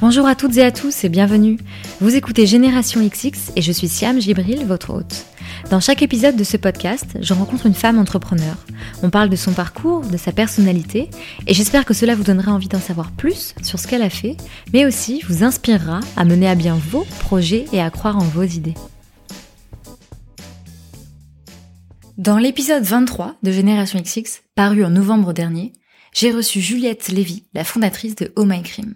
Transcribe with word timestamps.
Bonjour 0.00 0.26
à 0.26 0.34
toutes 0.34 0.56
et 0.56 0.62
à 0.62 0.72
tous 0.72 1.04
et 1.04 1.10
bienvenue. 1.10 1.58
Vous 2.00 2.16
écoutez 2.16 2.46
Génération 2.46 3.06
XX 3.06 3.52
et 3.54 3.60
je 3.60 3.70
suis 3.70 3.86
Siam 3.86 4.18
Gibril, 4.18 4.64
votre 4.64 4.94
hôte. 4.94 5.26
Dans 5.68 5.78
chaque 5.78 6.00
épisode 6.00 6.36
de 6.36 6.42
ce 6.42 6.56
podcast, 6.56 7.18
je 7.20 7.34
rencontre 7.34 7.66
une 7.66 7.74
femme 7.74 7.98
entrepreneur. 7.98 8.56
On 9.02 9.10
parle 9.10 9.28
de 9.28 9.36
son 9.36 9.52
parcours, 9.52 10.00
de 10.00 10.16
sa 10.16 10.32
personnalité 10.32 11.10
et 11.46 11.52
j'espère 11.52 11.84
que 11.84 11.92
cela 11.92 12.14
vous 12.14 12.22
donnera 12.22 12.50
envie 12.50 12.68
d'en 12.68 12.80
savoir 12.80 13.10
plus 13.10 13.54
sur 13.62 13.78
ce 13.78 13.86
qu'elle 13.86 14.00
a 14.00 14.08
fait, 14.08 14.38
mais 14.72 14.86
aussi 14.86 15.20
vous 15.28 15.44
inspirera 15.44 16.00
à 16.16 16.24
mener 16.24 16.48
à 16.48 16.54
bien 16.54 16.76
vos 16.76 17.04
projets 17.18 17.66
et 17.74 17.82
à 17.82 17.90
croire 17.90 18.16
en 18.16 18.24
vos 18.24 18.44
idées. 18.44 18.76
Dans 22.16 22.38
l'épisode 22.38 22.84
23 22.84 23.36
de 23.42 23.52
Génération 23.52 24.00
XX, 24.00 24.40
paru 24.54 24.82
en 24.82 24.90
novembre 24.90 25.34
dernier, 25.34 25.74
j'ai 26.14 26.32
reçu 26.32 26.62
Juliette 26.62 27.08
Lévy, 27.08 27.44
la 27.52 27.64
fondatrice 27.64 28.14
de 28.14 28.32
Oh 28.36 28.46
My 28.46 28.62
Cream. 28.62 28.94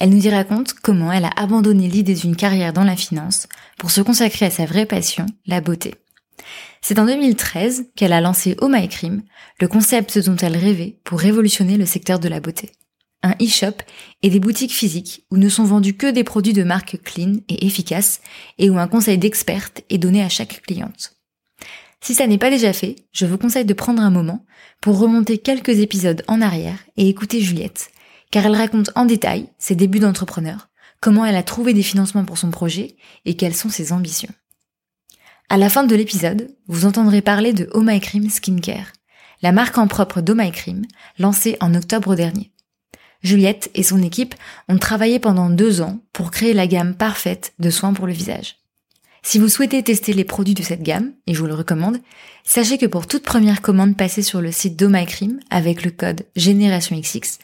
Elle 0.00 0.10
nous 0.10 0.26
y 0.26 0.30
raconte 0.30 0.72
comment 0.72 1.12
elle 1.12 1.26
a 1.26 1.32
abandonné 1.36 1.86
l'idée 1.86 2.14
d'une 2.14 2.34
carrière 2.34 2.72
dans 2.72 2.84
la 2.84 2.96
finance 2.96 3.46
pour 3.78 3.90
se 3.90 4.00
consacrer 4.00 4.46
à 4.46 4.50
sa 4.50 4.64
vraie 4.64 4.86
passion, 4.86 5.26
la 5.46 5.60
beauté. 5.60 5.94
C'est 6.80 6.98
en 6.98 7.04
2013 7.04 7.90
qu'elle 7.94 8.14
a 8.14 8.22
lancé 8.22 8.56
Oh 8.62 8.68
My 8.70 8.88
Cream, 8.88 9.22
le 9.60 9.68
concept 9.68 10.18
dont 10.18 10.36
elle 10.36 10.56
rêvait 10.56 10.96
pour 11.04 11.20
révolutionner 11.20 11.76
le 11.76 11.84
secteur 11.84 12.18
de 12.18 12.28
la 12.28 12.40
beauté. 12.40 12.70
Un 13.22 13.34
e-shop 13.42 13.82
et 14.22 14.30
des 14.30 14.40
boutiques 14.40 14.72
physiques 14.72 15.26
où 15.30 15.36
ne 15.36 15.50
sont 15.50 15.64
vendus 15.64 15.98
que 15.98 16.10
des 16.10 16.24
produits 16.24 16.54
de 16.54 16.62
marque 16.62 16.96
clean 17.04 17.34
et 17.50 17.66
efficaces 17.66 18.22
et 18.56 18.70
où 18.70 18.78
un 18.78 18.88
conseil 18.88 19.18
d'experte 19.18 19.82
est 19.90 19.98
donné 19.98 20.22
à 20.22 20.30
chaque 20.30 20.62
cliente. 20.62 21.12
Si 22.00 22.14
ça 22.14 22.26
n'est 22.26 22.38
pas 22.38 22.48
déjà 22.48 22.72
fait, 22.72 22.96
je 23.12 23.26
vous 23.26 23.36
conseille 23.36 23.66
de 23.66 23.74
prendre 23.74 24.00
un 24.00 24.10
moment 24.10 24.46
pour 24.80 24.98
remonter 24.98 25.36
quelques 25.36 25.78
épisodes 25.80 26.24
en 26.26 26.40
arrière 26.40 26.78
et 26.96 27.06
écouter 27.10 27.42
Juliette, 27.42 27.90
car 28.30 28.46
elle 28.46 28.56
raconte 28.56 28.90
en 28.94 29.04
détail 29.04 29.48
ses 29.58 29.74
débuts 29.74 29.98
d'entrepreneur, 29.98 30.68
comment 31.00 31.24
elle 31.24 31.36
a 31.36 31.42
trouvé 31.42 31.74
des 31.74 31.82
financements 31.82 32.24
pour 32.24 32.38
son 32.38 32.50
projet 32.50 32.96
et 33.24 33.36
quelles 33.36 33.56
sont 33.56 33.70
ses 33.70 33.92
ambitions. 33.92 34.32
À 35.48 35.56
la 35.56 35.68
fin 35.68 35.82
de 35.82 35.96
l'épisode, 35.96 36.54
vous 36.68 36.86
entendrez 36.86 37.22
parler 37.22 37.52
de 37.52 37.68
Oh 37.74 37.84
Skincare, 38.28 38.92
la 39.42 39.52
marque 39.52 39.78
en 39.78 39.88
propre 39.88 40.20
d'Oh 40.20 40.36
lancée 41.18 41.56
en 41.60 41.74
octobre 41.74 42.14
dernier. 42.14 42.52
Juliette 43.22 43.70
et 43.74 43.82
son 43.82 44.02
équipe 44.02 44.34
ont 44.68 44.78
travaillé 44.78 45.18
pendant 45.18 45.50
deux 45.50 45.80
ans 45.80 45.98
pour 46.12 46.30
créer 46.30 46.54
la 46.54 46.66
gamme 46.66 46.94
parfaite 46.94 47.52
de 47.58 47.68
soins 47.68 47.92
pour 47.92 48.06
le 48.06 48.12
visage. 48.12 48.56
Si 49.22 49.38
vous 49.38 49.48
souhaitez 49.48 49.82
tester 49.82 50.14
les 50.14 50.24
produits 50.24 50.54
de 50.54 50.62
cette 50.62 50.82
gamme, 50.82 51.12
et 51.26 51.34
je 51.34 51.40
vous 51.40 51.46
le 51.46 51.54
recommande, 51.54 51.98
sachez 52.44 52.78
que 52.78 52.86
pour 52.86 53.06
toute 53.06 53.22
première 53.22 53.60
commande 53.60 53.96
passée 53.96 54.22
sur 54.22 54.40
le 54.40 54.50
site 54.52 54.76
d'Oh 54.76 54.90
avec 55.50 55.84
le 55.84 55.90
code 55.90 56.24
GénérationXX, 56.36 57.38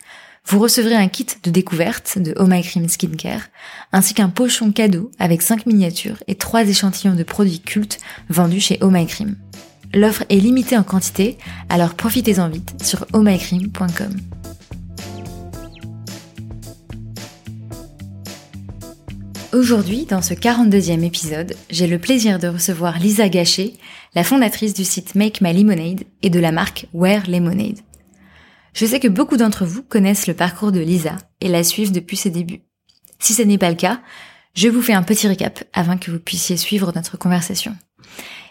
vous 0.48 0.60
recevrez 0.60 0.94
un 0.94 1.08
kit 1.08 1.26
de 1.42 1.50
découverte 1.50 2.18
de 2.18 2.32
Oh 2.38 2.46
My 2.46 2.62
Cream 2.62 2.88
Skincare, 2.88 3.48
ainsi 3.92 4.14
qu'un 4.14 4.28
pochon 4.28 4.70
cadeau 4.70 5.10
avec 5.18 5.42
5 5.42 5.66
miniatures 5.66 6.22
et 6.28 6.36
3 6.36 6.68
échantillons 6.68 7.16
de 7.16 7.24
produits 7.24 7.60
cultes 7.60 7.98
vendus 8.28 8.60
chez 8.60 8.78
Oh 8.80 8.90
My 8.90 9.06
Cream. 9.06 9.36
L'offre 9.92 10.24
est 10.28 10.36
limitée 10.36 10.76
en 10.76 10.84
quantité, 10.84 11.36
alors 11.68 11.94
profitez-en 11.94 12.48
vite 12.48 12.74
sur 12.82 13.06
ohmycream.com. 13.12 14.16
Aujourd'hui, 19.52 20.04
dans 20.04 20.22
ce 20.22 20.34
42e 20.34 21.02
épisode, 21.02 21.54
j'ai 21.70 21.86
le 21.86 21.98
plaisir 21.98 22.38
de 22.38 22.48
recevoir 22.48 22.98
Lisa 22.98 23.28
Gachet, 23.28 23.72
la 24.14 24.22
fondatrice 24.22 24.74
du 24.74 24.84
site 24.84 25.14
Make 25.14 25.40
My 25.40 25.52
Lemonade 25.52 26.04
et 26.22 26.30
de 26.30 26.38
la 26.38 26.52
marque 26.52 26.86
Wear 26.92 27.28
Lemonade. 27.28 27.80
Je 28.76 28.84
sais 28.84 29.00
que 29.00 29.08
beaucoup 29.08 29.38
d'entre 29.38 29.64
vous 29.64 29.82
connaissent 29.82 30.26
le 30.26 30.34
parcours 30.34 30.70
de 30.70 30.80
Lisa 30.80 31.16
et 31.40 31.48
la 31.48 31.64
suivent 31.64 31.92
depuis 31.92 32.18
ses 32.18 32.28
débuts. 32.28 32.60
Si 33.18 33.32
ce 33.32 33.40
n'est 33.40 33.56
pas 33.56 33.70
le 33.70 33.74
cas, 33.74 34.02
je 34.52 34.68
vous 34.68 34.82
fais 34.82 34.92
un 34.92 35.02
petit 35.02 35.26
récap 35.26 35.64
afin 35.72 35.96
que 35.96 36.10
vous 36.10 36.18
puissiez 36.18 36.58
suivre 36.58 36.92
notre 36.94 37.16
conversation. 37.16 37.74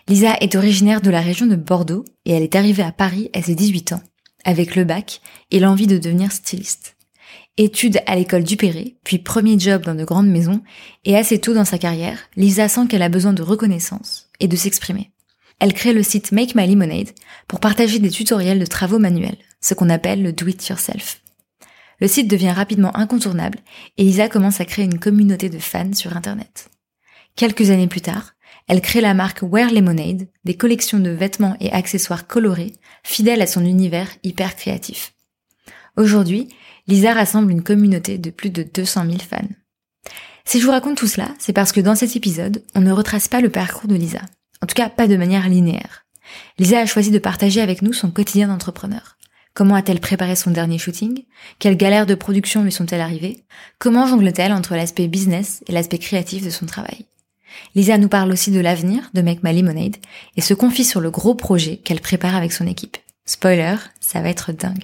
Lisa 0.08 0.36
est 0.42 0.56
originaire 0.56 1.02
de 1.02 1.12
la 1.12 1.22
région 1.22 1.46
de 1.46 1.56
Bordeaux 1.56 2.06
et 2.26 2.32
elle 2.32 2.42
est 2.42 2.56
arrivée 2.56 2.82
à 2.82 2.92
Paris 2.92 3.30
à 3.36 3.44
ses 3.44 3.54
18 3.54 3.94
ans, 3.94 4.02
avec 4.44 4.76
le 4.76 4.84
bac 4.84 5.22
et 5.52 5.60
l'envie 5.60 5.86
de 5.86 6.00
devenir 6.00 6.32
styliste. 6.32 6.96
Études 7.58 8.02
à 8.08 8.16
l'école 8.16 8.44
du 8.44 8.58
Perret, 8.58 8.96
puis 9.04 9.20
premier 9.20 9.60
job 9.60 9.84
dans 9.84 9.94
de 9.94 10.06
grandes 10.06 10.28
maisons, 10.28 10.64
et 11.06 11.16
assez 11.16 11.40
tôt 11.40 11.54
dans 11.54 11.66
sa 11.66 11.78
carrière, 11.78 12.18
Lisa 12.36 12.68
sent 12.68 12.88
qu'elle 12.90 13.04
a 13.04 13.10
besoin 13.10 13.34
de 13.34 13.44
reconnaissance 13.44 14.32
et 14.40 14.48
de 14.48 14.56
s'exprimer. 14.56 15.12
Elle 15.60 15.74
crée 15.74 15.94
le 15.94 16.04
site 16.04 16.32
Make 16.32 16.56
My 16.56 16.68
Lemonade 16.68 17.12
pour 17.48 17.60
partager 17.60 18.00
des 18.00 18.10
tutoriels 18.10 18.60
de 18.60 18.66
travaux 18.66 19.00
manuels, 19.00 19.38
ce 19.66 19.74
qu'on 19.74 19.90
appelle 19.90 20.22
le 20.22 20.32
do 20.32 20.48
it 20.48 20.68
yourself. 20.68 21.22
Le 22.00 22.08
site 22.08 22.30
devient 22.30 22.52
rapidement 22.52 22.96
incontournable 22.96 23.60
et 23.98 24.04
Lisa 24.04 24.30
commence 24.30 24.62
à 24.62 24.66
créer 24.66 24.86
une 24.86 25.00
communauté 25.00 25.50
de 25.50 25.58
fans 25.58 25.94
sur 25.94 26.16
Internet. 26.16 26.70
Quelques 27.36 27.72
années 27.72 27.88
plus 27.88 28.02
tard, 28.02 28.34
elle 28.68 28.82
crée 28.82 29.02
la 29.02 29.16
marque 29.16 29.42
Wear 29.42 29.72
Lemonade, 29.72 30.28
des 30.44 30.56
collections 30.56 31.00
de 31.00 31.10
vêtements 31.10 31.58
et 31.60 31.72
accessoires 31.72 32.28
colorés, 32.28 32.74
fidèles 33.04 33.42
à 33.42 33.48
son 33.48 33.66
univers 33.66 34.10
hyper 34.24 34.56
créatif. 34.56 35.14
Aujourd'hui, 35.98 36.50
Lisa 36.88 37.14
rassemble 37.14 37.52
une 37.52 37.64
communauté 37.64 38.20
de 38.20 38.30
plus 38.30 38.52
de 38.52 38.62
200 38.62 39.06
000 39.06 39.18
fans. 39.20 39.48
Si 40.46 40.60
je 40.60 40.66
vous 40.66 40.72
raconte 40.72 40.98
tout 40.98 41.08
cela, 41.08 41.30
c'est 41.40 41.54
parce 41.54 41.72
que 41.72 41.82
dans 41.82 41.96
cet 41.96 42.16
épisode, 42.16 42.64
on 42.76 42.82
ne 42.82 42.92
retrace 42.92 43.28
pas 43.28 43.42
le 43.42 43.50
parcours 43.50 43.88
de 43.88 43.96
Lisa. 43.96 44.22
En 44.62 44.68
tout 44.68 44.76
cas, 44.76 44.90
pas 44.90 45.08
de 45.08 45.18
manière 45.18 45.50
linéaire. 45.50 46.06
Lisa 46.60 46.80
a 46.80 46.86
choisi 46.86 47.12
de 47.12 47.20
partager 47.20 47.62
avec 47.62 47.82
nous 47.82 47.94
son 47.94 48.12
quotidien 48.12 48.48
d'entrepreneur. 48.48 49.15
Comment 49.56 49.76
a-t-elle 49.76 50.02
préparé 50.02 50.36
son 50.36 50.52
dernier 50.52 50.78
shooting? 50.78 51.24
Quelles 51.60 51.78
galères 51.78 52.06
de 52.06 52.14
production 52.14 52.64
lui 52.64 52.74
sont-elles 52.74 53.00
arrivées? 53.00 53.46
Comment 53.80 54.06
jongle-t-elle 54.06 54.52
entre 54.52 54.76
l'aspect 54.76 55.08
business 55.08 55.64
et 55.68 55.72
l'aspect 55.72 55.98
créatif 55.98 56.44
de 56.44 56.50
son 56.50 56.66
travail? 56.66 57.06
Lisa 57.74 57.98
nous 57.98 58.10
parle 58.10 58.34
aussi 58.34 58.52
de 58.52 58.60
l'avenir 58.60 59.10
de 59.14 59.22
Make 59.22 59.44
My 59.44 59.54
Lemonade 59.54 59.96
et 60.36 60.42
se 60.42 60.54
confie 60.54 60.84
sur 60.84 61.00
le 61.00 61.10
gros 61.10 61.36
projet 61.36 61.78
qu'elle 61.78 62.02
prépare 62.02 62.36
avec 62.36 62.52
son 62.52 62.68
équipe. 62.68 62.98
Spoiler, 63.26 63.78
ça 64.02 64.22
va 64.22 64.28
être 64.28 64.52
dingue. 64.52 64.84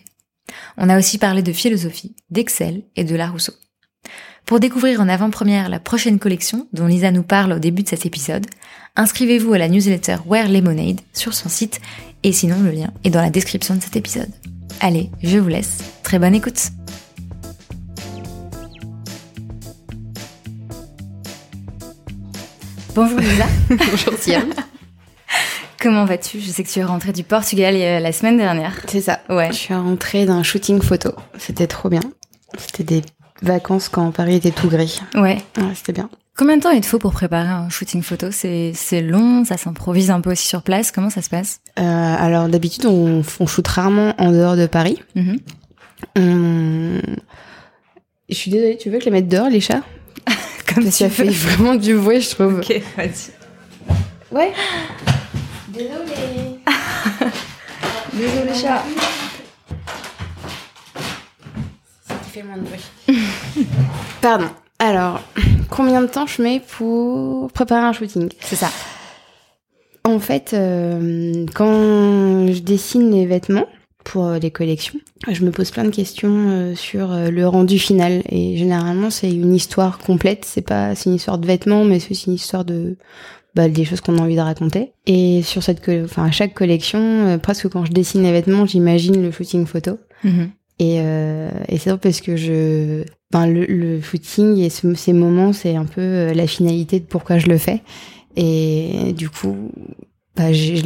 On 0.78 0.88
a 0.88 0.98
aussi 0.98 1.18
parlé 1.18 1.42
de 1.42 1.52
philosophie, 1.52 2.16
d'Excel 2.30 2.84
et 2.96 3.04
de 3.04 3.16
la 3.16 3.28
Rousseau. 3.28 3.54
Pour 4.46 4.62
découvrir 4.62 5.02
en 5.02 5.10
avant-première 5.10 5.68
la 5.68 5.82
prochaine 5.82 6.18
collection 6.18 6.68
dont 6.72 6.88
Lisa 6.88 7.12
nous 7.12 7.24
parle 7.24 7.52
au 7.52 7.60
début 7.60 7.84
de 7.84 7.90
cet 7.90 8.06
épisode, 8.06 8.48
inscrivez-vous 8.96 9.52
à 9.52 9.58
la 9.58 9.68
newsletter 9.68 10.18
Wear 10.26 10.48
Lemonade 10.48 11.02
sur 11.12 11.34
son 11.34 11.50
site 11.50 11.82
et 12.24 12.32
sinon 12.32 12.62
le 12.62 12.72
lien 12.72 12.92
est 13.04 13.10
dans 13.10 13.22
la 13.22 13.30
description 13.30 13.76
de 13.76 13.82
cet 13.82 13.98
épisode. 13.98 14.32
Allez, 14.84 15.12
je 15.22 15.38
vous 15.38 15.48
laisse. 15.48 15.78
Très 16.02 16.18
bonne 16.18 16.34
écoute. 16.34 16.60
Bonjour 22.96 23.20
Lisa. 23.20 23.46
Bonjour 23.70 24.14
Siam. 24.18 24.50
Comment 25.80 26.06
vas-tu? 26.06 26.40
Je 26.40 26.50
sais 26.50 26.64
que 26.64 26.70
tu 26.70 26.80
es 26.80 26.84
rentrée 26.84 27.14
du 27.14 27.24
Portugal 27.24 27.76
euh, 27.76 28.00
la 28.00 28.12
semaine 28.12 28.38
dernière. 28.38 28.82
C'est 28.88 29.02
ça. 29.02 29.20
Ouais. 29.30 29.50
Je 29.50 29.58
suis 29.58 29.74
rentrée 29.76 30.26
d'un 30.26 30.42
shooting 30.42 30.82
photo. 30.82 31.12
C'était 31.38 31.68
trop 31.68 31.90
bien. 31.90 32.02
C'était 32.58 32.84
des 32.84 33.02
vacances 33.44 33.88
quand 33.88 34.10
Paris 34.10 34.38
était 34.38 34.50
tout 34.50 34.68
gris. 34.68 35.00
Ouais. 35.14 35.44
ouais 35.58 35.76
c'était 35.76 35.94
bien. 35.94 36.10
Combien 36.38 36.58
de 36.58 36.62
temps 36.62 36.72
il 36.72 36.82
te 36.82 36.86
faut 36.86 36.98
pour 36.98 37.12
préparer 37.12 37.50
un 37.50 37.70
shooting 37.70 38.02
photo? 38.02 38.28
C'est 38.32 39.02
long, 39.02 39.44
ça 39.46 39.58
s'improvise 39.58 40.10
un 40.12 40.22
peu 40.22 40.32
aussi 40.32 40.48
sur 40.48 40.64
place. 40.64 40.92
Comment 40.92 41.10
ça 41.10 41.22
se 41.22 41.30
passe? 41.30 41.60
Euh, 41.78 41.84
Alors 41.84 42.48
d'habitude 42.48 42.86
on, 42.86 43.22
on 43.40 43.46
shoot 43.48 43.68
rarement 43.68 44.16
en 44.18 44.32
dehors 44.32 44.56
de 44.56 44.66
Paris. 44.66 44.98
Mhm. 45.16 45.38
On... 46.18 47.02
Je 48.30 48.36
suis 48.36 48.50
désolée, 48.50 48.78
tu 48.78 48.90
veux 48.90 48.98
que 48.98 49.04
je 49.04 49.10
les 49.10 49.12
mette 49.12 49.28
dehors 49.28 49.50
les 49.50 49.60
chats? 49.60 49.84
Comme 50.74 50.90
Ça 50.90 51.10
fait 51.10 51.26
vraiment 51.30 51.76
du 51.76 51.96
bruit, 51.96 52.22
je 52.22 52.30
trouve. 52.30 52.60
Ok, 52.60 52.82
vas-y. 52.96 53.32
Ouais. 54.32 54.54
Désolée. 55.68 56.60
Désolée 58.14 58.54
chat. 58.54 58.84
Ça 62.08 62.16
fait 62.32 62.44
moins 62.44 62.58
de 62.58 62.62
bruit. 62.64 63.18
Pardon. 64.22 64.50
Alors, 64.80 65.22
combien 65.72 66.02
de 66.04 66.08
temps 66.08 66.28
je 66.28 66.44
mets 66.44 66.62
pour 66.78 67.52
préparer 67.52 67.86
un 67.86 67.94
shooting 67.94 68.30
C'est 68.42 68.56
ça. 68.56 68.70
En 70.04 70.20
fait, 70.20 70.54
euh, 70.54 71.46
quand 71.56 72.48
je 72.52 72.60
dessine 72.60 73.12
les 73.12 73.26
vêtements 73.26 73.68
pour 74.04 74.26
euh, 74.26 74.38
les 74.40 74.52
collections, 74.52 75.00
je 75.30 75.44
me 75.44 75.52
pose 75.52 75.72
plein 75.72 75.84
de 75.84 75.90
questions 75.90 76.50
euh, 76.50 76.76
sur 76.76 77.12
euh, 77.12 77.30
le 77.30 77.48
rendu 77.48 77.78
final. 77.80 78.22
Et 78.30 78.58
généralement, 78.58 79.10
c'est 79.10 79.32
une 79.32 79.54
histoire 79.54 80.00
complète. 80.00 80.46
C'est 80.46 80.62
pas, 80.62 80.96
c'est 80.96 81.10
une 81.10 81.16
histoire 81.16 81.38
de 81.38 81.48
vêtements, 81.48 81.86
mais 81.86 82.00
c'est 82.00 82.12
aussi 82.12 82.28
une 82.28 82.36
histoire 82.36 82.66
de 82.66 82.98
bah, 83.54 83.68
des 83.68 83.86
choses 83.86 84.02
qu'on 84.02 84.18
a 84.18 84.22
envie 84.22 84.36
de 84.36 84.42
raconter. 84.42 84.94
Et 85.06 85.42
sur 85.44 85.62
cette, 85.62 85.88
enfin, 85.88 86.26
à 86.26 86.32
chaque 86.32 86.54
collection, 86.54 87.00
euh, 87.00 87.38
presque 87.38 87.70
quand 87.70 87.86
je 87.86 87.92
dessine 87.92 88.24
les 88.24 88.32
vêtements, 88.32 88.66
j'imagine 88.66 89.22
le 89.22 89.32
shooting 89.32 89.66
photo. 89.66 90.00
Mhm. 90.24 90.52
Et, 90.80 90.96
euh, 91.00 91.52
et 91.68 91.78
c'est 91.78 91.90
drôle 91.90 92.00
parce 92.00 92.22
que 92.22 92.36
je, 92.36 93.04
ben 93.32 93.48
le, 93.48 93.66
le 93.66 94.02
shooting 94.02 94.58
et 94.58 94.70
ce- 94.70 94.94
ces 94.94 95.14
moments, 95.14 95.54
c'est 95.54 95.76
un 95.76 95.86
peu 95.86 96.02
euh, 96.02 96.34
la 96.34 96.48
finalité 96.48 97.00
de 97.00 97.06
pourquoi 97.06 97.38
je 97.38 97.48
le 97.48 97.58
fais. 97.58 97.82
Et 98.36 99.14
du 99.18 99.30
coup, 99.30 99.56
bah, 100.36 100.54
je, 100.54 100.76
je 100.76 100.84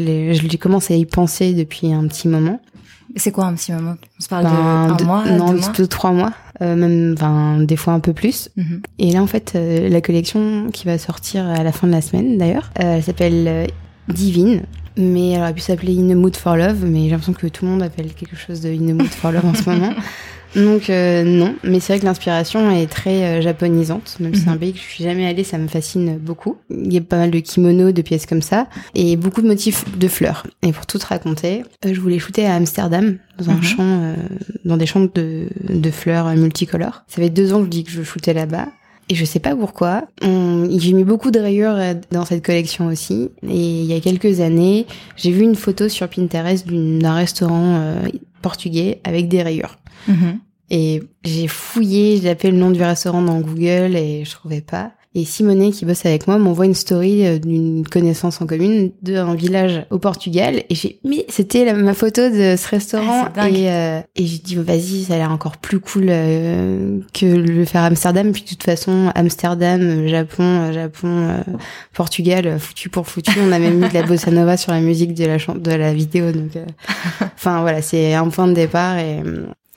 l'ai- 0.47 0.57
commencé 0.57 0.93
à 0.93 0.97
y 0.97 1.05
penser 1.05 1.53
depuis 1.53 1.93
un 1.93 2.07
petit 2.07 2.27
moment. 2.27 2.59
C'est 3.17 3.31
quoi 3.31 3.45
un 3.45 3.53
petit 3.53 3.71
moment? 3.71 3.95
On 4.19 4.23
se 4.23 4.27
parle 4.27 4.43
Ben, 4.45 4.95
de 4.97 5.03
un 5.03 5.05
mois, 5.05 5.25
non, 5.25 5.51
deux 5.51 5.59
mois? 5.59 5.71
deux 5.77 5.87
trois 5.87 6.11
mois. 6.11 6.33
même, 6.59 7.13
enfin, 7.17 7.59
des 7.61 7.75
fois 7.77 7.93
un 7.93 7.99
peu 7.99 8.13
plus. 8.13 8.49
Mhm. 8.57 8.81
Et 8.99 9.11
là, 9.11 9.21
en 9.21 9.27
fait, 9.27 9.53
euh, 9.55 9.87
la 9.89 10.01
collection 10.01 10.69
qui 10.73 10.85
va 10.85 10.97
sortir 10.97 11.45
à 11.45 11.63
la 11.63 11.71
fin 11.71 11.87
de 11.87 11.91
la 11.93 12.01
semaine, 12.01 12.37
d'ailleurs, 12.37 12.71
euh, 12.81 12.97
elle 12.97 13.03
s'appelle 13.03 13.45
euh, 13.47 13.65
Divine. 14.09 14.63
Mais 14.97 15.31
elle 15.31 15.41
aurait 15.41 15.53
pu 15.53 15.59
s'appeler 15.61 15.97
In 15.97 16.07
the 16.09 16.15
Mood 16.15 16.35
for 16.37 16.55
Love, 16.55 16.85
mais 16.85 17.03
j'ai 17.03 17.09
l'impression 17.09 17.33
que 17.33 17.47
tout 17.47 17.65
le 17.65 17.71
monde 17.71 17.83
appelle 17.83 18.13
quelque 18.13 18.37
chose 18.37 18.61
de 18.61 18.69
In 18.69 18.77
the 18.77 18.93
Mood 18.93 19.07
for 19.07 19.31
Love 19.31 19.45
en 19.45 19.53
ce 19.53 19.69
moment. 19.69 19.91
Donc 20.55 20.89
euh, 20.89 21.23
non, 21.23 21.55
mais 21.63 21.79
c'est 21.79 21.93
vrai 21.93 21.99
que 21.99 22.05
l'inspiration 22.05 22.71
est 22.71 22.87
très 22.87 23.23
euh, 23.23 23.41
japonisante. 23.41 24.17
Même 24.19 24.33
si 24.33 24.41
c'est 24.41 24.49
un 24.49 24.53
Mhm. 24.53 24.59
pays 24.59 24.73
que 24.73 24.79
je 24.79 24.83
suis 24.83 25.03
jamais 25.03 25.25
allée, 25.27 25.43
ça 25.43 25.57
me 25.57 25.67
fascine 25.67 26.17
beaucoup. 26.17 26.57
Il 26.69 26.93
y 26.93 26.97
a 26.97 27.01
pas 27.01 27.17
mal 27.17 27.31
de 27.31 27.39
kimonos, 27.39 27.91
de 27.91 28.01
pièces 28.01 28.25
comme 28.25 28.41
ça, 28.41 28.67
et 28.93 29.17
beaucoup 29.17 29.41
de 29.41 29.47
motifs 29.47 29.83
de 29.97 30.07
fleurs. 30.07 30.45
Et 30.63 30.71
pour 30.71 30.85
tout 30.85 30.97
te 30.97 31.05
raconter, 31.07 31.63
euh, 31.85 31.93
je 31.93 31.99
voulais 31.99 32.19
shooter 32.19 32.45
à 32.45 32.55
Amsterdam, 32.55 33.17
dans 33.37 33.49
un 33.49 33.55
Mhm. 33.55 33.63
champ, 33.63 33.83
euh, 33.83 34.15
dans 34.63 34.77
des 34.77 34.85
champs 34.85 35.01
de, 35.13 35.47
de 35.69 35.91
fleurs 35.91 36.27
euh, 36.27 36.35
multicolores. 36.35 37.03
Ça 37.07 37.21
fait 37.21 37.29
deux 37.29 37.53
ans 37.53 37.59
que 37.59 37.65
je 37.65 37.69
dis 37.71 37.83
que 37.83 37.91
je 37.91 38.03
shootais 38.03 38.33
là-bas. 38.33 38.67
Et 39.07 39.13
je 39.13 39.23
sais 39.23 39.39
pas 39.39 39.55
pourquoi. 39.55 40.05
J'ai 40.23 40.93
mis 40.93 41.03
beaucoup 41.03 41.29
de 41.29 41.39
rayures 41.39 41.75
euh, 41.75 41.93
dans 42.11 42.25
cette 42.25 42.43
collection 42.43 42.87
aussi. 42.87 43.29
Et 43.43 43.81
il 43.81 43.85
y 43.85 43.93
a 43.93 43.99
quelques 43.99 44.39
années, 44.39 44.87
j'ai 45.15 45.29
vu 45.31 45.43
une 45.43 45.53
photo 45.55 45.89
sur 45.89 46.07
Pinterest 46.07 46.65
d'un 46.67 47.13
restaurant 47.13 47.75
euh, 47.75 47.99
portugais 48.41 49.01
avec 49.03 49.27
des 49.27 49.43
rayures. 49.43 49.77
Mhm. 50.07 50.39
Et 50.69 51.03
j'ai 51.23 51.47
fouillé, 51.47 52.19
j'ai 52.21 52.29
appelé 52.29 52.51
le 52.51 52.57
nom 52.57 52.71
du 52.71 52.81
restaurant 52.81 53.21
dans 53.21 53.39
Google 53.39 53.95
et 53.95 54.23
je 54.25 54.31
trouvais 54.31 54.61
pas. 54.61 54.91
Et 55.17 55.23
Simonet, 55.23 55.71
qui 55.71 55.85
bosse 55.85 56.05
avec 56.05 56.27
moi, 56.27 56.37
m'envoie 56.37 56.65
une 56.65 56.73
story 56.73 57.25
euh, 57.25 57.39
d'une 57.39 57.87
connaissance 57.87 58.41
en 58.41 58.45
commune 58.45 58.91
d'un 59.01 59.33
village 59.33 59.85
au 59.89 59.97
Portugal. 59.97 60.63
Et 60.69 60.75
j'ai 60.75 60.99
mis, 61.05 61.23
c'était 61.29 61.73
ma 61.73 61.93
photo 61.93 62.29
de 62.29 62.57
ce 62.57 62.67
restaurant. 62.67 63.29
Ah, 63.37 63.49
et 63.49 63.71
euh, 63.71 64.01
et 64.17 64.25
j'ai 64.25 64.39
dit, 64.39 64.55
vas-y, 64.55 65.05
ça 65.05 65.13
a 65.13 65.17
l'air 65.17 65.31
encore 65.31 65.55
plus 65.55 65.79
cool 65.79 66.07
euh, 66.09 66.99
que 67.13 67.25
le 67.25 67.63
faire 67.63 67.83
à 67.83 67.85
Amsterdam. 67.85 68.33
Puis 68.33 68.43
de 68.43 68.49
toute 68.49 68.63
façon, 68.63 69.09
Amsterdam, 69.15 70.05
Japon, 70.05 70.43
euh, 70.43 70.73
Japon, 70.73 71.07
euh, 71.07 71.37
Portugal, 71.93 72.59
foutu 72.59 72.89
pour 72.89 73.07
foutu. 73.07 73.39
On 73.41 73.53
a 73.53 73.59
même 73.59 73.79
mis 73.79 73.87
de 73.87 73.93
la 73.93 74.03
bossa 74.03 74.31
nova 74.31 74.57
sur 74.57 74.73
la 74.73 74.81
musique 74.81 75.13
de 75.13 75.25
la, 75.25 75.37
de 75.37 75.71
la 75.71 75.93
vidéo. 75.93 76.33
Donc, 76.33 76.57
euh, 76.57 76.65
enfin 77.35 77.61
voilà, 77.61 77.81
c'est 77.81 78.13
un 78.15 78.27
point 78.27 78.47
de 78.47 78.53
départ 78.53 78.97
et 78.97 79.21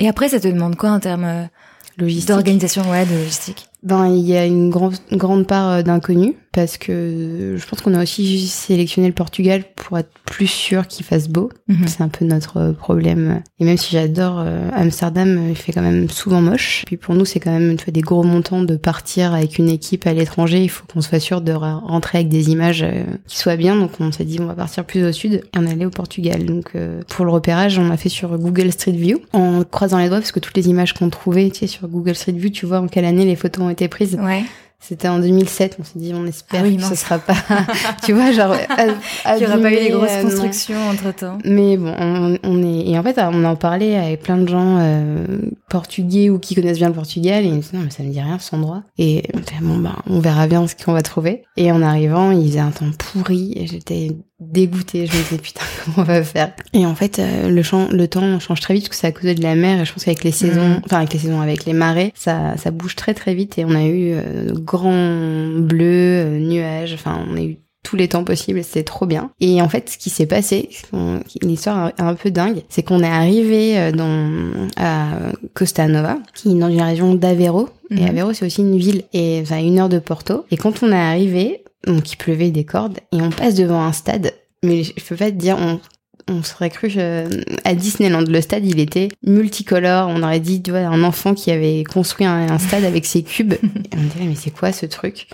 Et 0.00 0.08
après, 0.08 0.28
ça 0.28 0.40
te 0.40 0.48
demande 0.48 0.76
quoi 0.76 0.90
en 0.90 1.00
termes 1.00 1.24
euh, 1.24 2.18
d'organisation, 2.26 2.88
ouais, 2.90 3.04
de 3.04 3.14
logistique. 3.14 3.68
Ben, 3.82 4.06
il 4.08 4.26
y 4.26 4.36
a 4.36 4.44
une 4.44 4.70
grande, 4.70 4.94
grande 5.12 5.46
part 5.46 5.70
euh, 5.70 5.82
d'inconnu 5.82 6.36
parce 6.58 6.76
que 6.76 7.54
je 7.56 7.66
pense 7.66 7.82
qu'on 7.82 7.94
a 7.94 8.02
aussi 8.02 8.48
sélectionné 8.48 9.06
le 9.06 9.14
Portugal 9.14 9.62
pour 9.76 9.96
être 9.96 10.10
plus 10.24 10.48
sûr 10.48 10.88
qu'il 10.88 11.06
fasse 11.06 11.28
beau. 11.28 11.52
Mhm. 11.68 11.86
C'est 11.86 12.00
un 12.00 12.08
peu 12.08 12.24
notre 12.24 12.72
problème. 12.72 13.42
Et 13.60 13.64
même 13.64 13.76
si 13.76 13.92
j'adore 13.92 14.40
euh, 14.40 14.68
Amsterdam, 14.74 15.38
euh, 15.38 15.50
il 15.50 15.56
fait 15.56 15.70
quand 15.70 15.82
même 15.82 16.10
souvent 16.10 16.42
moche. 16.42 16.82
Puis 16.84 16.96
pour 16.96 17.14
nous, 17.14 17.24
c'est 17.24 17.38
quand 17.38 17.52
même 17.52 17.76
tu 17.76 17.84
vois, 17.84 17.92
des 17.92 18.00
gros 18.00 18.24
montants 18.24 18.62
de 18.62 18.74
partir 18.74 19.34
avec 19.34 19.58
une 19.58 19.68
équipe 19.68 20.04
à 20.08 20.12
l'étranger. 20.12 20.60
Il 20.60 20.68
faut 20.68 20.84
qu'on 20.92 21.00
soit 21.00 21.20
sûr 21.20 21.42
de 21.42 21.52
rentrer 21.52 22.18
avec 22.18 22.28
des 22.28 22.50
images 22.50 22.82
euh, 22.82 23.04
qui 23.28 23.38
soient 23.38 23.56
bien. 23.56 23.76
Donc 23.76 23.92
on 24.00 24.10
s'est 24.10 24.24
dit 24.24 24.38
on 24.40 24.46
va 24.46 24.54
partir 24.54 24.84
plus 24.84 25.04
au 25.04 25.12
sud 25.12 25.34
et 25.34 25.42
on 25.56 25.64
est 25.64 25.70
allé 25.70 25.86
au 25.86 25.90
Portugal. 25.90 26.44
Donc 26.44 26.72
pour 27.06 27.24
le 27.24 27.30
repérage, 27.30 27.78
on 27.78 27.88
a 27.90 27.96
fait 27.96 28.08
sur 28.08 28.36
Google 28.36 28.72
Street 28.72 28.90
View 28.90 29.20
en 29.32 29.62
croisant 29.62 29.98
les 29.98 30.08
doigts 30.08 30.18
parce 30.18 30.32
que 30.32 30.40
toutes 30.40 30.56
les 30.56 30.68
images 30.68 30.92
qu'on 30.92 31.08
trouvait, 31.08 31.50
tu 31.50 31.60
sais, 31.60 31.66
sur 31.68 31.86
Google 31.86 32.16
Street 32.16 32.32
View, 32.32 32.50
tu 32.50 32.66
vois 32.66 32.80
en 32.80 32.88
quelle 32.88 33.04
année 33.04 33.24
les 33.24 33.36
photos 33.36 33.64
ont 33.64 33.70
été 33.70 33.86
prises. 33.86 34.18
Ouais. 34.20 34.42
C'était 34.80 35.08
en 35.08 35.18
2007, 35.18 35.76
on 35.80 35.84
s'est 35.84 35.98
dit 35.98 36.12
on 36.14 36.24
espère 36.24 36.60
Ah 36.62 36.66
oui, 36.66 36.76
que 36.76 36.82
ce 36.84 36.94
sera 36.94 37.18
pas, 37.18 37.34
tu 38.04 38.12
vois, 38.12 38.30
genre, 38.32 38.52
a- 38.52 39.36
Il 39.36 39.40
n'y 39.40 39.46
aura 39.46 39.58
pas 39.58 39.72
eu 39.72 39.76
des 39.76 39.90
grosses 39.90 40.08
euh, 40.10 40.22
constructions 40.22 40.88
entre 40.88 41.14
temps. 41.14 41.38
Mais 41.44 41.76
bon, 41.76 41.92
on, 41.98 42.38
on 42.44 42.62
est 42.62 42.88
et 42.88 42.98
en 42.98 43.02
fait 43.02 43.18
on 43.18 43.44
en 43.44 43.56
parlait 43.56 43.96
avec 43.96 44.22
plein 44.22 44.36
de 44.38 44.48
gens 44.48 44.78
euh, 44.80 45.26
portugais 45.68 46.30
ou 46.30 46.38
qui 46.38 46.54
connaissent 46.54 46.78
bien 46.78 46.88
le 46.88 46.94
Portugal 46.94 47.44
et 47.44 47.48
ils 47.48 47.54
me 47.54 47.60
disaient 47.60 47.76
non 47.76 47.82
mais 47.84 47.90
ça 47.90 48.02
me 48.04 48.10
dit 48.10 48.20
rien 48.20 48.38
cet 48.38 48.54
endroit 48.54 48.82
et 48.98 49.24
on 49.34 49.38
fait, 49.38 49.60
bon 49.60 49.78
bah 49.78 49.96
on 50.06 50.20
verra 50.20 50.46
bien 50.46 50.66
ce 50.68 50.74
qu'on 50.76 50.92
va 50.92 51.02
trouver. 51.02 51.42
Et 51.56 51.72
en 51.72 51.82
arrivant 51.82 52.30
il 52.30 52.46
faisait 52.48 52.60
un 52.60 52.70
temps 52.70 52.90
pourri 52.96 53.52
et 53.56 53.66
j'étais 53.66 54.12
dégoûtée 54.40 55.06
je 55.06 55.16
me 55.16 55.22
disais 55.22 55.38
putain 55.38 55.62
comment 55.84 55.98
on 55.98 56.02
va 56.02 56.22
faire? 56.22 56.52
Et 56.72 56.86
en 56.86 56.94
fait 56.94 57.18
euh, 57.18 57.48
le 57.48 57.62
champ 57.62 57.88
le 57.90 58.06
temps 58.08 58.38
change 58.40 58.60
très 58.60 58.74
vite 58.74 58.84
parce 58.84 58.90
que 58.90 58.96
c'est 58.96 59.06
à 59.06 59.12
cause 59.12 59.34
de 59.34 59.42
la 59.42 59.54
mer 59.54 59.80
et 59.80 59.84
je 59.84 59.92
pense 59.92 60.04
qu'avec 60.04 60.24
les 60.24 60.32
saisons 60.32 60.68
Mhm. 60.68 60.80
enfin 60.84 60.98
avec 60.98 61.12
les 61.12 61.18
saisons 61.18 61.40
avec 61.40 61.64
les 61.64 61.72
marées 61.72 62.12
ça 62.14 62.56
ça 62.56 62.70
bouge 62.70 62.96
très 62.96 63.14
très 63.14 63.34
vite 63.34 63.58
et 63.58 63.64
on 63.64 63.74
a 63.74 63.84
eu 63.84 64.12
euh, 64.12 64.52
grand 64.54 65.58
bleu 65.58 65.86
euh, 65.86 66.38
nuages 66.38 66.94
enfin 66.94 67.24
on 67.28 67.36
a 67.36 67.42
eu 67.42 67.58
tous 67.88 67.96
les 67.96 68.08
temps 68.08 68.24
possibles, 68.24 68.62
c'était 68.64 68.82
trop 68.82 69.06
bien. 69.06 69.30
Et 69.40 69.62
en 69.62 69.68
fait, 69.70 69.88
ce 69.88 69.96
qui 69.96 70.10
s'est 70.10 70.26
passé, 70.26 70.68
une 70.92 71.50
histoire 71.50 71.92
un, 71.96 72.14
peu 72.14 72.30
dingue, 72.30 72.62
c'est 72.68 72.82
qu'on 72.82 73.02
est 73.02 73.08
arrivé 73.08 73.78
euh, 73.78 73.92
dans 73.92 74.68
à 74.76 75.08
Costa 75.54 75.88
Nova, 75.88 76.18
qui 76.34 76.50
est 76.50 76.58
dans 76.58 76.68
une 76.68 76.82
région 76.82 77.14
d'Aveiro. 77.14 77.70
Et 77.90 78.04
Aveiro, 78.04 78.34
c'est 78.34 78.44
aussi 78.44 78.60
une 78.60 78.76
ville, 78.76 79.04
et 79.14 79.40
enfin 79.40 79.58
une 79.62 79.78
heure 79.78 79.88
de 79.88 79.98
Porto. 79.98 80.44
Et 80.50 80.58
quand 80.58 80.82
on 80.82 80.92
est 80.92 80.96
arrivé, 80.96 81.64
donc 81.88 82.12
il 82.12 82.16
pleuvait 82.16 82.50
des 82.50 82.64
cordes, 82.64 82.98
et 83.12 83.20
on 83.20 83.30
passe 83.30 83.54
devant 83.54 83.82
un 83.82 83.92
stade. 83.92 84.32
Mais 84.62 84.82
je 84.84 84.92
peux 85.04 85.16
pas 85.16 85.30
te 85.30 85.36
dire, 85.36 85.56
on, 85.58 85.80
on 86.28 86.42
serait 86.42 86.70
cru 86.70 86.90
euh, 86.96 87.28
à 87.64 87.74
Disneyland. 87.74 88.22
Le 88.22 88.40
stade, 88.40 88.66
il 88.66 88.80
était 88.80 89.08
multicolore. 89.24 90.08
On 90.08 90.22
aurait 90.22 90.40
dit, 90.40 90.62
tu 90.62 90.70
vois, 90.70 90.80
un 90.80 91.02
enfant 91.02 91.34
qui 91.34 91.50
avait 91.50 91.84
construit 91.84 92.26
un, 92.26 92.50
un 92.50 92.58
stade 92.58 92.84
avec 92.84 93.06
ses 93.06 93.22
cubes. 93.22 93.54
Et 93.62 93.96
on 93.96 94.02
dirait, 94.02 94.26
mais 94.26 94.34
c'est 94.34 94.50
quoi 94.50 94.72
ce 94.72 94.86
truc? 94.86 95.28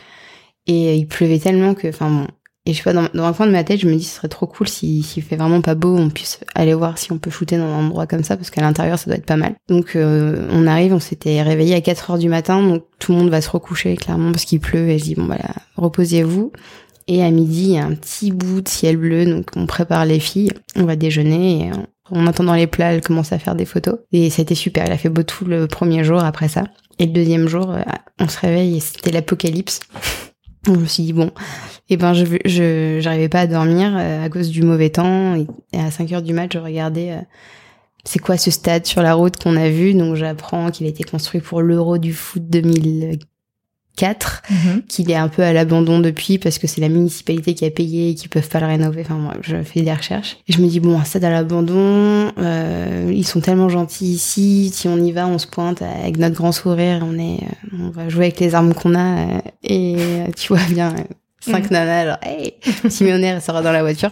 Et 0.66 0.96
il 0.96 1.06
pleuvait 1.06 1.38
tellement 1.38 1.74
que, 1.74 1.88
enfin 1.88 2.10
bon. 2.10 2.26
Et 2.66 2.72
je 2.72 2.78
sais 2.78 2.82
pas, 2.82 2.94
dans, 2.94 3.08
dans 3.12 3.24
un 3.24 3.32
coin 3.34 3.46
de 3.46 3.52
ma 3.52 3.62
tête, 3.62 3.80
je 3.80 3.86
me 3.86 3.94
dis, 3.94 4.04
ce 4.04 4.16
serait 4.16 4.28
trop 4.28 4.46
cool 4.46 4.66
si, 4.68 5.02
s'il 5.02 5.22
fait 5.22 5.36
vraiment 5.36 5.60
pas 5.60 5.74
beau, 5.74 5.94
on 5.96 6.08
puisse 6.08 6.40
aller 6.54 6.72
voir 6.72 6.96
si 6.96 7.12
on 7.12 7.18
peut 7.18 7.30
shooter 7.30 7.58
dans 7.58 7.64
un 7.64 7.86
endroit 7.86 8.06
comme 8.06 8.24
ça, 8.24 8.38
parce 8.38 8.48
qu'à 8.48 8.62
l'intérieur, 8.62 8.98
ça 8.98 9.06
doit 9.06 9.18
être 9.18 9.26
pas 9.26 9.36
mal. 9.36 9.54
Donc, 9.68 9.96
euh, 9.96 10.48
on 10.50 10.66
arrive, 10.66 10.94
on 10.94 11.00
s'était 11.00 11.42
réveillé 11.42 11.74
à 11.74 11.82
4 11.82 12.12
heures 12.12 12.18
du 12.18 12.30
matin, 12.30 12.62
donc 12.62 12.84
tout 12.98 13.12
le 13.12 13.18
monde 13.18 13.28
va 13.28 13.42
se 13.42 13.50
recoucher, 13.50 13.96
clairement, 13.96 14.32
parce 14.32 14.46
qu'il 14.46 14.60
pleut, 14.60 14.88
et 14.88 14.98
je 14.98 15.04
dis, 15.04 15.14
bon, 15.14 15.26
voilà, 15.26 15.50
reposez-vous. 15.76 16.52
Et 17.06 17.22
à 17.22 17.30
midi, 17.30 17.64
il 17.64 17.72
y 17.72 17.78
a 17.78 17.84
un 17.84 17.94
petit 17.94 18.32
bout 18.32 18.62
de 18.62 18.68
ciel 18.68 18.96
bleu, 18.96 19.26
donc 19.26 19.48
on 19.56 19.66
prépare 19.66 20.06
les 20.06 20.18
filles, 20.18 20.52
on 20.74 20.84
va 20.84 20.96
déjeuner, 20.96 21.66
et 21.66 21.72
en, 21.72 21.86
en 22.18 22.26
attendant 22.26 22.54
les 22.54 22.66
plats, 22.66 22.94
elle 22.94 23.02
commence 23.02 23.32
à 23.34 23.38
faire 23.38 23.56
des 23.56 23.66
photos. 23.66 23.98
Et 24.12 24.30
c'était 24.30 24.54
super, 24.54 24.86
elle 24.86 24.92
a 24.92 24.98
fait 24.98 25.10
beau 25.10 25.22
tout 25.22 25.44
le 25.44 25.66
premier 25.66 26.02
jour 26.02 26.24
après 26.24 26.48
ça. 26.48 26.64
Et 26.98 27.04
le 27.04 27.12
deuxième 27.12 27.46
jour, 27.46 27.70
euh, 27.72 27.82
on 28.20 28.28
se 28.28 28.38
réveille 28.38 28.78
et 28.78 28.80
c'était 28.80 29.10
l'apocalypse. 29.10 29.80
Je 30.66 30.70
me 30.72 30.86
suis 30.86 31.02
dit, 31.02 31.12
bon, 31.12 31.30
et 31.90 31.96
ben 31.96 32.14
je 32.14 32.24
je 32.24 33.26
pas 33.28 33.40
à 33.40 33.46
dormir 33.46 33.94
euh, 33.96 34.24
à 34.24 34.28
cause 34.30 34.48
du 34.50 34.62
mauvais 34.62 34.90
temps. 34.90 35.34
Et, 35.34 35.46
à 35.78 35.90
5 35.90 36.12
heures 36.12 36.22
du 36.22 36.32
match, 36.32 36.52
je 36.54 36.58
regardais 36.58 37.12
euh, 37.12 37.20
c'est 38.04 38.18
quoi 38.18 38.36
ce 38.36 38.50
stade 38.50 38.86
sur 38.86 39.02
la 39.02 39.14
route 39.14 39.36
qu'on 39.42 39.56
a 39.56 39.68
vu. 39.68 39.94
Donc 39.94 40.14
j'apprends 40.14 40.70
qu'il 40.70 40.86
a 40.86 40.90
été 40.90 41.04
construit 41.04 41.40
pour 41.40 41.60
l'Euro 41.60 41.98
du 41.98 42.12
foot 42.12 42.48
2004 43.96 44.42
Mhm. 44.50 44.82
qu'il 44.88 45.10
est 45.10 45.14
un 45.16 45.28
peu 45.28 45.42
à 45.42 45.52
l'abandon 45.52 46.00
depuis 46.00 46.38
parce 46.38 46.58
que 46.58 46.66
c'est 46.66 46.80
la 46.80 46.88
municipalité 46.88 47.54
qui 47.54 47.64
a 47.64 47.70
payé 47.70 48.10
et 48.10 48.14
qui 48.14 48.28
peuvent 48.28 48.48
pas 48.48 48.60
le 48.60 48.66
rénover. 48.66 49.02
Enfin, 49.02 49.14
moi, 49.14 49.34
je 49.42 49.62
fais 49.62 49.82
des 49.82 49.92
recherches. 49.92 50.36
Et 50.48 50.52
je 50.52 50.60
me 50.60 50.66
dis, 50.66 50.80
bon, 50.80 50.98
un 50.98 51.04
stade 51.04 51.24
à 51.24 51.30
l'abandon, 51.30 52.32
euh, 52.38 53.10
ils 53.14 53.26
sont 53.26 53.40
tellement 53.40 53.68
gentils 53.68 54.12
ici. 54.12 54.70
Si 54.72 54.88
on 54.88 54.96
y 54.98 55.12
va, 55.12 55.26
on 55.26 55.38
se 55.38 55.46
pointe 55.46 55.82
avec 55.82 56.18
notre 56.18 56.34
grand 56.34 56.52
sourire, 56.52 57.04
on 57.08 57.18
est, 57.18 57.38
euh, 57.42 57.78
on 57.80 57.90
va 57.90 58.08
jouer 58.08 58.26
avec 58.26 58.40
les 58.40 58.54
armes 58.54 58.74
qu'on 58.74 58.94
a 58.94 59.18
euh, 59.18 59.38
et 59.62 59.96
euh, 59.98 60.26
tu 60.36 60.48
vois 60.48 60.62
bien. 60.70 60.94
Cinq 61.44 61.64
Mhm. 61.64 61.72
nanas, 61.72 62.04
genre, 62.06 62.18
hey, 62.22 62.54
Simonère 62.88 63.42
sera 63.42 63.60
dans 63.62 63.72
la 63.72 63.82
voiture. 63.82 64.10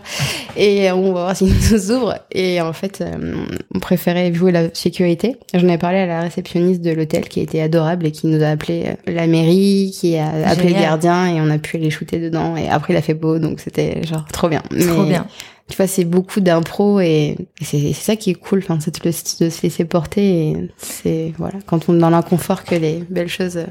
Et 0.56 0.90
on 0.92 1.12
va 1.12 1.20
voir 1.22 1.36
s'ils 1.36 1.48
nous 1.52 1.90
ouvrent. 1.92 2.18
Et 2.30 2.60
en 2.60 2.72
fait, 2.72 3.00
euh, 3.00 3.34
on 3.74 3.78
préférait 3.78 4.32
jouer 4.34 4.52
la 4.52 4.72
sécurité. 4.74 5.36
J'en 5.54 5.68
ai 5.68 5.78
parlé 5.78 5.98
à 5.98 6.06
la 6.06 6.20
réceptionniste 6.22 6.82
de 6.82 6.90
l'hôtel 6.90 7.28
qui 7.28 7.40
était 7.40 7.60
adorable 7.60 8.06
et 8.06 8.10
qui 8.12 8.26
nous 8.26 8.42
a 8.42 8.48
appelé 8.48 8.84
euh, 8.86 9.12
la 9.12 9.26
mairie, 9.26 9.94
qui 9.98 10.16
a 10.16 10.28
appelé 10.48 10.68
le 10.68 10.74
Génial. 10.74 10.82
gardien 10.82 11.26
et 11.34 11.40
on 11.40 11.48
a 11.50 11.58
pu 11.58 11.76
aller 11.78 11.90
shooter 11.90 12.18
dedans. 12.18 12.56
Et 12.56 12.68
après, 12.68 12.92
il 12.92 12.96
a 12.96 13.02
fait 13.02 13.14
beau, 13.14 13.38
donc 13.38 13.60
c'était 13.60 14.02
genre 14.06 14.24
trop 14.32 14.48
bien. 14.48 14.62
Trop 14.68 15.02
Mais, 15.04 15.08
bien. 15.10 15.26
Tu 15.70 15.76
vois, 15.76 15.86
c'est 15.86 16.04
beaucoup 16.04 16.40
d'impro 16.40 17.00
et, 17.00 17.36
et 17.60 17.64
c'est 17.64 17.92
ça 17.94 18.16
qui 18.16 18.30
est 18.30 18.34
cool, 18.34 18.58
enfin, 18.58 18.78
c'est 18.80 18.94
de, 19.02 19.08
le- 19.08 19.44
de 19.46 19.50
se 19.50 19.62
laisser 19.62 19.84
porter 19.86 20.48
et 20.50 20.68
c'est, 20.76 21.32
voilà, 21.38 21.54
quand 21.64 21.88
on 21.88 21.96
est 21.96 22.00
dans 22.00 22.10
l'inconfort 22.10 22.64
que 22.64 22.74
les 22.74 23.02
belles 23.08 23.28
choses 23.28 23.56
euh, 23.56 23.64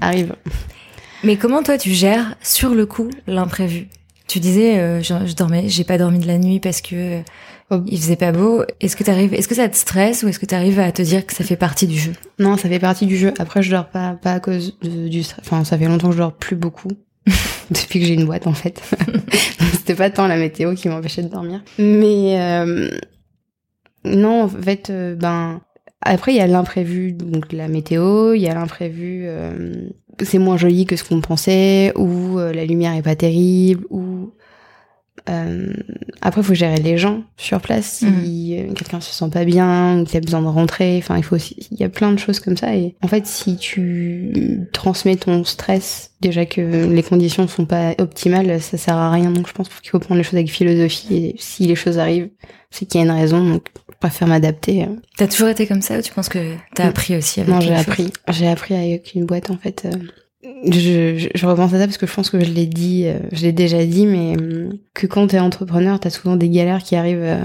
arrivent. 0.00 0.34
Mais 1.24 1.36
comment 1.36 1.62
toi 1.62 1.78
tu 1.78 1.90
gères 1.90 2.34
sur 2.42 2.74
le 2.74 2.86
coup 2.86 3.08
l'imprévu? 3.26 3.88
Tu 4.28 4.40
disais, 4.40 4.78
euh, 4.78 5.02
je, 5.02 5.14
je 5.26 5.34
dormais, 5.34 5.64
j'ai 5.68 5.84
pas 5.84 5.98
dormi 5.98 6.18
de 6.18 6.26
la 6.26 6.38
nuit 6.38 6.60
parce 6.60 6.80
que 6.80 6.94
euh, 7.18 7.20
Oh. 7.70 7.80
il 7.86 7.96
faisait 7.98 8.16
pas 8.16 8.32
beau. 8.32 8.64
Est-ce 8.80 8.96
que 8.96 9.02
t'arrives, 9.04 9.32
est-ce 9.32 9.48
que 9.48 9.54
ça 9.54 9.66
te 9.66 9.76
stresse 9.76 10.22
ou 10.22 10.28
est-ce 10.28 10.38
que 10.38 10.44
t'arrives 10.44 10.78
à 10.78 10.92
te 10.92 11.00
dire 11.00 11.24
que 11.24 11.32
ça 11.32 11.42
fait 11.42 11.56
partie 11.56 11.86
du 11.86 11.98
jeu? 11.98 12.12
Non, 12.38 12.58
ça 12.58 12.68
fait 12.68 12.78
partie 12.80 13.06
du 13.06 13.16
jeu. 13.16 13.32
Après, 13.38 13.62
je 13.62 13.70
dors 13.70 13.88
pas, 13.88 14.12
pas 14.20 14.34
à 14.34 14.40
cause 14.40 14.76
de- 14.82 15.08
du, 15.08 15.22
enfin, 15.40 15.64
ça 15.64 15.78
fait 15.78 15.86
longtemps 15.86 16.08
que 16.08 16.12
je 16.14 16.18
dors 16.18 16.34
plus 16.34 16.56
beaucoup. 16.56 16.90
Depuis 17.70 18.00
que 18.00 18.04
j'ai 18.04 18.12
une 18.12 18.26
boîte, 18.26 18.46
en 18.46 18.52
fait. 18.52 18.82
C'était 19.72 19.94
pas 19.94 20.10
tant 20.10 20.26
la 20.26 20.36
météo 20.36 20.74
qui 20.74 20.90
m'empêchait 20.90 21.22
de 21.22 21.28
dormir. 21.28 21.62
Mais, 21.78 22.38
euh, 22.38 22.90
non, 24.04 24.42
en 24.42 24.48
fait, 24.48 24.90
euh, 24.90 25.14
ben, 25.14 25.62
après, 26.02 26.32
il 26.34 26.36
y 26.36 26.40
a 26.40 26.46
l'imprévu, 26.46 27.12
donc 27.12 27.52
la 27.54 27.68
météo, 27.68 28.34
il 28.34 28.42
y 28.42 28.48
a 28.48 28.54
l'imprévu, 28.54 29.22
euh, 29.24 29.88
c'est 30.22 30.38
moins 30.38 30.56
joli 30.56 30.84
que 30.86 30.96
ce 30.96 31.04
qu'on 31.04 31.20
pensait, 31.20 31.92
ou 31.96 32.38
euh, 32.38 32.52
la 32.52 32.64
lumière 32.64 32.94
est 32.94 33.02
pas 33.02 33.16
terrible, 33.16 33.84
ou 33.90 34.32
Euh, 35.30 35.72
après, 36.20 36.40
il 36.40 36.44
faut 36.44 36.54
gérer 36.54 36.78
les 36.80 36.98
gens 36.98 37.22
sur 37.36 37.60
place. 37.60 37.98
Si 37.98 38.06
Mhm. 38.58 38.74
quelqu'un 38.74 39.00
se 39.00 39.12
sent 39.12 39.30
pas 39.30 39.44
bien 39.44 40.00
ou 40.00 40.04
qu'il 40.04 40.16
a 40.16 40.20
besoin 40.20 40.42
de 40.42 40.48
rentrer, 40.48 40.96
enfin, 40.98 41.16
il 41.16 41.22
faut 41.22 41.36
aussi, 41.36 41.54
il 41.70 41.78
y 41.78 41.84
a 41.84 41.88
plein 41.88 42.10
de 42.12 42.18
choses 42.18 42.40
comme 42.40 42.56
ça. 42.56 42.74
Et 42.74 42.96
en 43.02 43.06
fait, 43.08 43.24
si 43.28 43.56
tu 43.56 44.32
transmets 44.72 45.14
ton 45.14 45.44
stress, 45.44 46.10
déjà 46.20 46.44
que 46.44 46.60
les 46.92 47.02
conditions 47.04 47.46
sont 47.46 47.66
pas 47.66 47.94
optimales, 47.98 48.60
ça 48.60 48.76
sert 48.78 48.96
à 48.96 49.12
rien. 49.12 49.30
Donc, 49.30 49.46
je 49.46 49.52
pense 49.52 49.68
qu'il 49.68 49.90
faut 49.90 50.00
prendre 50.00 50.18
les 50.18 50.24
choses 50.24 50.34
avec 50.34 50.50
philosophie. 50.50 51.14
Et 51.14 51.34
si 51.38 51.66
les 51.66 51.76
choses 51.76 51.98
arrivent, 51.98 52.30
c'est 52.70 52.86
qu'il 52.86 53.00
y 53.00 53.04
a 53.04 53.06
une 53.06 53.12
raison. 53.16 53.44
Donc, 53.48 53.66
préfère 54.02 54.28
m'adapter. 54.28 54.86
T'as 55.16 55.26
toujours 55.28 55.48
été 55.48 55.66
comme 55.66 55.82
ça 55.82 55.98
ou 55.98 56.02
tu 56.02 56.12
penses 56.12 56.28
que 56.28 56.54
t'as 56.74 56.84
Mm. 56.84 56.88
appris 56.88 57.16
aussi 57.16 57.40
avec 57.40 57.52
Non, 57.54 57.60
j'ai 57.60 57.74
appris. 57.74 58.08
J'ai 58.30 58.48
appris 58.48 58.74
avec 58.74 59.14
une 59.14 59.24
boîte 59.26 59.50
en 59.50 59.56
fait. 59.56 59.84
euh, 59.86 59.90
Je, 60.70 61.16
je, 61.18 61.28
je 61.34 61.46
repense 61.46 61.72
à 61.72 61.78
ça 61.78 61.86
parce 61.86 61.98
que 61.98 62.06
je 62.06 62.12
pense 62.14 62.28
que 62.30 62.40
je 62.44 62.50
l'ai 62.50 62.66
dit, 62.66 63.04
euh, 63.06 63.18
je 63.32 63.42
l'ai 63.42 63.52
déjà 63.52 63.84
dit, 63.86 64.06
mais 64.06 64.36
euh, 64.36 64.70
que 64.94 65.06
quand 65.06 65.26
t'es 65.28 65.38
entrepreneur, 65.38 65.98
t'as 66.00 66.10
souvent 66.10 66.34
des 66.36 66.48
galères 66.48 66.82
qui 66.82 66.96
arrivent 66.96 67.38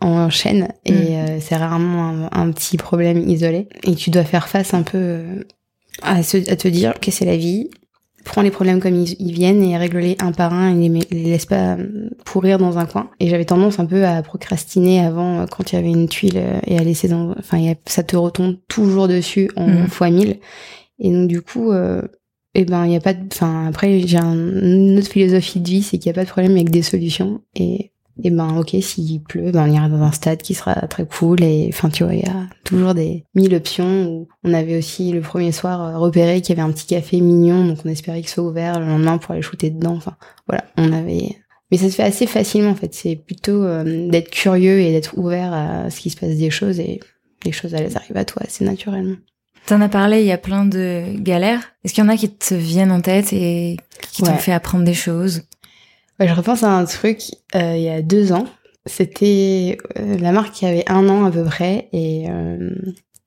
en 0.00 0.30
chaîne 0.30 0.68
et 0.84 0.92
Mm. 0.92 1.40
c'est 1.40 1.56
rarement 1.56 2.28
un, 2.32 2.42
un 2.42 2.50
petit 2.52 2.76
problème 2.76 3.18
isolé. 3.28 3.68
Et 3.84 3.94
tu 3.96 4.10
dois 4.10 4.24
faire 4.24 4.48
face 4.48 4.72
un 4.74 4.82
peu 4.82 5.20
à, 6.02 6.22
se- 6.22 6.48
à 6.50 6.54
te 6.56 6.68
dire 6.68 6.94
que 7.00 7.10
c'est 7.10 7.24
la 7.24 7.36
vie. 7.36 7.70
Prends 8.28 8.42
les 8.42 8.50
problèmes 8.50 8.78
comme 8.78 8.94
ils, 8.94 9.16
ils 9.18 9.32
viennent 9.32 9.62
et 9.64 9.76
règle-les 9.76 10.16
un 10.20 10.32
par 10.32 10.52
un 10.52 10.78
et 10.78 10.88
les, 10.88 11.00
les 11.10 11.24
laisse 11.30 11.46
pas 11.46 11.76
euh, 11.76 12.10
pourrir 12.24 12.58
dans 12.58 12.76
un 12.78 12.84
coin. 12.84 13.08
Et 13.20 13.28
j'avais 13.28 13.46
tendance 13.46 13.78
un 13.80 13.86
peu 13.86 14.04
à 14.04 14.22
procrastiner 14.22 15.00
avant 15.00 15.40
euh, 15.40 15.46
quand 15.46 15.72
il 15.72 15.76
y 15.76 15.78
avait 15.78 15.90
une 15.90 16.08
tuile 16.08 16.36
euh, 16.36 16.60
et 16.66 16.78
à 16.78 16.84
laisser 16.84 17.08
dans, 17.08 17.34
enfin, 17.38 17.58
ça 17.86 18.02
te 18.02 18.16
retombe 18.16 18.56
toujours 18.68 19.08
dessus 19.08 19.50
en 19.56 19.66
Mhm. 19.66 19.86
fois 19.88 20.10
mille. 20.10 20.36
Et 20.98 21.10
donc 21.10 21.26
du 21.28 21.40
coup, 21.40 21.72
euh, 21.72 22.02
eh 22.54 22.64
ben 22.64 22.84
il 22.86 22.92
y 22.92 22.96
a 22.96 23.00
pas, 23.00 23.14
de, 23.14 23.20
enfin 23.32 23.66
après 23.66 24.00
j'ai 24.00 24.18
un- 24.18 24.34
une 24.34 24.98
autre 24.98 25.08
philosophie 25.10 25.60
de 25.60 25.68
vie, 25.68 25.82
c'est 25.82 25.96
qu'il 25.98 26.06
y 26.08 26.10
a 26.10 26.14
pas 26.14 26.24
de 26.24 26.30
problème 26.30 26.52
avec 26.52 26.70
des 26.70 26.82
solutions. 26.82 27.40
Et 27.56 27.92
et 28.22 28.30
ben 28.30 28.56
ok, 28.56 28.76
s'il 28.80 29.22
pleut, 29.22 29.52
ben 29.52 29.68
on 29.68 29.72
ira 29.72 29.88
dans 29.88 30.02
un 30.02 30.12
stade 30.12 30.42
qui 30.42 30.54
sera 30.54 30.74
très 30.88 31.06
cool. 31.06 31.42
Et 31.42 31.70
enfin 31.72 31.88
tu 31.88 32.04
vois, 32.04 32.14
il 32.14 32.20
y 32.20 32.28
a 32.28 32.46
toujours 32.64 32.94
des 32.94 33.24
mille 33.34 33.54
options. 33.54 34.08
Où 34.08 34.28
on 34.44 34.54
avait 34.54 34.76
aussi 34.76 35.12
le 35.12 35.20
premier 35.20 35.52
soir 35.52 35.82
euh, 35.82 35.98
repéré 35.98 36.40
qu'il 36.40 36.56
y 36.56 36.60
avait 36.60 36.68
un 36.68 36.72
petit 36.72 36.86
café 36.86 37.20
mignon, 37.20 37.66
donc 37.66 37.78
on 37.84 37.88
espérait 37.88 38.20
qu'il 38.20 38.28
soit 38.28 38.44
ouvert 38.44 38.80
le 38.80 38.86
lendemain 38.86 39.18
pour 39.18 39.32
aller 39.32 39.42
shooter 39.42 39.70
dedans. 39.70 39.94
Enfin 39.96 40.16
voilà, 40.48 40.64
on 40.76 40.92
avait. 40.92 41.36
Mais 41.70 41.76
ça 41.76 41.90
se 41.90 41.94
fait 41.94 42.02
assez 42.02 42.26
facilement 42.26 42.70
en 42.70 42.74
fait. 42.74 42.94
C'est 42.94 43.16
plutôt 43.16 43.62
euh, 43.62 44.08
d'être 44.08 44.30
curieux 44.30 44.80
et 44.80 44.90
d'être 44.90 45.16
ouvert 45.16 45.52
à 45.52 45.90
ce 45.90 46.00
qui 46.00 46.10
se 46.10 46.16
passe 46.16 46.36
des 46.36 46.50
choses 46.50 46.80
et 46.80 47.00
les 47.44 47.52
choses 47.52 47.74
elles 47.74 47.96
arrivent 47.96 48.16
à 48.16 48.24
toi 48.24 48.42
assez 48.44 48.64
naturellement. 48.64 49.16
T'en 49.66 49.82
as 49.82 49.90
parlé, 49.90 50.20
il 50.20 50.26
y 50.26 50.32
a 50.32 50.38
plein 50.38 50.64
de 50.64 51.04
galères. 51.18 51.74
Est-ce 51.84 51.92
qu'il 51.92 52.02
y 52.02 52.06
en 52.06 52.10
a 52.10 52.16
qui 52.16 52.30
te 52.30 52.54
viennent 52.54 52.90
en 52.90 53.02
tête 53.02 53.34
et 53.34 53.76
qui 54.12 54.22
t'ont 54.22 54.38
fait 54.38 54.52
apprendre 54.52 54.84
des 54.84 54.94
choses? 54.94 55.42
Je 56.26 56.34
repense 56.34 56.62
à 56.62 56.70
un 56.72 56.84
truc 56.84 57.20
euh, 57.54 57.76
il 57.76 57.82
y 57.82 57.88
a 57.88 58.02
deux 58.02 58.32
ans. 58.32 58.46
C'était 58.86 59.76
euh, 59.98 60.16
la 60.18 60.32
marque 60.32 60.52
qui 60.54 60.66
avait 60.66 60.84
un 60.90 61.08
an 61.08 61.24
à 61.26 61.30
peu 61.30 61.44
près 61.44 61.88
et 61.92 62.26
euh... 62.30 62.70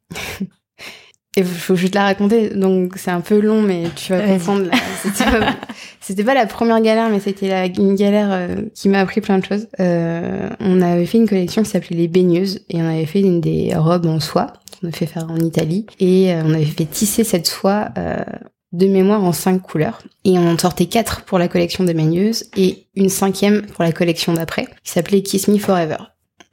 et 1.37 1.43
faut 1.43 1.75
juste 1.75 1.95
la 1.95 2.03
raconter. 2.03 2.49
Donc 2.49 2.93
c'est 2.97 3.11
un 3.11 3.21
peu 3.21 3.39
long, 3.39 3.61
mais 3.61 3.83
tu 3.95 4.11
vas 4.11 4.21
comprendre. 4.27 4.65
là. 4.65 4.71
C'était 6.01 6.23
pas, 6.23 6.33
la 6.33 6.45
première 6.47 6.81
galère, 6.81 7.09
mais 7.09 7.19
c'était 7.19 7.47
la- 7.47 7.67
une 7.67 7.95
galère 7.95 8.29
euh, 8.31 8.55
qui 8.73 8.89
m'a 8.89 8.99
appris 8.99 9.21
plein 9.21 9.37
de 9.37 9.45
choses. 9.45 9.67
Euh, 9.79 10.49
on 10.59 10.81
avait 10.81 11.05
fait 11.05 11.19
une 11.19 11.29
collection 11.29 11.63
qui 11.63 11.69
s'appelait 11.69 11.95
les 11.95 12.07
baigneuses 12.07 12.65
et 12.69 12.81
on 12.81 12.87
avait 12.89 13.05
fait 13.05 13.21
une 13.21 13.39
des 13.39 13.73
robes 13.75 14.07
en 14.07 14.19
soie 14.19 14.51
qu'on 14.81 14.89
a 14.89 14.91
fait 14.91 15.05
faire 15.05 15.29
en 15.29 15.37
Italie 15.37 15.85
et 15.99 16.33
euh, 16.33 16.41
on 16.45 16.53
avait 16.53 16.65
fait 16.65 16.85
tisser 16.85 17.23
cette 17.23 17.47
soie. 17.47 17.89
Euh, 17.97 18.23
de 18.73 18.87
mémoire 18.87 19.23
en 19.23 19.31
cinq 19.33 19.61
couleurs. 19.61 20.01
Et 20.25 20.37
on 20.37 20.47
en 20.47 20.57
sortait 20.57 20.85
quatre 20.85 21.23
pour 21.23 21.39
la 21.39 21.47
collection 21.47 21.83
des 21.83 21.93
baigneuses 21.93 22.45
et 22.55 22.87
une 22.95 23.09
cinquième 23.09 23.63
pour 23.67 23.83
la 23.83 23.91
collection 23.91 24.33
d'après, 24.33 24.65
qui 24.83 24.91
s'appelait 24.91 25.21
Kiss 25.21 25.47
Me 25.47 25.57
Forever. 25.57 25.97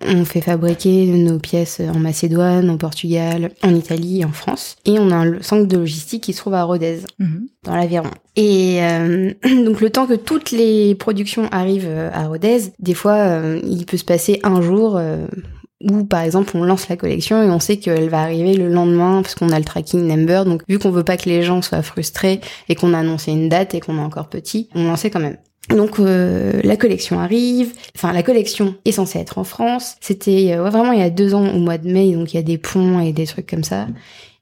On 0.07 0.25
fait 0.25 0.41
fabriquer 0.41 1.07
nos 1.07 1.41
pièces 1.41 1.81
en 1.81 1.99
Macédoine, 1.99 2.71
au 2.71 2.77
Portugal, 2.77 3.51
en 3.65 3.75
Italie 3.75 4.25
en 4.25 4.31
France. 4.31 4.77
Et 4.85 4.93
on 5.01 5.11
a 5.11 5.17
un 5.17 5.43
centre 5.43 5.67
de 5.67 5.77
logistique 5.77 6.23
qui 6.23 6.33
se 6.33 6.39
trouve 6.39 6.55
à 6.55 6.63
Rodez, 6.63 7.01
Mhm. 7.19 7.49
dans 7.65 7.75
l'Aveyron. 7.75 8.11
Et 8.37 8.79
euh, 8.81 9.33
donc 9.65 9.81
le 9.81 9.91
temps 9.91 10.07
que 10.07 10.15
toutes 10.15 10.53
les 10.53 10.95
productions 10.95 11.49
arrivent 11.51 11.89
euh, 11.89 12.11
à 12.13 12.29
Rodez, 12.29 12.73
des 12.79 12.95
fois 12.95 13.15
euh, 13.17 13.61
il 13.65 13.87
peut 13.87 13.97
se 13.97 14.05
passer 14.05 14.39
un 14.45 14.63
jour 14.63 14.97
euh, 14.97 15.27
où 15.85 16.05
par 16.05 16.23
exemple 16.23 16.57
on 16.57 16.65
lance 16.65 16.89
la 16.89 16.97
collection 16.97 17.43
et 17.43 17.51
on 17.51 17.61
sait 17.61 17.77
qu'elle 17.77 18.09
va 18.09 18.21
arriver 18.21 18.55
le 18.55 18.69
lendemain 18.69 19.23
parce 19.23 19.35
qu'on 19.35 19.51
a 19.51 19.59
le 19.59 19.65
tracking 19.65 20.07
number. 20.07 20.45
Donc 20.45 20.63
vu 20.69 20.79
qu'on 20.79 20.91
veut 20.91 21.05
pas 21.05 21.17
que 21.17 21.29
les 21.29 21.43
gens 21.43 21.63
soient 21.63 21.83
frustrés 21.83 22.41
et 22.69 22.75
qu'on 22.75 22.95
a 22.95 22.99
annoncé 22.99 23.33
une 23.33 23.49
date 23.49 23.75
et 23.75 23.81
qu'on 23.81 23.97
est 23.99 24.03
encore 24.03 24.29
petit, 24.29 24.69
on 24.75 24.89
en 24.89 24.97
sait 24.97 25.11
quand 25.11 25.21
même. 25.21 25.37
Donc 25.71 25.99
euh, 26.01 26.61
la 26.65 26.77
collection 26.77 27.21
arrive, 27.21 27.75
enfin 27.95 28.13
la 28.13 28.23
collection 28.23 28.75
est 28.85 28.93
censée 28.93 29.19
être 29.19 29.39
en 29.39 29.45
France. 29.45 29.97
C'était 30.01 30.55
euh, 30.55 30.69
vraiment 30.71 30.93
il 30.93 31.01
y 31.01 31.03
a 31.03 31.11
deux 31.11 31.35
ans 31.35 31.47
au 31.47 31.59
mois 31.59 31.79
de 31.79 31.91
mai, 31.91 32.13
donc 32.13 32.33
il 32.33 32.37
y 32.37 32.41
a 32.41 32.43
des 32.43 32.59
ponts 32.59 33.01
et 33.01 33.13
des 33.13 33.27
trucs 33.27 33.49
comme 33.49 33.65
ça. 33.65 33.87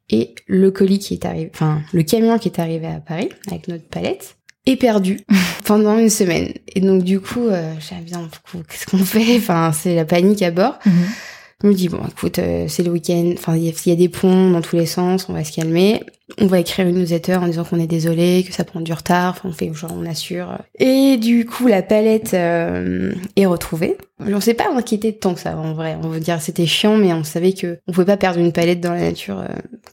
Et 0.09 0.37
le 0.47 0.71
colis 0.71 1.01
qui 1.01 1.15
est 1.15 1.25
arrivé, 1.25 1.51
enfin 1.53 1.81
le 1.93 2.05
camion 2.05 2.39
qui 2.39 2.49
est 2.49 2.61
arrivé 2.61 2.87
à 2.87 3.01
Paris 3.01 3.29
avec 3.49 3.67
notre 3.67 3.85
palette 3.85 4.36
est 4.67 4.77
perdu 4.77 5.21
pendant 5.65 5.99
une 5.99 6.11
semaine. 6.11 6.53
Et 6.75 6.81
donc 6.81 7.03
du 7.05 7.21
coup, 7.21 7.47
euh, 7.49 7.73
j'ai 7.81 8.01
bien, 8.03 8.29
qu'est-ce 8.69 8.87
qu'on 8.87 8.99
fait? 8.99 9.37
Enfin 9.37 9.73
c'est 9.73 9.95
la 9.95 10.05
panique 10.05 10.43
à 10.43 10.51
bord. 10.51 10.79
Mhm. 10.85 10.93
Je 11.63 11.69
me 11.69 11.73
dis 11.73 11.89
bon, 11.89 12.01
écoute, 12.07 12.39
euh, 12.39 12.67
c'est 12.69 12.83
le 12.83 12.91
week-end. 12.91 13.33
Enfin 13.33 13.57
il 13.57 13.63
y, 13.65 13.69
a- 13.69 13.73
il 13.87 13.89
y 13.89 13.93
a 13.93 13.97
des 13.97 14.11
ponts 14.11 14.51
dans 14.51 14.61
tous 14.61 14.77
les 14.77 14.85
sens, 14.85 15.27
on 15.31 15.33
va 15.33 15.43
se 15.43 15.53
calmer. 15.53 16.03
On 16.39 16.47
va 16.47 16.59
écrire 16.59 16.87
une 16.87 16.97
newsletter 16.99 17.37
en 17.37 17.47
disant 17.47 17.65
qu'on 17.65 17.81
est 17.81 17.87
désolé, 17.87 18.45
que 18.47 18.53
ça 18.53 18.65
prend 18.65 18.81
du 18.81 18.93
retard. 18.93 19.31
Enfin 19.39 19.49
on 19.49 19.53
fait 19.53 19.73
genre 19.73 19.95
on 19.99 20.05
assure. 20.05 20.59
Et 20.79 21.17
du 21.17 21.47
coup 21.47 21.67
la 21.67 21.81
palette 21.83 22.35
euh, 22.35 23.13
est 23.37 23.47
retrouvée. 23.47 23.97
On 24.21 24.41
s'est 24.41 24.53
pas 24.55 24.69
inquiété 24.75 25.15
tant 25.15 25.33
que 25.35 25.41
ça 25.41 25.57
en 25.57 25.73
vrai. 25.73 25.97
On 26.03 26.09
veut 26.09 26.21
dire 26.21 26.43
c'était 26.43 26.67
chiant, 26.67 26.99
mais 26.99 27.13
on 27.15 27.25
savait 27.25 27.55
que 27.55 27.79
on 27.89 27.93
pouvait 27.93 28.05
pas 28.07 28.17
perdre 28.19 28.39
une 28.39 28.53
palette 28.53 28.81
dans 28.81 28.93
la 28.93 29.01
nature 29.01 29.39
euh, 29.41 29.47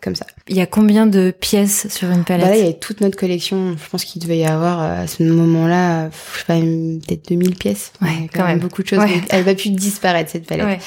comme 0.03 0.15
ça. 0.15 0.25
Il 0.47 0.55
y 0.57 0.61
a 0.61 0.65
combien 0.65 1.07
de 1.07 1.31
pièces 1.31 1.87
sur 1.89 2.09
une 2.11 2.23
palette 2.23 2.45
Bah 2.45 2.51
là, 2.51 2.57
il 2.57 2.61
y 2.61 2.65
avait 2.65 2.77
toute 2.77 3.01
notre 3.01 3.17
collection. 3.17 3.75
Je 3.81 3.89
pense 3.89 4.03
qu'il 4.03 4.21
devait 4.21 4.37
y 4.37 4.45
avoir 4.45 4.81
euh, 4.81 5.03
à 5.03 5.07
ce 5.07 5.23
moment-là, 5.23 6.09
je 6.09 6.39
sais 6.39 6.45
pas, 6.45 6.59
peut-être 6.59 7.29
2000 7.29 7.55
pièces. 7.55 7.93
Ouais, 8.01 8.09
a 8.09 8.37
quand 8.37 8.45
même. 8.45 8.59
beaucoup 8.59 8.83
de 8.83 8.87
choses. 8.87 8.99
Ouais. 8.99 9.21
Elle 9.29 9.43
va 9.43 9.55
plus 9.55 9.69
disparaître 9.69 10.29
cette 10.29 10.45
palette. 10.45 10.65
Ouais. 10.65 10.79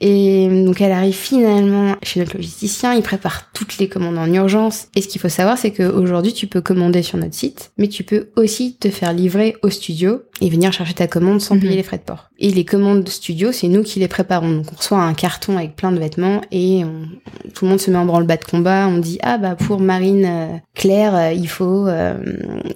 Et 0.00 0.48
donc 0.64 0.80
elle 0.80 0.92
arrive 0.92 1.14
finalement 1.14 1.96
chez 2.02 2.20
notre 2.20 2.36
logisticien. 2.36 2.94
Il 2.94 3.02
prépare 3.02 3.50
toutes 3.52 3.78
les 3.78 3.88
commandes 3.88 4.18
en 4.18 4.32
urgence. 4.32 4.88
Et 4.94 5.02
ce 5.02 5.08
qu'il 5.08 5.20
faut 5.20 5.28
savoir, 5.28 5.58
c'est 5.58 5.72
qu'aujourd'hui, 5.72 6.32
tu 6.32 6.46
peux 6.46 6.60
commander 6.60 7.02
sur 7.02 7.18
notre 7.18 7.34
site, 7.34 7.72
mais 7.78 7.88
tu 7.88 8.04
peux 8.04 8.28
aussi 8.36 8.76
te 8.76 8.90
faire 8.90 9.12
livrer 9.12 9.56
au 9.62 9.70
studio 9.70 10.22
et 10.40 10.48
venir 10.50 10.72
chercher 10.72 10.94
ta 10.94 11.06
commande 11.06 11.40
sans 11.40 11.54
Mhm. 11.56 11.60
payer 11.62 11.76
les 11.76 11.82
frais 11.82 11.98
de 11.98 12.02
port. 12.02 12.28
Et 12.38 12.50
les 12.50 12.64
commandes 12.64 13.02
de 13.04 13.10
studio, 13.10 13.50
c'est 13.52 13.68
nous 13.68 13.82
qui 13.82 13.98
les 13.98 14.08
préparons. 14.08 14.50
Donc 14.58 14.66
on 14.72 14.76
reçoit 14.76 14.98
un 15.02 15.14
carton 15.14 15.56
avec 15.56 15.74
plein 15.76 15.90
de 15.92 15.98
vêtements 15.98 16.40
et 16.52 16.84
on- 16.84 17.08
tout 17.54 17.64
le 17.64 17.70
monde 17.70 17.80
se 17.80 17.90
met 17.90 17.98
en 17.98 18.06
branle-bas 18.06 18.36
de 18.36 18.44
combat. 18.44 18.86
On 18.88 18.98
dit 18.98 19.18
ah 19.22 19.38
bah 19.38 19.56
pour 19.56 19.80
Marine 19.80 20.24
euh, 20.24 20.56
Claire, 20.74 21.14
euh, 21.16 21.32
il 21.32 21.48
faut 21.48 21.86
euh, 21.88 22.14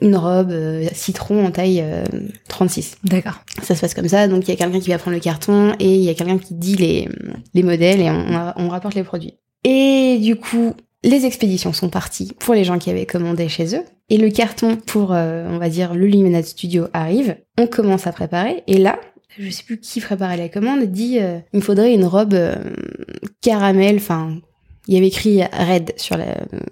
une 0.01 0.17
robe 0.17 0.53
citron 0.93 1.47
en 1.47 1.51
taille 1.51 1.81
euh, 1.83 2.05
36. 2.49 2.97
D'accord. 3.05 3.41
Ça 3.63 3.75
se 3.75 3.81
passe 3.81 3.95
comme 3.95 4.09
ça. 4.09 4.27
Donc 4.29 4.47
il 4.47 4.51
y 4.51 4.55
a 4.55 4.57
quelqu'un 4.57 4.81
qui 4.81 4.91
va 4.91 4.99
prendre 4.99 5.17
le 5.17 5.23
carton 5.23 5.73
et 5.79 5.95
il 5.95 6.03
y 6.03 6.09
a 6.11 6.15
quelqu'un 6.15 6.39
qui 6.39 6.55
dit 6.55 6.77
les 6.77 7.09
les 7.55 7.63
modèles 7.63 8.01
et 8.01 8.11
on, 8.11 8.53
on 8.57 8.69
rapporte 8.69 8.95
les 8.95 9.05
produits. 9.05 9.35
Et 9.65 10.19
du 10.21 10.35
coup, 10.37 10.75
les 11.05 11.27
expéditions 11.27 11.73
sont 11.73 11.89
parties 11.89 12.33
pour 12.39 12.55
les 12.55 12.65
gens 12.65 12.79
qui 12.79 12.91
avaient 12.91 13.07
commandé 13.07 13.49
chez 13.49 13.77
eux. 13.77 13.85
Et 14.09 14.19
le 14.19 14.31
carton 14.31 14.77
pour, 14.77 15.13
euh, 15.13 15.49
on 15.51 15.59
va 15.59 15.69
dire, 15.69 15.95
le 15.95 16.07
Limonade 16.07 16.45
Studio 16.45 16.87
arrive. 16.93 17.37
On 17.59 17.67
commence 17.67 18.07
à 18.07 18.13
préparer. 18.13 18.63
Et 18.67 18.79
là, 18.79 19.01
je 19.39 19.51
sais 19.51 19.65
plus 19.65 19.81
qui 19.81 20.01
préparait 20.01 20.37
la 20.37 20.49
commande, 20.49 20.85
dit 20.85 21.19
euh, 21.19 21.39
il 21.53 21.59
me 21.59 21.63
faudrait 21.63 21.95
une 21.95 22.05
robe 22.05 22.35
euh, 22.35 22.57
caramel. 23.41 23.97
Enfin, 23.97 24.37
il 24.89 24.95
y 24.95 24.97
avait 24.97 25.09
écrit 25.09 25.43
red 25.45 25.93
sur 25.97 26.17
la. 26.17 26.27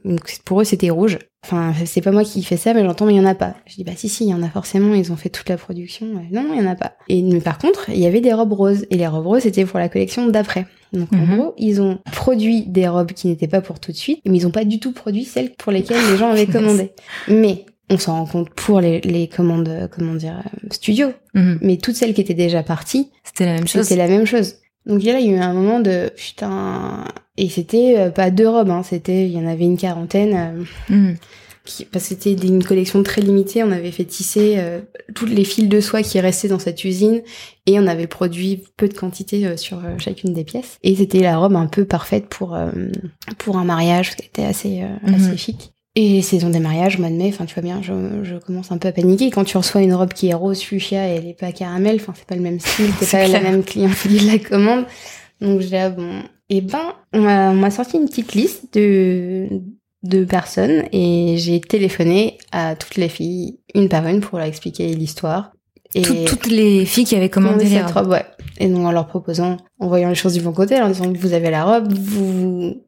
Donc 0.04 0.38
pour 0.44 0.60
eux, 0.60 0.64
c'était 0.64 0.90
rouge. 0.90 1.18
Enfin, 1.44 1.72
c'est 1.86 2.02
pas 2.02 2.10
moi 2.10 2.22
qui 2.22 2.42
fais 2.42 2.58
ça, 2.58 2.74
mais 2.74 2.84
j'entends, 2.84 3.06
mais 3.06 3.14
il 3.14 3.16
y 3.16 3.20
en 3.20 3.24
a 3.26 3.34
pas. 3.34 3.54
Je 3.66 3.74
dis, 3.76 3.84
bah 3.84 3.92
si, 3.96 4.10
si, 4.10 4.24
il 4.24 4.30
y 4.30 4.34
en 4.34 4.42
a 4.42 4.50
forcément, 4.50 4.92
ils 4.94 5.10
ont 5.10 5.16
fait 5.16 5.30
toute 5.30 5.48
la 5.48 5.56
production. 5.56 6.06
Euh, 6.06 6.18
Non, 6.30 6.42
non, 6.42 6.54
il 6.54 6.62
y 6.62 6.66
en 6.66 6.70
a 6.70 6.74
pas. 6.74 6.92
Et, 7.08 7.22
mais 7.22 7.40
par 7.40 7.56
contre, 7.56 7.88
il 7.88 7.98
y 7.98 8.04
avait 8.06 8.20
des 8.20 8.34
robes 8.34 8.52
roses. 8.52 8.84
Et 8.90 8.96
les 8.96 9.06
robes 9.06 9.26
roses, 9.26 9.42
c'était 9.42 9.64
pour 9.64 9.78
la 9.78 9.88
collection 9.88 10.26
d'après. 10.28 10.66
Donc 10.92 11.10
en 11.14 11.16
Mhm. 11.16 11.36
gros, 11.36 11.54
ils 11.56 11.80
ont 11.80 11.98
produit 12.12 12.62
des 12.66 12.88
robes 12.88 13.12
qui 13.12 13.28
n'étaient 13.28 13.46
pas 13.48 13.60
pour 13.62 13.80
tout 13.80 13.90
de 13.92 13.96
suite, 13.96 14.20
mais 14.26 14.36
ils 14.36 14.46
ont 14.46 14.50
pas 14.50 14.64
du 14.66 14.80
tout 14.80 14.92
produit 14.92 15.24
celles 15.24 15.52
pour 15.54 15.72
lesquelles 15.72 16.02
les 16.10 16.18
gens 16.18 16.30
avaient 16.30 16.46
commandé. 16.46 16.92
Mais 17.28 17.64
on 17.88 17.96
s'en 17.96 18.16
rend 18.16 18.26
compte 18.26 18.50
pour 18.50 18.80
les, 18.80 19.00
les 19.00 19.26
commandes, 19.26 19.68
euh, 19.68 19.88
comment 19.90 20.14
dire, 20.14 20.42
euh, 20.44 20.68
studio. 20.70 21.08
Mhm. 21.34 21.58
Mais 21.62 21.76
toutes 21.78 21.96
celles 21.96 22.12
qui 22.12 22.20
étaient 22.20 22.34
déjà 22.34 22.62
parties, 22.62 23.08
C'était 23.24 23.46
la 23.46 23.54
même 23.54 23.66
chose. 23.66 23.82
c'était 23.86 23.96
la 24.00 24.08
même 24.08 24.26
chose. 24.26 24.56
Donc 24.86 25.02
là, 25.02 25.20
il 25.20 25.26
y 25.26 25.30
a 25.30 25.36
eu 25.36 25.38
un 25.40 25.52
moment 25.52 25.80
de 25.80 26.10
putain. 26.16 27.04
Et 27.36 27.48
c'était 27.48 27.94
euh, 27.98 28.10
pas 28.10 28.30
deux 28.30 28.48
robes, 28.48 28.70
hein, 28.70 28.82
c'était, 28.82 29.26
il 29.26 29.32
y 29.32 29.38
en 29.38 29.46
avait 29.46 29.64
une 29.64 29.76
quarantaine. 29.78 30.64
euh, 30.90 31.12
qui, 31.64 31.84
parce 31.84 32.08
que 32.08 32.14
c'était 32.20 32.32
une 32.46 32.64
collection 32.64 33.02
très 33.02 33.20
limitée. 33.20 33.62
On 33.62 33.70
avait 33.70 33.90
fait 33.92 34.04
tisser 34.06 34.54
euh, 34.58 34.80
toutes 35.14 35.30
les 35.30 35.44
fils 35.44 35.68
de 35.68 35.80
soie 35.80 36.02
qui 36.02 36.18
restaient 36.18 36.48
dans 36.48 36.58
cette 36.58 36.82
usine 36.84 37.20
et 37.66 37.78
on 37.78 37.86
avait 37.86 38.06
produit 38.06 38.64
peu 38.78 38.88
de 38.88 38.94
quantité 38.94 39.56
sur 39.58 39.78
chacune 39.98 40.32
des 40.32 40.44
pièces. 40.44 40.78
Et 40.82 40.96
c'était 40.96 41.20
la 41.20 41.36
robe 41.36 41.54
un 41.56 41.66
peu 41.66 41.84
parfaite 41.84 42.26
pour 42.28 42.58
pour 43.38 43.58
un 43.58 43.64
mariage, 43.64 44.16
qui 44.16 44.26
était 44.26 44.44
assez 44.44 44.82
Mhm. 45.02 45.14
assez 45.14 45.36
chic. 45.36 45.72
Et 45.96 46.22
saison 46.22 46.50
des 46.50 46.60
mariages, 46.60 46.98
mois 46.98 47.10
de 47.10 47.16
mai, 47.16 47.30
enfin 47.32 47.46
tu 47.46 47.54
vois 47.54 47.64
bien, 47.64 47.82
je, 47.82 48.22
je, 48.22 48.36
commence 48.36 48.70
un 48.70 48.78
peu 48.78 48.86
à 48.86 48.92
paniquer. 48.92 49.30
Quand 49.30 49.42
tu 49.42 49.56
reçois 49.56 49.82
une 49.82 49.92
robe 49.92 50.12
qui 50.12 50.28
est 50.28 50.34
rose 50.34 50.62
fuchsia 50.62 51.08
et 51.08 51.16
elle 51.16 51.26
est 51.26 51.38
pas 51.38 51.50
caramel, 51.50 51.96
enfin 51.96 52.12
c'est 52.16 52.26
pas 52.26 52.36
le 52.36 52.42
même 52.42 52.60
style, 52.60 52.90
c'est 53.00 53.10
pas 53.10 53.26
la 53.26 53.40
même 53.40 53.64
client 53.64 53.90
qui 54.00 54.20
la 54.20 54.38
commande. 54.38 54.84
Donc 55.40 55.60
j'ai 55.60 55.78
ah 55.78 55.90
bon, 55.90 56.20
et 56.48 56.58
eh 56.58 56.60
ben 56.60 56.94
on 57.12 57.20
m'a 57.20 57.70
sorti 57.72 57.96
une 57.96 58.08
petite 58.08 58.34
liste 58.34 58.72
de 58.72 59.48
de 60.02 60.24
personnes 60.24 60.84
et 60.92 61.34
j'ai 61.38 61.60
téléphoné 61.60 62.38
à 62.52 62.76
toutes 62.76 62.96
les 62.96 63.08
filles 63.08 63.58
une 63.74 63.88
par 63.88 64.06
une 64.06 64.20
pour 64.20 64.38
leur 64.38 64.46
expliquer 64.46 64.94
l'histoire. 64.94 65.52
Et 65.96 66.24
toutes 66.24 66.46
les 66.46 66.86
filles 66.86 67.04
qui 67.04 67.16
avaient 67.16 67.30
commandé 67.30 67.64
les 67.64 67.82
robes. 67.82 68.08
ouais. 68.08 68.24
Et 68.58 68.68
donc 68.68 68.86
en 68.86 68.92
leur 68.92 69.08
proposant, 69.08 69.56
en 69.80 69.88
voyant 69.88 70.08
les 70.08 70.14
choses 70.14 70.34
du 70.34 70.40
bon 70.40 70.52
côté, 70.52 70.80
en 70.80 70.88
disant 70.88 71.12
que 71.12 71.18
vous 71.18 71.32
avez 71.32 71.50
la 71.50 71.64
robe, 71.64 71.92
vous 71.92 72.80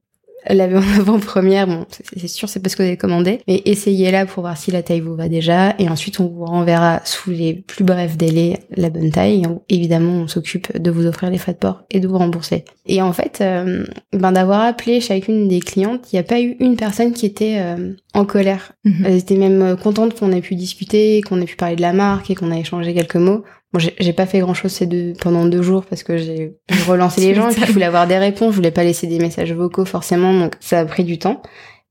l'avez 0.49 0.77
en 0.77 0.83
avant-première, 0.99 1.67
bon, 1.67 1.87
c'est 2.17 2.29
sûr, 2.29 2.49
c'est 2.49 2.61
parce 2.61 2.75
que 2.75 2.83
vous 2.83 2.89
avez 2.89 2.97
commandé, 2.97 3.41
mais 3.49 3.63
essayez-la 3.65 4.27
pour 4.27 4.43
voir 4.43 4.57
si 4.57 4.71
la 4.71 4.83
taille 4.83 5.01
vous 5.01 5.15
va 5.15 5.29
déjà, 5.29 5.75
et 5.79 5.89
ensuite 5.89 6.21
on 6.21 6.29
vous 6.29 6.45
renverra 6.45 7.01
sous 7.05 7.31
les 7.31 7.55
plus 7.55 7.85
brefs 7.85 8.17
délais 8.17 8.61
la 8.77 8.91
bonne 8.91 9.11
taille, 9.11 9.43
et 9.69 9.75
évidemment 9.75 10.13
on 10.13 10.29
s'occupe 10.29 10.77
de 10.77 10.91
vous 10.91 11.07
offrir 11.07 11.31
les 11.31 11.39
frais 11.39 11.53
de 11.53 11.59
port 11.59 11.83
et 11.91 12.01
de 12.01 12.09
vous 12.09 12.19
rembourser. 12.19 12.65
Et 12.87 13.01
en 13.01 13.13
fait, 13.13 13.39
euh, 13.41 13.85
ben 14.13 14.33
d'avoir 14.33 14.63
appelé 14.63 15.01
chacune 15.01 15.49
des 15.49 15.61
clientes, 15.61 16.13
il 16.13 16.17
n'y 16.17 16.21
a 16.21 16.25
pas 16.25 16.41
eu 16.41 16.57
une 16.59 16.77
personne 16.77 17.13
qui 17.13 17.27
était 17.27 17.59
euh, 17.59 17.93
en 18.15 18.25
colère. 18.25 18.73
Mhm. 18.85 19.07
Elles 19.07 19.19
étaient 19.19 19.37
même 19.37 19.77
contentes 19.77 20.19
qu'on 20.19 20.33
ait 20.33 20.41
pu 20.41 20.55
discuter, 20.55 21.23
qu'on 21.23 21.41
ait 21.41 21.47
pu 21.47 21.57
parler 21.57 21.77
de 21.77 21.83
la 21.83 21.93
marque 21.93 22.31
et 22.31 22.35
qu'on 22.35 22.51
ait 22.51 22.61
échangé 22.61 22.95
quelques 22.95 23.17
mots. 23.17 23.45
Bon, 23.73 23.81
j'ai 23.81 24.12
pas 24.12 24.26
fait 24.26 24.41
grand 24.41 24.55
chose 24.55 24.71
ces 24.71 24.87
deux, 24.87 25.14
pendant 25.19 25.47
deux 25.47 25.62
jours 25.62 25.85
parce 25.85 26.02
que 26.02 26.19
j'ai 26.19 26.57
relancé 26.87 27.21
les 27.23 27.35
gens 27.35 27.49
et 27.49 27.55
je 27.55 27.73
voulais 27.73 27.87
avoir 27.87 28.07
des 28.07 28.19
réponses, 28.19 28.50
je 28.50 28.57
voulais 28.57 28.71
pas 28.71 28.85
laisser 28.85 29.07
des 29.07 29.19
messages 29.19 29.52
vocaux 29.52 29.87
forcément, 29.87 30.38
donc 30.38 30.57
ça 30.61 30.81
a 30.81 30.85
pris 30.85 31.05
du 31.05 31.19
temps. 31.19 31.43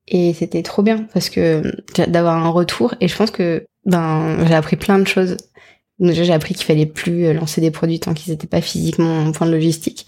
Et 0.08 0.34
c'était 0.34 0.62
trop 0.62 0.84
bien 0.84 1.08
parce 1.14 1.30
que 1.30 1.62
d'avoir 2.08 2.36
un 2.36 2.50
retour 2.50 2.96
et 3.02 3.08
je 3.08 3.16
pense 3.16 3.32
que 3.32 3.66
ben 3.86 4.46
j'ai 4.46 4.54
appris 4.54 4.76
plein 4.76 5.00
de 5.00 5.08
choses. 5.08 5.38
Déjà 6.00 6.24
j'ai 6.24 6.34
appris 6.34 6.54
qu'il 6.54 6.66
fallait 6.66 6.86
plus 6.86 7.34
lancer 7.34 7.62
des 7.62 7.72
produits 7.72 8.00
tant 8.00 8.14
qu'ils 8.14 8.32
n'étaient 8.32 8.48
pas 8.48 8.62
physiquement 8.62 9.20
en 9.20 9.32
point 9.32 9.48
de 9.48 9.52
logistique. 9.52 10.08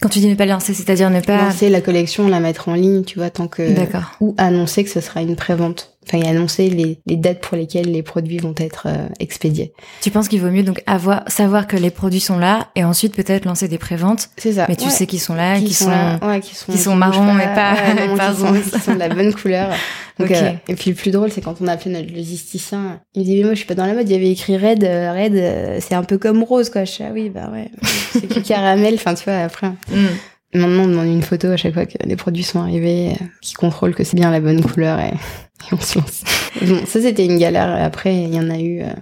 Quand 0.00 0.08
tu 0.08 0.20
dis 0.20 0.28
ne 0.28 0.34
pas 0.36 0.46
lancer, 0.46 0.74
c'est-à-dire 0.74 1.10
ne 1.10 1.20
pas 1.20 1.38
lancer 1.38 1.70
la 1.70 1.80
collection, 1.80 2.28
la 2.28 2.38
mettre 2.38 2.68
en 2.68 2.74
ligne, 2.74 3.02
tu 3.02 3.18
vois, 3.18 3.30
tant 3.30 3.48
que 3.48 3.74
D'accord. 3.74 4.16
ou 4.20 4.34
annoncer 4.38 4.84
que 4.84 4.90
ce 4.90 5.00
sera 5.00 5.22
une 5.22 5.34
prévente 5.34 5.97
enfin, 6.08 6.26
annoncer 6.28 6.70
les, 6.70 6.98
les, 7.06 7.16
dates 7.16 7.40
pour 7.40 7.56
lesquelles 7.56 7.90
les 7.90 8.02
produits 8.02 8.38
vont 8.38 8.54
être 8.56 8.86
euh, 8.86 9.08
expédiés. 9.20 9.72
Tu 10.00 10.10
penses 10.10 10.28
qu'il 10.28 10.40
vaut 10.40 10.50
mieux 10.50 10.62
donc 10.62 10.82
avoir 10.86 11.22
savoir 11.28 11.66
que 11.66 11.76
les 11.76 11.90
produits 11.90 12.20
sont 12.20 12.38
là 12.38 12.68
et 12.74 12.84
ensuite 12.84 13.14
peut-être 13.14 13.44
lancer 13.44 13.68
des 13.68 13.78
préventes. 13.78 14.30
C'est 14.36 14.54
ça. 14.54 14.66
Mais 14.68 14.76
tu 14.76 14.90
sais 14.90 15.06
qu'ils 15.06 15.20
sont 15.20 15.34
là, 15.34 15.58
qu'ils 15.58 15.74
sont, 15.74 15.86
sont, 15.86 16.26
ouais, 16.26 16.40
qui 16.40 16.54
sont, 16.54 16.72
sont 16.72 16.96
marrons 16.96 17.34
mais 17.34 17.54
pas, 17.54 17.74
ouais, 17.74 18.16
pas 18.16 18.32
qui, 18.32 18.40
sont, 18.70 18.78
sont 18.78 18.94
de 18.94 18.98
la 18.98 19.08
bonne 19.08 19.32
couleur. 19.34 19.70
Donc, 20.18 20.32
euh, 20.32 20.52
et 20.66 20.74
puis 20.74 20.90
le 20.90 20.96
plus 20.96 21.12
drôle, 21.12 21.30
c'est 21.30 21.40
quand 21.40 21.60
on 21.60 21.68
a 21.68 21.72
appelé 21.72 21.92
notre 21.92 22.12
logisticien, 22.12 23.00
il 23.14 23.20
me 23.20 23.24
dit 23.24 23.36
mais 23.36 23.44
moi 23.44 23.50
je 23.52 23.58
suis 23.58 23.66
pas 23.66 23.74
dans 23.74 23.86
la 23.86 23.94
mode. 23.94 24.08
Il 24.08 24.12
y 24.12 24.16
avait 24.16 24.30
écrit 24.30 24.56
red, 24.56 24.82
euh, 24.82 25.12
red, 25.12 25.80
c'est 25.80 25.94
un 25.94 26.02
peu 26.02 26.18
comme 26.18 26.42
rose 26.42 26.70
quoi. 26.70 26.84
Je 26.84 26.96
dis 26.96 27.02
ah 27.02 27.10
oui 27.12 27.30
bah 27.30 27.50
ouais, 27.52 27.70
c'est 28.12 28.26
que 28.26 28.40
caramel. 28.46 28.94
Enfin 28.94 29.14
tu 29.14 29.24
vois 29.24 29.38
après. 29.38 29.68
Mm. 29.68 30.06
Maintenant, 30.54 30.84
on 30.84 30.88
demande 30.88 31.08
une 31.08 31.22
photo 31.22 31.48
à 31.48 31.56
chaque 31.56 31.74
fois 31.74 31.86
que 31.86 31.98
les 32.04 32.16
produits 32.16 32.42
sont 32.42 32.60
arrivés, 32.60 33.12
qui 33.42 33.54
contrôle 33.54 33.94
que 33.94 34.02
c'est 34.02 34.16
bien 34.16 34.30
la 34.30 34.40
bonne 34.40 34.62
couleur 34.62 34.98
et 34.98 35.12
et 35.70 35.74
on 35.74 35.80
se 35.80 35.98
lance. 35.98 36.24
bon, 36.62 36.86
ça 36.86 37.00
c'était 37.00 37.26
une 37.26 37.38
galère. 37.38 37.70
Après, 37.82 38.14
il 38.14 38.34
y 38.34 38.38
en 38.38 38.50
a 38.50 38.58
eu, 38.58 38.82
euh, 38.82 38.92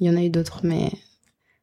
il 0.00 0.06
y 0.06 0.10
en 0.10 0.16
a 0.16 0.22
eu 0.22 0.30
d'autres, 0.30 0.60
mais 0.62 0.90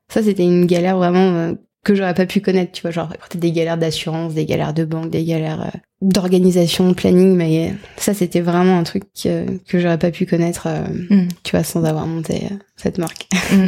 ça 0.09 0.23
c'était 0.23 0.43
une 0.43 0.65
galère 0.65 0.97
vraiment 0.97 1.33
euh, 1.35 1.53
que 1.83 1.95
j'aurais 1.95 2.13
pas 2.13 2.25
pu 2.25 2.41
connaître. 2.41 2.71
Tu 2.71 2.81
vois, 2.81 2.91
genre 2.91 3.13
des 3.35 3.51
galères 3.51 3.77
d'assurance, 3.77 4.33
des 4.33 4.45
galères 4.45 4.73
de 4.73 4.85
banque, 4.85 5.09
des 5.09 5.23
galères 5.23 5.61
euh, 5.61 5.79
d'organisation, 6.01 6.89
de 6.89 6.93
planning, 6.93 7.35
mais 7.35 7.73
ça 7.97 8.13
c'était 8.13 8.41
vraiment 8.41 8.77
un 8.77 8.83
truc 8.83 9.03
que 9.13 9.79
j'aurais 9.79 9.99
pas 9.99 10.11
pu 10.11 10.25
connaître, 10.25 10.67
mm. 10.67 11.27
tu 11.43 11.51
vois, 11.51 11.63
sans 11.63 11.83
avoir 11.83 12.07
monté 12.07 12.49
cette 12.75 12.97
marque. 12.97 13.27
Mm. 13.51 13.65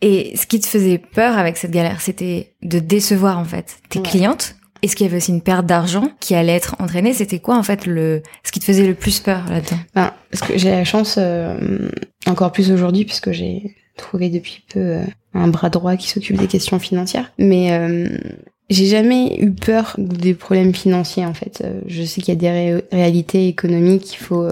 Et 0.00 0.36
ce 0.36 0.46
qui 0.46 0.60
te 0.60 0.66
faisait 0.66 0.98
peur 0.98 1.36
avec 1.38 1.56
cette 1.56 1.72
galère, 1.72 2.00
c'était 2.00 2.54
de 2.62 2.78
décevoir 2.78 3.38
en 3.38 3.44
fait 3.44 3.78
tes 3.88 4.00
clientes 4.00 4.57
est-ce 4.82 4.96
qu'il 4.96 5.06
y 5.06 5.08
avait 5.08 5.16
aussi 5.16 5.32
une 5.32 5.42
perte 5.42 5.66
d'argent 5.66 6.10
qui 6.20 6.34
allait 6.34 6.54
être 6.54 6.76
entraînée 6.78 7.12
C'était 7.12 7.38
quoi 7.38 7.56
en 7.56 7.62
fait 7.62 7.86
le 7.86 8.22
ce 8.44 8.52
qui 8.52 8.60
te 8.60 8.64
faisait 8.64 8.86
le 8.86 8.94
plus 8.94 9.20
peur 9.20 9.42
là-dedans? 9.48 9.78
Ben, 9.94 10.12
Parce 10.30 10.48
que 10.48 10.58
j'ai 10.58 10.70
la 10.70 10.84
chance, 10.84 11.16
euh, 11.18 11.88
encore 12.26 12.52
plus 12.52 12.70
aujourd'hui, 12.70 13.04
puisque 13.04 13.32
j'ai 13.32 13.74
trouvé 13.96 14.30
depuis 14.30 14.62
peu 14.72 14.80
euh, 14.80 15.02
un 15.34 15.48
bras 15.48 15.70
droit 15.70 15.96
qui 15.96 16.08
s'occupe 16.08 16.36
des 16.36 16.46
questions 16.46 16.78
financières. 16.78 17.32
Mais 17.38 17.72
euh, 17.72 18.08
j'ai 18.70 18.86
jamais 18.86 19.36
eu 19.40 19.50
peur 19.50 19.96
des 19.98 20.34
problèmes 20.34 20.74
financiers 20.74 21.26
en 21.26 21.34
fait. 21.34 21.64
Je 21.86 22.02
sais 22.02 22.20
qu'il 22.20 22.34
y 22.34 22.36
a 22.36 22.40
des 22.40 22.82
réalités 22.92 23.48
économiques, 23.48 24.14
il 24.14 24.18
faut 24.18 24.46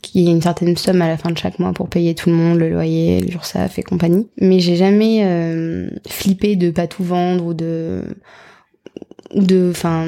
qu'il 0.00 0.22
y 0.22 0.28
ait 0.28 0.30
une 0.30 0.40
certaine 0.40 0.76
somme 0.76 1.02
à 1.02 1.08
la 1.08 1.16
fin 1.16 1.30
de 1.30 1.38
chaque 1.38 1.58
mois 1.58 1.72
pour 1.72 1.88
payer 1.88 2.14
tout 2.14 2.30
le 2.30 2.36
monde, 2.36 2.58
le 2.58 2.70
loyer, 2.70 3.20
l'URSSAF 3.20 3.78
et 3.78 3.82
compagnie. 3.82 4.28
Mais 4.40 4.60
j'ai 4.60 4.76
jamais 4.76 5.90
flippé 6.08 6.54
de 6.54 6.70
pas 6.70 6.86
tout 6.86 7.02
vendre 7.02 7.44
ou 7.44 7.54
de 7.54 8.04
de, 9.34 9.70
enfin, 9.70 10.06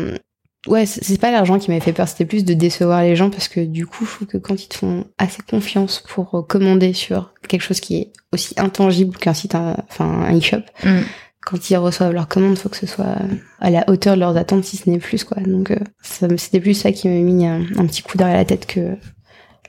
ouais, 0.67 0.87
c'est 0.87 1.21
pas 1.21 1.31
l'argent 1.31 1.59
qui 1.59 1.71
m'avait 1.71 1.81
fait 1.81 1.93
peur, 1.93 2.09
c'était 2.09 2.25
plus 2.25 2.45
de 2.45 2.55
décevoir 2.55 3.03
les 3.03 3.17
gens 3.17 3.31
parce 3.31 3.49
que 3.49 3.61
du 3.61 3.87
coup, 3.87 4.05
je 4.05 4.11
trouve 4.11 4.29
que 4.29 4.39
quand 4.39 4.63
ils 4.63 4.69
te 4.69 4.77
font 4.77 5.07
assez 5.19 5.43
confiance 5.49 6.03
pour 6.09 6.35
euh, 6.35 6.43
commander 6.43 6.93
sur 6.93 7.33
quelque 7.49 7.63
chose 7.63 7.81
qui 7.81 7.97
est 7.97 8.13
aussi 8.33 8.55
intangible 8.57 9.17
qu'un 9.17 9.35
site, 9.35 9.55
enfin 9.55 10.07
un 10.07 10.37
e-shop, 10.37 10.63
mm. 10.85 11.01
quand 11.43 11.71
ils 11.71 11.77
reçoivent 11.77 12.13
leur 12.13 12.29
commande, 12.29 12.59
faut 12.59 12.69
que 12.69 12.77
ce 12.77 12.87
soit 12.87 13.17
à 13.61 13.71
la 13.71 13.89
hauteur 13.89 14.15
de 14.15 14.21
leurs 14.21 14.37
attentes, 14.37 14.65
si 14.65 14.77
ce 14.77 14.91
n'est 14.91 14.99
plus 14.99 15.25
quoi. 15.25 15.41
Donc 15.43 15.71
euh, 15.71 15.79
c'était 16.03 16.61
plus 16.61 16.75
ça 16.75 16.93
qui 16.93 17.09
m'a 17.09 17.15
mis 17.15 17.47
un, 17.47 17.65
petit 17.87 18.03
coup 18.03 18.19
derrière 18.19 18.37
la 18.37 18.45
tête 18.45 18.67
que 18.67 18.97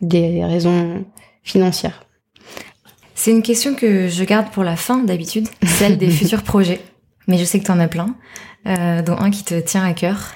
des 0.02 0.44
raisons 0.44 1.06
financières. 1.44 2.06
C'est 3.16 3.32
une 3.32 3.42
question 3.42 3.76
que 3.76 4.08
je 4.08 4.24
garde 4.24 4.50
pour 4.52 4.64
la 4.64 4.78
fin 4.78 5.00
d'habitude, 5.00 5.48
celle 5.66 5.98
des 5.98 6.10
futurs 6.10 6.44
projets. 6.44 6.80
Mais 7.30 7.38
je 7.38 7.46
sais 7.46 7.60
que 7.60 7.65
tu 7.65 7.72
en 7.72 7.80
as 7.80 7.88
plein 7.88 8.15
euh, 8.68 9.02
dont 9.02 9.15
un 9.18 9.32
qui 9.32 9.46
te 9.46 9.58
tient 9.58 9.86
à 9.86 9.94
cœur. 9.94 10.34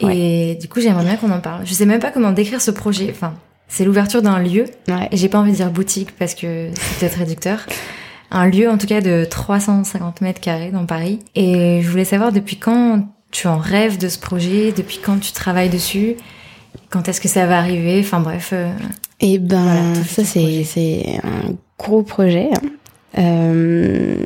Et 0.00 0.58
du 0.60 0.68
coup, 0.68 0.82
j'aimerais 0.82 1.04
bien 1.04 1.16
qu'on 1.16 1.30
en 1.30 1.40
parle. 1.40 1.64
Je 1.64 1.72
sais 1.72 1.86
même 1.86 2.00
pas 2.00 2.10
comment 2.10 2.32
décrire 2.32 2.60
ce 2.60 2.70
projet. 2.70 3.08
Enfin, 3.10 3.32
c'est 3.68 3.84
l'ouverture 3.84 4.20
d'un 4.20 4.38
lieu. 4.38 4.66
Ouais. 4.88 5.08
Et 5.10 5.16
j'ai 5.16 5.30
pas 5.30 5.38
envie 5.38 5.52
de 5.52 5.56
dire 5.56 5.70
boutique 5.70 6.14
parce 6.18 6.34
que 6.34 6.68
c'est 6.74 6.98
peut-être 6.98 7.18
réducteur. 7.18 7.64
Un 8.30 8.46
lieu, 8.46 8.68
en 8.68 8.76
tout 8.76 8.86
cas, 8.86 9.00
de 9.00 9.24
350 9.24 10.20
mètres 10.20 10.40
carrés 10.40 10.70
dans 10.70 10.84
Paris. 10.84 11.20
Et 11.34 11.80
je 11.82 11.88
voulais 11.88 12.04
savoir 12.04 12.32
depuis 12.32 12.56
quand 12.56 13.08
tu 13.30 13.46
en 13.46 13.56
rêves 13.56 13.96
de 13.96 14.08
ce 14.08 14.18
projet, 14.18 14.72
depuis 14.72 14.98
quand 15.02 15.18
tu 15.18 15.32
travailles 15.32 15.70
dessus, 15.70 16.16
quand 16.90 17.08
est-ce 17.08 17.20
que 17.20 17.28
ça 17.28 17.46
va 17.46 17.58
arriver. 17.58 18.00
Enfin 18.00 18.20
bref. 18.20 18.50
Euh, 18.52 18.70
et 19.20 19.38
ben, 19.38 19.94
ça 20.04 20.24
c'est 20.24 20.64
c'est 20.64 21.20
un 21.22 21.54
gros 21.78 22.02
projet. 22.02 22.50
Hein. 22.52 22.68
Euh, 23.18 24.16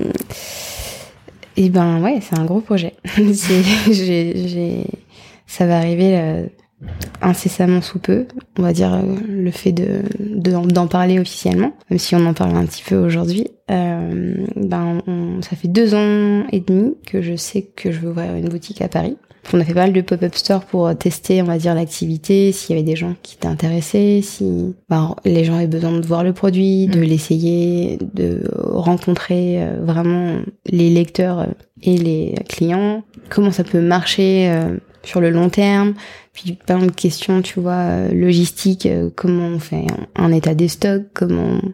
et 1.60 1.68
ben 1.68 2.00
ouais, 2.00 2.20
c'est 2.22 2.38
un 2.38 2.46
gros 2.46 2.62
projet. 2.62 2.94
ça 5.46 5.66
va 5.66 5.76
arriver 5.76 6.18
euh, 6.18 6.46
incessamment 7.20 7.82
sous 7.82 7.98
peu. 7.98 8.26
On 8.58 8.62
va 8.62 8.72
dire 8.72 8.94
euh, 8.94 9.02
le 9.28 9.50
fait 9.50 9.72
de, 9.72 10.00
d'en 10.18 10.86
parler 10.86 11.18
officiellement, 11.18 11.74
même 11.90 11.98
si 11.98 12.14
on 12.14 12.24
en 12.24 12.32
parle 12.32 12.56
un 12.56 12.64
petit 12.64 12.82
peu 12.82 12.96
aujourd'hui. 12.96 13.48
Euh, 13.70 14.46
ben 14.56 14.98
ça 15.42 15.56
fait 15.56 15.68
deux 15.68 15.94
ans 15.94 16.44
et 16.50 16.60
demi 16.60 16.96
que 17.06 17.22
je 17.22 17.36
sais 17.36 17.62
que 17.62 17.92
je 17.92 18.00
veux 18.00 18.10
ouvrir 18.10 18.34
une 18.34 18.48
boutique 18.48 18.82
à 18.82 18.88
Paris. 18.88 19.16
On 19.52 19.60
a 19.60 19.64
fait 19.64 19.74
pas 19.74 19.82
mal 19.82 19.92
de 19.92 20.00
pop-up 20.02 20.34
store 20.34 20.64
pour 20.64 20.94
tester, 20.96 21.40
on 21.40 21.46
va 21.46 21.56
dire, 21.56 21.74
l'activité, 21.74 22.52
s'il 22.52 22.76
y 22.76 22.78
avait 22.78 22.86
des 22.86 22.94
gens 22.94 23.14
qui 23.22 23.36
étaient 23.36 23.48
intéressés, 23.48 24.20
si 24.22 24.74
ben, 24.88 25.16
les 25.24 25.44
gens 25.44 25.54
avaient 25.54 25.66
besoin 25.66 25.98
de 25.98 26.06
voir 26.06 26.24
le 26.24 26.32
produit, 26.32 26.88
de 26.88 27.00
mm. 27.00 27.02
l'essayer, 27.02 27.98
de 28.14 28.42
rencontrer 28.54 29.62
euh, 29.62 29.76
vraiment 29.82 30.40
les 30.66 30.90
lecteurs 30.90 31.46
et 31.82 31.96
les 31.96 32.34
clients, 32.48 33.02
comment 33.30 33.50
ça 33.50 33.64
peut 33.64 33.80
marcher 33.80 34.50
euh, 34.50 34.76
sur 35.04 35.22
le 35.22 35.30
long 35.30 35.48
terme, 35.48 35.94
puis 36.34 36.52
plein 36.52 36.78
de 36.78 36.90
questions, 36.90 37.40
tu 37.40 37.60
vois, 37.60 38.08
logistiques, 38.12 38.88
comment 39.16 39.46
on 39.46 39.58
fait 39.58 39.86
un 40.16 40.32
état 40.32 40.54
des 40.54 40.68
stocks, 40.68 41.06
comment 41.14 41.58
on 41.62 41.72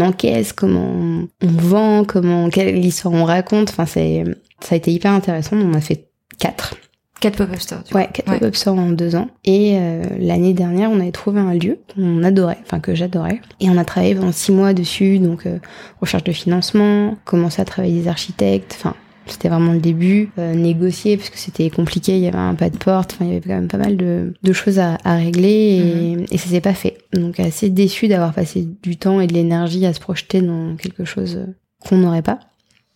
encaisse, 0.00 0.52
comment 0.52 1.26
on 1.42 1.46
vend, 1.46 2.04
comment 2.04 2.48
quelle 2.48 2.84
histoire 2.84 3.14
on 3.14 3.24
raconte. 3.24 3.70
Enfin, 3.70 3.86
c'est 3.86 4.24
ça 4.60 4.74
a 4.74 4.78
été 4.78 4.92
hyper 4.92 5.12
intéressant. 5.12 5.56
On 5.56 5.74
a 5.74 5.80
fait 5.80 6.08
quatre. 6.38 6.76
Quatre 7.20 7.36
pop-up 7.38 7.60
stores. 7.60 7.84
Ouais, 7.94 8.08
quatre 8.12 8.26
pop-up 8.26 8.54
stores 8.54 8.78
en 8.78 8.90
deux 8.90 9.16
ans. 9.16 9.28
Et 9.44 9.78
euh, 9.78 10.02
l'année 10.18 10.52
dernière, 10.52 10.90
on 10.90 11.00
avait 11.00 11.12
trouvé 11.12 11.40
un 11.40 11.54
lieu 11.54 11.78
qu'on 11.94 12.22
adorait, 12.22 12.58
enfin 12.64 12.80
que 12.80 12.94
j'adorais. 12.94 13.40
Et 13.60 13.70
on 13.70 13.78
a 13.78 13.84
travaillé 13.84 14.14
pendant 14.14 14.32
six 14.32 14.52
mois 14.52 14.74
dessus, 14.74 15.18
donc 15.18 15.46
euh, 15.46 15.58
recherche 16.00 16.24
de 16.24 16.32
financement, 16.32 17.16
commencer 17.24 17.62
à 17.62 17.64
travailler 17.64 18.02
des 18.02 18.08
architectes, 18.08 18.76
enfin 18.78 18.94
c'était 19.26 19.48
vraiment 19.48 19.72
le 19.72 19.80
début, 19.80 20.30
euh, 20.38 20.54
négocier 20.54 21.16
parce 21.16 21.30
que 21.30 21.38
c'était 21.38 21.70
compliqué, 21.70 22.16
il 22.16 22.22
y 22.22 22.28
avait 22.28 22.38
un 22.38 22.54
pas 22.54 22.70
de 22.70 22.76
porte, 22.76 23.14
enfin 23.14 23.24
il 23.24 23.34
y 23.34 23.36
avait 23.36 23.46
quand 23.46 23.54
même 23.54 23.68
pas 23.68 23.78
mal 23.78 23.96
de, 23.96 24.34
de 24.42 24.52
choses 24.52 24.78
à, 24.78 24.98
à 25.04 25.16
régler 25.16 25.48
et, 25.48 26.16
mhm. 26.16 26.26
et 26.30 26.38
ça 26.38 26.48
s'est 26.48 26.60
pas 26.60 26.74
fait. 26.74 26.98
Donc 27.12 27.40
assez 27.40 27.70
déçu 27.70 28.08
d'avoir 28.08 28.32
passé 28.32 28.66
du 28.82 28.96
temps 28.96 29.20
et 29.20 29.26
de 29.26 29.32
l'énergie 29.32 29.86
à 29.86 29.92
se 29.92 30.00
projeter 30.00 30.42
dans 30.42 30.76
quelque 30.76 31.04
chose 31.04 31.40
qu'on 31.86 31.98
n'aurait 31.98 32.22
pas. 32.22 32.40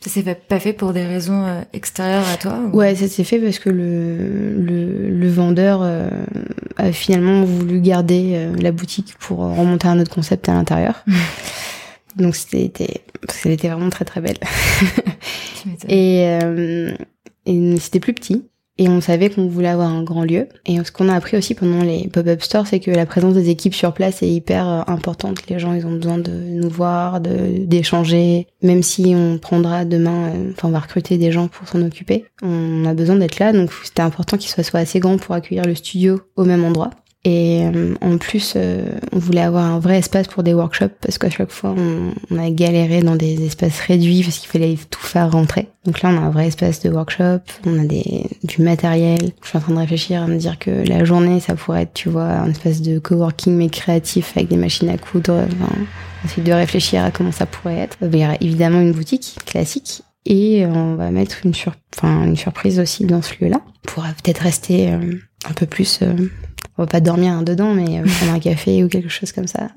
Ça 0.01 0.11
s'est 0.11 0.23
pas 0.23 0.61
fait 0.61 0.73
pour 0.73 0.93
des 0.93 1.05
raisons 1.05 1.45
euh, 1.45 1.61
extérieures 1.73 2.29
à 2.33 2.37
toi 2.37 2.61
Ouais, 2.73 2.95
ça 2.95 3.09
s'est 3.09 3.25
fait 3.25 3.41
parce 3.41 3.59
que 3.59 3.69
le, 3.69 4.55
le, 4.57 5.11
le 5.11 5.29
vendeur 5.29 5.81
euh, 5.83 6.09
a 6.77 6.93
finalement 6.93 7.43
voulu 7.45 7.81
garder 7.81 8.35
euh, 8.35 8.55
la 8.61 8.71
boutique 8.71 9.17
pour 9.19 9.39
remonter 9.39 9.89
un 9.89 9.99
autre 9.99 10.15
concept 10.15 10.49
à 10.49 10.53
l'intérieur. 10.53 11.05
Donc 12.19 12.37
c'était, 12.37 13.03
qu'elle 13.43 13.53
était 13.53 13.69
vraiment 13.69 13.91
très 13.91 14.05
très 14.05 14.21
belle. 14.21 14.39
et 15.89 16.39
et 17.49 17.77
c'était 17.79 17.99
plus 17.99 18.13
petit. 18.13 18.45
Et 18.81 18.89
on 18.89 19.01
savait 19.01 19.29
qu'on 19.29 19.49
voulait 19.49 19.69
avoir 19.69 19.91
un 19.91 20.05
grand 20.05 20.23
lieu. 20.23 20.47
Et 20.65 20.83
ce 20.85 20.93
qu'on 20.93 21.09
a 21.09 21.15
appris 21.15 21.37
aussi 21.37 21.55
pendant 21.55 21.83
les 21.83 22.07
pop-up 22.07 22.41
stores, 22.43 22.69
c'est 22.69 22.79
que 22.79 22.93
la 22.93 23.07
présence 23.07 23.35
des 23.35 23.51
équipes 23.51 23.75
sur 23.75 23.93
place 23.93 24.23
est 24.23 24.29
hyper 24.29 24.69
euh, 24.69 24.83
importante. 24.87 25.49
Les 25.49 25.59
gens, 25.59 25.73
ils 25.73 25.85
ont 25.85 25.97
besoin 25.97 26.19
de 26.19 26.31
nous 26.31 26.69
voir, 26.69 27.21
de 27.21 27.65
d'échanger. 27.65 28.47
Même 28.63 28.85
si 28.85 29.15
on 29.17 29.39
prendra 29.39 29.85
demain, 29.85 30.29
euh, 30.29 30.53
enfin, 30.53 30.69
on 30.69 30.71
va 30.71 30.79
recruter 30.79 31.19
des 31.19 31.33
gens 31.33 31.49
pour 31.49 31.67
s'en 31.67 31.83
occuper. 31.83 32.27
On 32.41 32.85
a 32.85 32.95
besoin 32.95 33.17
d'être 33.17 33.41
là. 33.41 33.53
Donc, 33.53 33.73
c'était 33.83 34.03
important 34.03 34.37
qu'il 34.37 34.49
soit, 34.49 34.63
soit 34.63 34.79
assez 34.79 35.01
grand 35.01 35.17
pour 35.19 35.35
accueillir 35.35 35.65
le 35.65 35.75
studio 35.75 36.21
au 36.37 36.45
même 36.45 36.65
endroit. 36.65 36.91
Et 37.25 37.65
euh, 37.65 37.95
en 38.01 38.17
plus, 38.17 38.55
euh, 38.57 38.93
on 39.13 39.19
voulait 39.19 39.41
avoir 39.41 39.65
un 39.65 39.81
vrai 39.81 39.99
espace 39.99 40.29
pour 40.29 40.45
des 40.45 40.55
workshops 40.55 40.95
parce 41.01 41.19
qu'à 41.19 41.31
chaque 41.31 41.51
fois, 41.51 41.75
on, 41.77 42.13
on, 42.31 42.39
a 42.39 42.49
galéré 42.51 43.03
dans 43.03 43.17
des 43.17 43.45
espaces 43.45 43.81
réduits 43.81 44.23
parce 44.23 44.39
qu'il 44.39 44.49
fallait 44.49 44.77
tout 44.89 45.01
faire 45.01 45.33
rentrer. 45.33 45.69
Donc 45.85 46.01
là, 46.03 46.11
on 46.11 46.17
a 46.17 46.21
un 46.21 46.31
vrai 46.31 46.47
espace 46.47 46.81
de 46.81 46.91
workshop, 46.91 47.41
on 47.67 47.81
a 47.81 47.85
des, 47.85 48.25
du 48.45 48.63
matériel. 48.63 49.33
Je 49.43 49.49
suis 49.49 49.59
en 49.59 49.61
train 49.61 49.75
de 49.75 49.79
réfléchir 49.79 50.23
à 50.23 50.27
me 50.29 50.37
dire 50.37 50.59
que 50.61 50.71
la 50.71 51.05
journée, 51.05 51.41
ça 51.41 51.57
pourrait 51.57 51.83
être, 51.83 51.95
tu 51.95 52.09
vois, 52.09 52.23
un 52.23 52.51
espace 52.51 52.83
de 52.83 53.01
coworking 53.01 53.55
mais 53.55 53.69
créatif 53.69 54.33
avec 54.37 54.49
des 54.49 54.57
machines 54.57 54.89
à 54.89 54.97
coudre. 54.97 55.45
Enfin, 55.53 55.75
essayer 56.25 56.45
de 56.45 56.53
réfléchir 56.53 57.03
à 57.03 57.11
comment 57.11 57.33
ça 57.33 57.47
pourrait 57.47 57.79
être. 57.79 57.97
Il 58.01 58.17
y 58.17 58.25
aura 58.25 58.37
évidemment 58.41 58.81
une 58.81 58.93
boutique 58.93 59.39
classique 59.45 60.03
et 60.25 60.67
on 60.67 60.95
va 60.95 61.11
mettre 61.11 61.39
une, 61.45 61.55
sur, 61.55 61.73
enfin, 61.97 62.25
une 62.25 62.37
surprise 62.37 62.79
aussi 62.79 63.07
dans 63.07 63.23
ce 63.23 63.33
lieu-là. 63.41 63.61
On 63.67 63.89
pourra 63.89 64.09
peut-être 64.09 64.43
rester 64.43 64.93
euh, 64.93 65.15
un 65.49 65.53
peu 65.53 65.67
plus 65.67 66.01
on 66.79 66.83
va 66.83 66.87
pas 66.87 67.01
dormir 67.01 67.43
dedans, 67.43 67.75
mais 67.75 67.99
euh, 67.99 68.05
prendre 68.05 68.33
un 68.33 68.39
café 68.39 68.83
ou 68.85 68.89
quelque 68.89 69.09
chose 69.09 69.33
comme 69.33 69.49
ça. 69.49 69.69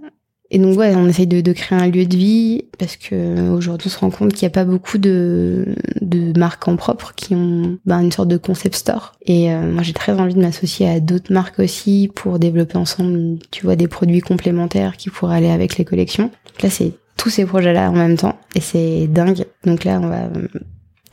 Et 0.54 0.60
donc 0.60 0.78
ouais, 0.78 0.94
on 0.96 1.08
essaye 1.08 1.28
de, 1.28 1.40
de 1.40 1.54
créer 1.54 1.80
un 1.80 1.88
lieu 1.88 2.06
de 2.06 2.16
vie 2.16 2.66
parce 2.78 2.98
que 2.98 3.50
aujourd'hui 3.52 3.88
on 3.88 3.90
se 3.90 4.00
rend 4.00 4.10
compte 4.10 4.34
qu'il 4.34 4.46
n'y 4.46 4.52
a 4.52 4.54
pas 4.54 4.66
beaucoup 4.66 4.98
de, 4.98 5.76
de 6.02 6.38
marques 6.38 6.68
en 6.68 6.76
propre 6.76 7.14
qui 7.16 7.34
ont 7.34 7.78
ben, 7.86 8.02
une 8.02 8.12
sorte 8.12 8.28
de 8.28 8.36
concept 8.36 8.76
store. 8.76 9.14
Et 9.26 9.50
euh, 9.54 9.72
moi 9.72 9.82
j'ai 9.82 9.94
très 9.94 10.12
envie 10.12 10.34
de 10.34 10.42
m'associer 10.42 10.90
à 10.90 11.00
d'autres 11.00 11.32
marques 11.32 11.60
aussi 11.60 12.12
pour 12.14 12.38
développer 12.38 12.78
ensemble, 12.78 13.40
tu 13.50 13.64
vois, 13.64 13.78
des 13.78 13.88
produits 13.88 14.20
complémentaires 14.20 14.98
qui 14.98 15.10
pourraient 15.10 15.38
aller 15.38 15.50
avec 15.50 15.78
les 15.78 15.86
collections. 15.86 16.26
Donc 16.46 16.62
là 16.62 16.70
c'est 16.70 16.92
tous 17.16 17.30
ces 17.30 17.46
projets-là 17.46 17.90
en 17.90 17.96
même 17.96 18.18
temps 18.18 18.38
et 18.54 18.60
c'est 18.60 19.08
dingue. 19.08 19.46
Donc 19.66 19.86
là 19.86 20.02
on 20.04 20.10
va, 20.10 20.28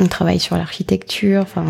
on 0.00 0.06
travaille 0.08 0.40
sur 0.40 0.56
l'architecture. 0.56 1.42
Enfin, 1.42 1.64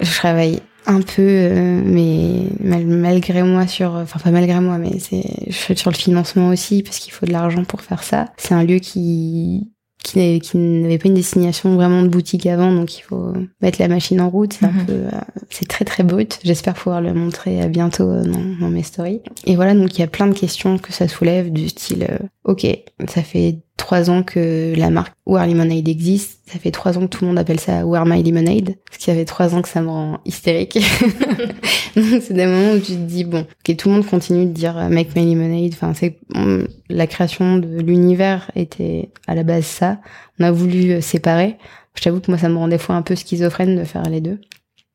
je 0.00 0.10
travaille 0.10 0.60
un 0.86 1.00
peu 1.00 1.22
euh, 1.22 1.82
mais 1.84 2.46
malgré 2.60 3.42
moi 3.42 3.66
sur 3.66 3.92
enfin 3.94 4.20
pas 4.20 4.30
malgré 4.30 4.60
moi 4.60 4.78
mais 4.78 4.98
c'est 4.98 5.24
je 5.46 5.52
suis 5.52 5.76
sur 5.76 5.90
le 5.90 5.96
financement 5.96 6.48
aussi 6.48 6.82
parce 6.82 6.98
qu'il 6.98 7.12
faut 7.12 7.26
de 7.26 7.32
l'argent 7.32 7.64
pour 7.64 7.80
faire 7.80 8.02
ça. 8.02 8.26
C'est 8.36 8.54
un 8.54 8.64
lieu 8.64 8.78
qui 8.78 9.70
qui 10.02 10.18
n'avait 10.58 10.98
pas 10.98 11.08
une 11.08 11.14
destination 11.14 11.74
vraiment 11.76 12.02
de 12.02 12.08
boutique 12.08 12.44
avant 12.44 12.70
donc 12.70 12.98
il 12.98 13.02
faut 13.02 13.32
mettre 13.62 13.80
la 13.80 13.88
machine 13.88 14.20
en 14.20 14.28
route. 14.28 14.52
C'est 14.52 14.66
un 14.66 14.72
mhm. 14.72 14.86
peu 14.86 14.92
euh, 14.92 15.20
c'est 15.50 15.66
très 15.66 15.84
très 15.84 16.02
brut. 16.02 16.38
J'espère 16.44 16.74
pouvoir 16.74 17.00
le 17.00 17.14
montrer 17.14 17.66
bientôt 17.68 18.10
euh, 18.10 18.22
dans, 18.22 18.60
dans, 18.60 18.70
mes 18.70 18.82
stories. 18.82 19.22
Et 19.46 19.56
voilà 19.56 19.74
donc 19.74 19.96
il 19.96 20.00
y 20.00 20.04
a 20.04 20.08
plein 20.08 20.26
de 20.26 20.34
questions 20.34 20.78
que 20.78 20.92
ça 20.92 21.08
soulève 21.08 21.50
du 21.50 21.68
style 21.68 22.06
ok 22.44 22.66
ça 23.08 23.22
fait 23.22 23.63
trois 23.76 24.10
ans 24.10 24.22
que 24.22 24.72
la 24.76 24.90
marque 24.90 25.14
Wear 25.26 25.46
Lemonade 25.46 25.88
existe. 25.88 26.40
Ça 26.46 26.58
fait 26.58 26.70
trois 26.70 26.96
ans 26.96 27.02
que 27.02 27.06
tout 27.06 27.24
le 27.24 27.28
monde 27.28 27.38
appelle 27.38 27.60
ça 27.60 27.84
Wear 27.84 28.06
My 28.06 28.22
Lemonade. 28.22 28.76
Parce 28.88 28.98
qu'il 28.98 29.12
y 29.12 29.16
avait 29.16 29.24
trois 29.24 29.54
ans 29.54 29.62
que 29.62 29.68
ça 29.68 29.80
me 29.80 29.88
rend 29.88 30.20
hystérique. 30.24 30.74
Donc 31.96 32.22
c'est 32.22 32.34
des 32.34 32.46
moments 32.46 32.72
où 32.72 32.78
tu 32.78 32.92
te 32.92 33.06
dis, 33.06 33.24
bon, 33.24 33.40
ok, 33.40 33.76
tout 33.76 33.88
le 33.88 33.94
monde 33.94 34.06
continue 34.06 34.46
de 34.46 34.52
dire 34.52 34.76
euh, 34.78 34.88
Make 34.88 35.14
My 35.16 35.34
Lemonade. 35.34 35.72
Enfin, 35.72 35.92
c'est, 35.94 36.18
la 36.88 37.06
création 37.06 37.58
de 37.58 37.80
l'univers 37.80 38.50
était 38.54 39.10
à 39.26 39.34
la 39.34 39.42
base 39.42 39.64
ça. 39.64 39.98
On 40.38 40.44
a 40.44 40.52
voulu 40.52 40.92
euh, 40.92 41.00
séparer. 41.00 41.56
Je 41.94 42.02
t'avoue 42.02 42.20
que 42.20 42.30
moi, 42.30 42.38
ça 42.38 42.48
me 42.48 42.56
rendait 42.56 42.78
fois 42.78 42.96
un 42.96 43.02
peu 43.02 43.14
schizophrène 43.14 43.76
de 43.76 43.84
faire 43.84 44.02
les 44.02 44.20
deux. 44.20 44.40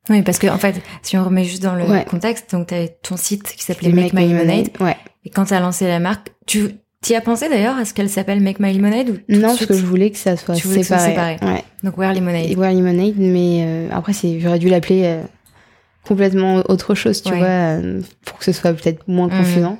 Oui, 0.08 0.22
parce 0.22 0.38
que 0.38 0.46
en 0.46 0.58
fait, 0.58 0.80
si 1.02 1.16
on 1.16 1.24
remet 1.24 1.44
juste 1.44 1.62
dans 1.62 1.74
le 1.74 1.84
contexte, 2.04 2.52
donc 2.52 2.68
tu 2.68 2.74
avais 2.74 2.96
ton 3.02 3.16
site 3.16 3.54
qui 3.56 3.62
s'appelait 3.62 3.92
Make, 3.92 4.12
My 4.12 4.26
Lemonade. 4.28 4.68
Ouais. 4.80 4.96
Et 5.24 5.30
quand 5.30 5.46
tu 5.46 5.54
as 5.54 5.60
lancé 5.60 5.86
la 5.86 6.00
marque, 6.00 6.32
tu 6.46 6.70
tu 7.04 7.14
as 7.14 7.20
pensé 7.22 7.48
d'ailleurs 7.48 7.76
à 7.76 7.84
ce 7.84 7.94
qu'elle 7.94 8.10
s'appelle 8.10 8.40
Make 8.40 8.60
My 8.60 8.74
Lemonade 8.74 9.08
ou 9.08 9.16
Non, 9.28 9.48
parce 9.48 9.66
que 9.66 9.74
je 9.74 9.86
voulais 9.86 10.10
que 10.10 10.18
ça 10.18 10.36
soit 10.36 10.54
séparé. 10.54 11.38
Ouais. 11.42 11.64
Donc 11.82 11.96
Wear 11.96 12.12
Lemonade. 12.12 12.56
Wear 12.56 12.72
Lemonade, 12.72 13.14
mais 13.16 13.64
euh, 13.64 13.88
après 13.90 14.12
c'est 14.12 14.38
j'aurais 14.38 14.58
dû 14.58 14.68
l'appeler 14.68 15.04
euh, 15.04 15.22
complètement 16.04 16.62
autre 16.68 16.94
chose, 16.94 17.22
tu 17.22 17.34
vois, 17.34 17.46
euh, 17.46 18.02
pour 18.26 18.38
que 18.38 18.44
ce 18.44 18.52
soit 18.52 18.74
peut-être 18.74 19.08
moins 19.08 19.28
mhm. 19.28 19.38
confusant. 19.38 19.78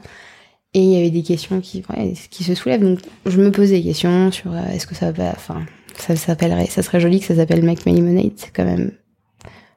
Et 0.73 0.81
il 0.81 0.93
y 0.93 0.97
avait 0.97 1.11
des 1.11 1.23
questions 1.23 1.61
qui 1.61 1.83
ouais, 1.91 2.15
qui 2.31 2.45
se 2.45 2.55
soulèvent, 2.55 2.83
donc 2.83 3.01
je 3.27 3.41
me 3.41 3.51
posais 3.51 3.77
des 3.77 3.83
questions 3.83 4.31
sur 4.31 4.57
est-ce 4.57 4.87
que 4.87 4.95
ça 4.95 5.13
va, 5.13 5.31
enfin 5.31 5.67
ça 5.99 6.17
s'appellerait, 6.17 6.67
ça 6.67 6.83
serait 6.83 7.01
joli 7.01 7.21
que 7.21 7.27
ça 7.27 7.35
s'appelle 7.35 7.63
Make 7.63 7.85
My 7.85 7.95
Lemonade, 7.95 8.33
c'est 8.37 8.53
quand 8.55 8.65
même 8.65 8.93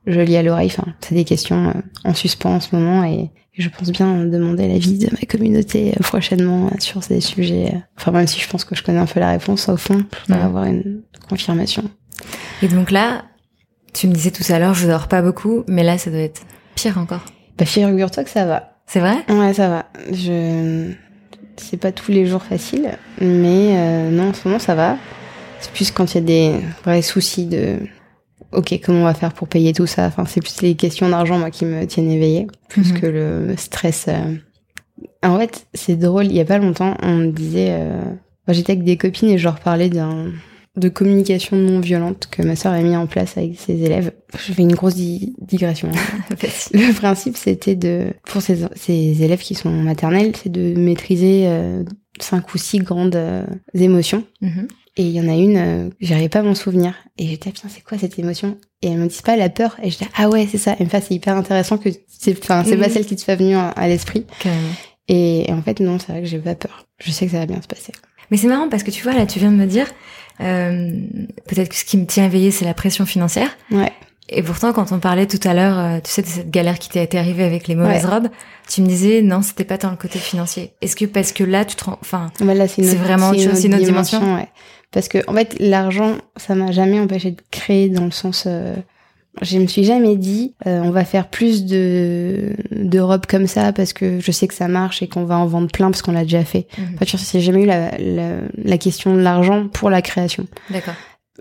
joli 0.06 0.38
à 0.38 0.44
l'oreille. 0.44 0.68
Enfin, 0.68 0.94
c'est 1.02 1.16
des 1.16 1.26
questions 1.26 1.74
en 2.06 2.14
suspens 2.14 2.56
en 2.56 2.60
ce 2.60 2.76
moment 2.76 3.04
et 3.04 3.32
je 3.62 3.70
pense 3.70 3.92
bien 3.92 4.26
demander 4.26 4.68
l'avis 4.68 4.98
de 4.98 5.10
ma 5.12 5.28
communauté 5.28 5.92
euh, 5.92 6.02
prochainement 6.02 6.68
euh, 6.68 6.80
sur 6.80 7.04
ces 7.04 7.22
sujets. 7.22 7.72
Euh. 7.74 7.78
Enfin, 7.98 8.12
même 8.12 8.28
si 8.28 8.40
je 8.40 8.50
pense 8.50 8.66
que 8.66 8.76
je 8.76 8.84
connais 8.84 9.00
un 9.00 9.06
peu 9.06 9.20
la 9.20 9.32
réponse 9.32 9.70
au 9.70 9.78
fond, 9.78 10.04
pour 10.04 10.36
avoir 10.36 10.66
une 10.66 11.02
confirmation. 11.30 11.84
Et 12.62 12.68
donc 12.68 12.90
là, 12.90 13.26
tu 13.94 14.08
me 14.08 14.14
disais 14.14 14.32
tout 14.32 14.44
à 14.52 14.58
l'heure, 14.58 14.74
je 14.74 14.88
dors 14.88 15.08
pas 15.08 15.22
beaucoup, 15.22 15.64
mais 15.68 15.84
là, 15.84 15.98
ça 15.98 16.10
doit 16.10 16.20
être 16.20 16.42
pire 16.76 16.98
encore. 16.98 17.26
Bah, 17.58 17.66
figure-toi 17.66 18.24
que 18.24 18.30
ça 18.30 18.46
va. 18.46 18.80
C'est 18.88 19.00
vrai? 19.00 19.18
Ouais, 19.30 19.54
ça 19.54 19.70
va. 19.70 19.86
Je... 20.12 20.92
C'est 21.56 21.78
pas 21.78 21.92
tous 21.92 22.12
les 22.12 22.26
jours 22.26 22.42
facile, 22.42 22.98
mais 23.22 24.10
non, 24.10 24.30
en 24.30 24.34
ce 24.34 24.48
moment, 24.48 24.60
ça 24.60 24.74
va. 24.74 24.98
C'est 25.60 25.72
plus 25.72 25.92
quand 25.92 26.14
il 26.14 26.16
y 26.16 26.18
a 26.18 26.22
des 26.22 26.60
vrais 26.84 27.04
soucis 27.04 27.46
de 27.46 27.78
ok, 28.54 28.80
comment 28.84 29.02
on 29.02 29.04
va 29.06 29.14
faire 29.14 29.34
pour 29.34 29.48
payer 29.48 29.74
tout 29.74 29.86
ça? 29.86 30.06
Enfin, 30.06 30.26
c'est 30.26 30.42
plus 30.42 30.62
les 30.62 30.76
questions 30.76 31.10
d'argent, 31.10 31.40
moi, 31.40 31.52
qui 31.52 31.66
me 31.66 31.86
tiennent 31.86 32.12
éveillée, 32.12 32.48
plus 32.70 32.94
mhm. 32.94 33.00
que 33.00 33.06
le 33.08 33.56
stress. 33.58 34.06
Euh. 34.08 34.36
En 35.22 35.40
fait, 35.40 35.66
c'est 35.74 35.96
drôle, 35.96 36.26
il 36.26 36.34
y 36.34 36.42
a 36.42 36.46
pas 36.46 36.58
longtemps, 36.58 36.96
on 37.02 37.16
me 37.16 37.32
disait... 37.32 37.70
Euh... 37.72 38.02
J'étais 38.50 38.74
avec 38.74 38.84
des 38.84 38.98
copines 38.98 39.30
et 39.30 39.38
je 39.38 39.46
leur 39.46 39.60
parlais 39.60 39.90
d'un 39.90 40.34
de 40.76 40.90
communication 40.90 41.56
non 41.56 41.80
violente 41.80 42.28
que 42.32 42.42
ma 42.42 42.56
sœur 42.56 42.74
a 42.74 42.82
mis 42.82 42.96
en 42.96 43.06
place 43.06 43.38
avec 43.38 43.60
ses 43.60 43.84
élèves. 43.84 44.12
Je 44.36 44.54
fais 44.54 44.64
une 44.64 44.74
grosse 44.74 44.96
digression. 44.96 45.90
Hein. 45.94 46.36
le 46.74 46.94
principe, 46.94 47.38
c'était 47.38 47.76
de, 47.76 48.08
pour 48.26 48.42
ces, 48.42 48.66
ces, 48.76 49.24
élèves 49.24 49.42
qui 49.42 49.54
sont 49.54 49.70
maternels, 49.70 50.34
c'est 50.36 50.52
de 50.52 50.74
maîtriser 50.76 51.44
euh, 51.46 51.84
cinq 52.20 52.54
ou 52.56 52.58
six 52.58 52.80
grandes 52.80 53.16
euh, 53.16 53.46
émotions. 53.76 54.24
Mhm. 54.42 54.68
Et 54.96 55.04
il 55.04 55.12
y 55.12 55.20
en 55.20 55.28
a 55.28 55.36
une, 55.36 55.58
euh, 55.58 55.90
j'arrivais 56.00 56.30
pas 56.30 56.40
à 56.40 56.44
m'en 56.44 56.54
souvenir. 56.54 56.94
Et 57.18 57.28
j'étais, 57.28 57.52
putain, 57.52 57.68
c'est 57.68 57.84
quoi 57.84 57.98
cette 57.98 58.20
émotion? 58.20 58.58
Et 58.82 58.92
elle 58.92 58.98
me 58.98 59.08
dit 59.08 59.22
pas 59.24 59.36
la 59.36 59.50
peur. 59.50 59.76
Et 59.82 59.90
j'étais, 59.90 60.08
ah 60.16 60.30
ouais, 60.30 60.48
c'est 60.50 60.60
ça. 60.60 60.76
Et 60.80 60.84
me 60.84 60.90
c'est 60.90 61.12
hyper 61.12 61.36
intéressant 61.36 61.78
que 61.78 61.90
c'est, 62.08 62.38
enfin, 62.38 62.64
c'est 62.64 62.78
pas 62.78 62.88
mhm. 62.88 62.94
celle 62.94 63.06
qui 63.06 63.16
te 63.16 63.24
fait 63.24 63.36
venir 63.36 63.74
à, 63.76 63.88
l'esprit. 63.88 64.26
Et, 65.08 65.46
en 65.50 65.62
fait, 65.62 65.80
non, 65.80 65.98
c'est 66.00 66.12
vrai 66.12 66.22
que 66.22 66.28
j'ai 66.28 66.40
pas 66.40 66.56
peur. 66.56 66.86
Je 67.00 67.12
sais 67.12 67.26
que 67.26 67.32
ça 67.32 67.40
va 67.40 67.46
bien 67.46 67.62
se 67.62 67.68
passer. 67.68 67.92
Mais 68.30 68.38
c'est 68.38 68.48
marrant 68.48 68.70
parce 68.70 68.84
que 68.84 68.92
tu 68.92 69.04
vois, 69.04 69.14
là, 69.14 69.26
tu 69.26 69.40
viens 69.40 69.52
de 69.52 69.58
me 69.58 69.66
dire, 69.66 69.88
euh, 70.42 70.92
peut-être 71.48 71.70
que 71.70 71.76
ce 71.76 71.86
qui 71.86 71.98
me 71.98 72.06
tient 72.06 72.26
éveillé, 72.26 72.52
c'est 72.52 72.66
la 72.66 72.74
pression 72.74 73.06
financière. 73.06 73.50
Ouais. 73.72 73.92
Et 74.30 74.42
pourtant, 74.42 74.72
quand 74.72 74.92
on 74.92 75.00
parlait 75.00 75.28
tout 75.28 75.40
à 75.44 75.54
l'heure, 75.54 75.78
euh, 75.78 76.00
tu 76.02 76.10
sais, 76.10 76.22
de 76.22 76.28
cette 76.28 76.50
galère 76.50 76.80
qui 76.80 76.90
t'est 76.90 77.18
arrivée 77.18 77.44
avec 77.44 77.68
les 77.68 77.76
mauvaises 77.76 78.06
robes, 78.06 78.30
tu 78.70 78.82
me 78.82 78.88
disais 78.88 79.22
non, 79.22 79.42
c'était 79.42 79.66
pas 79.66 79.78
tant 79.78 79.92
le 79.92 79.98
côté 79.98 80.18
financier. 80.18 80.74
Est-ce 80.82 80.96
que 80.96 81.06
parce 81.06 81.34
que 81.34 81.44
là, 81.44 81.66
tu 81.66 81.76
te 81.76 81.84
rends, 81.84 81.98
enfin, 82.02 82.32
c'est 82.38 82.96
vraiment 82.96 83.32
autre 83.32 83.42
chose, 83.42 83.56
c'est 83.56 83.68
une 83.68 83.76
autre 83.76 83.84
dimension? 83.84 84.36
ouais. 84.36 84.48
Parce 84.94 85.08
que 85.08 85.18
en 85.28 85.34
fait, 85.34 85.58
l'argent, 85.60 86.18
ça 86.38 86.56
m'a 86.56 86.72
jamais 86.72 87.00
empêché 87.00 87.32
de 87.32 87.42
créer 87.52 87.90
dans 87.90 88.06
le 88.06 88.12
sens. 88.12 88.46
Euh, 88.48 88.76
je 89.42 89.58
me 89.58 89.66
suis 89.66 89.84
jamais 89.84 90.16
dit 90.16 90.54
euh, 90.68 90.82
on 90.84 90.92
va 90.92 91.04
faire 91.04 91.28
plus 91.28 91.66
de 91.66 92.56
de 92.72 93.00
robes 93.00 93.26
comme 93.26 93.48
ça 93.48 93.74
parce 93.74 93.92
que 93.92 94.20
je 94.20 94.32
sais 94.32 94.48
que 94.48 94.54
ça 94.54 94.68
marche 94.68 95.02
et 95.02 95.08
qu'on 95.08 95.26
va 95.26 95.38
en 95.40 95.48
vendre 95.48 95.72
plein 95.72 95.90
parce 95.90 96.04
qu'on 96.04 96.12
l'a 96.12 96.22
déjà 96.22 96.46
fait. 96.46 96.68
Mmh. 96.78 96.82
En 96.94 96.98
fait, 96.98 97.18
j'ai 97.32 97.42
jamais 97.42 97.64
eu 97.64 97.66
la, 97.66 97.98
la, 97.98 98.30
la 98.56 98.78
question 98.78 99.16
de 99.16 99.22
l'argent 99.22 99.68
pour 99.68 99.90
la 99.90 100.04
création. 100.04 100.46
D'accord. 100.70 100.94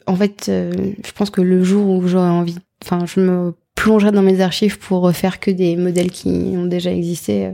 En 0.07 0.17
fait, 0.17 0.47
euh, 0.49 0.73
je 1.05 1.13
pense 1.13 1.29
que 1.29 1.43
le 1.43 1.63
jour 1.63 1.91
où 1.91 2.09
j'aurai 2.09 2.31
envie, 2.31 2.57
enfin, 2.83 3.05
je 3.05 3.21
me 3.21 3.55
plongerai 3.75 4.11
dans 4.11 4.23
mes 4.23 4.41
archives 4.41 4.79
pour 4.79 5.03
refaire 5.03 5.39
que 5.39 5.51
des 5.51 5.77
modèles 5.77 6.11
qui 6.11 6.31
ont 6.57 6.65
déjà 6.65 6.91
existé. 6.91 7.45
Euh, 7.45 7.51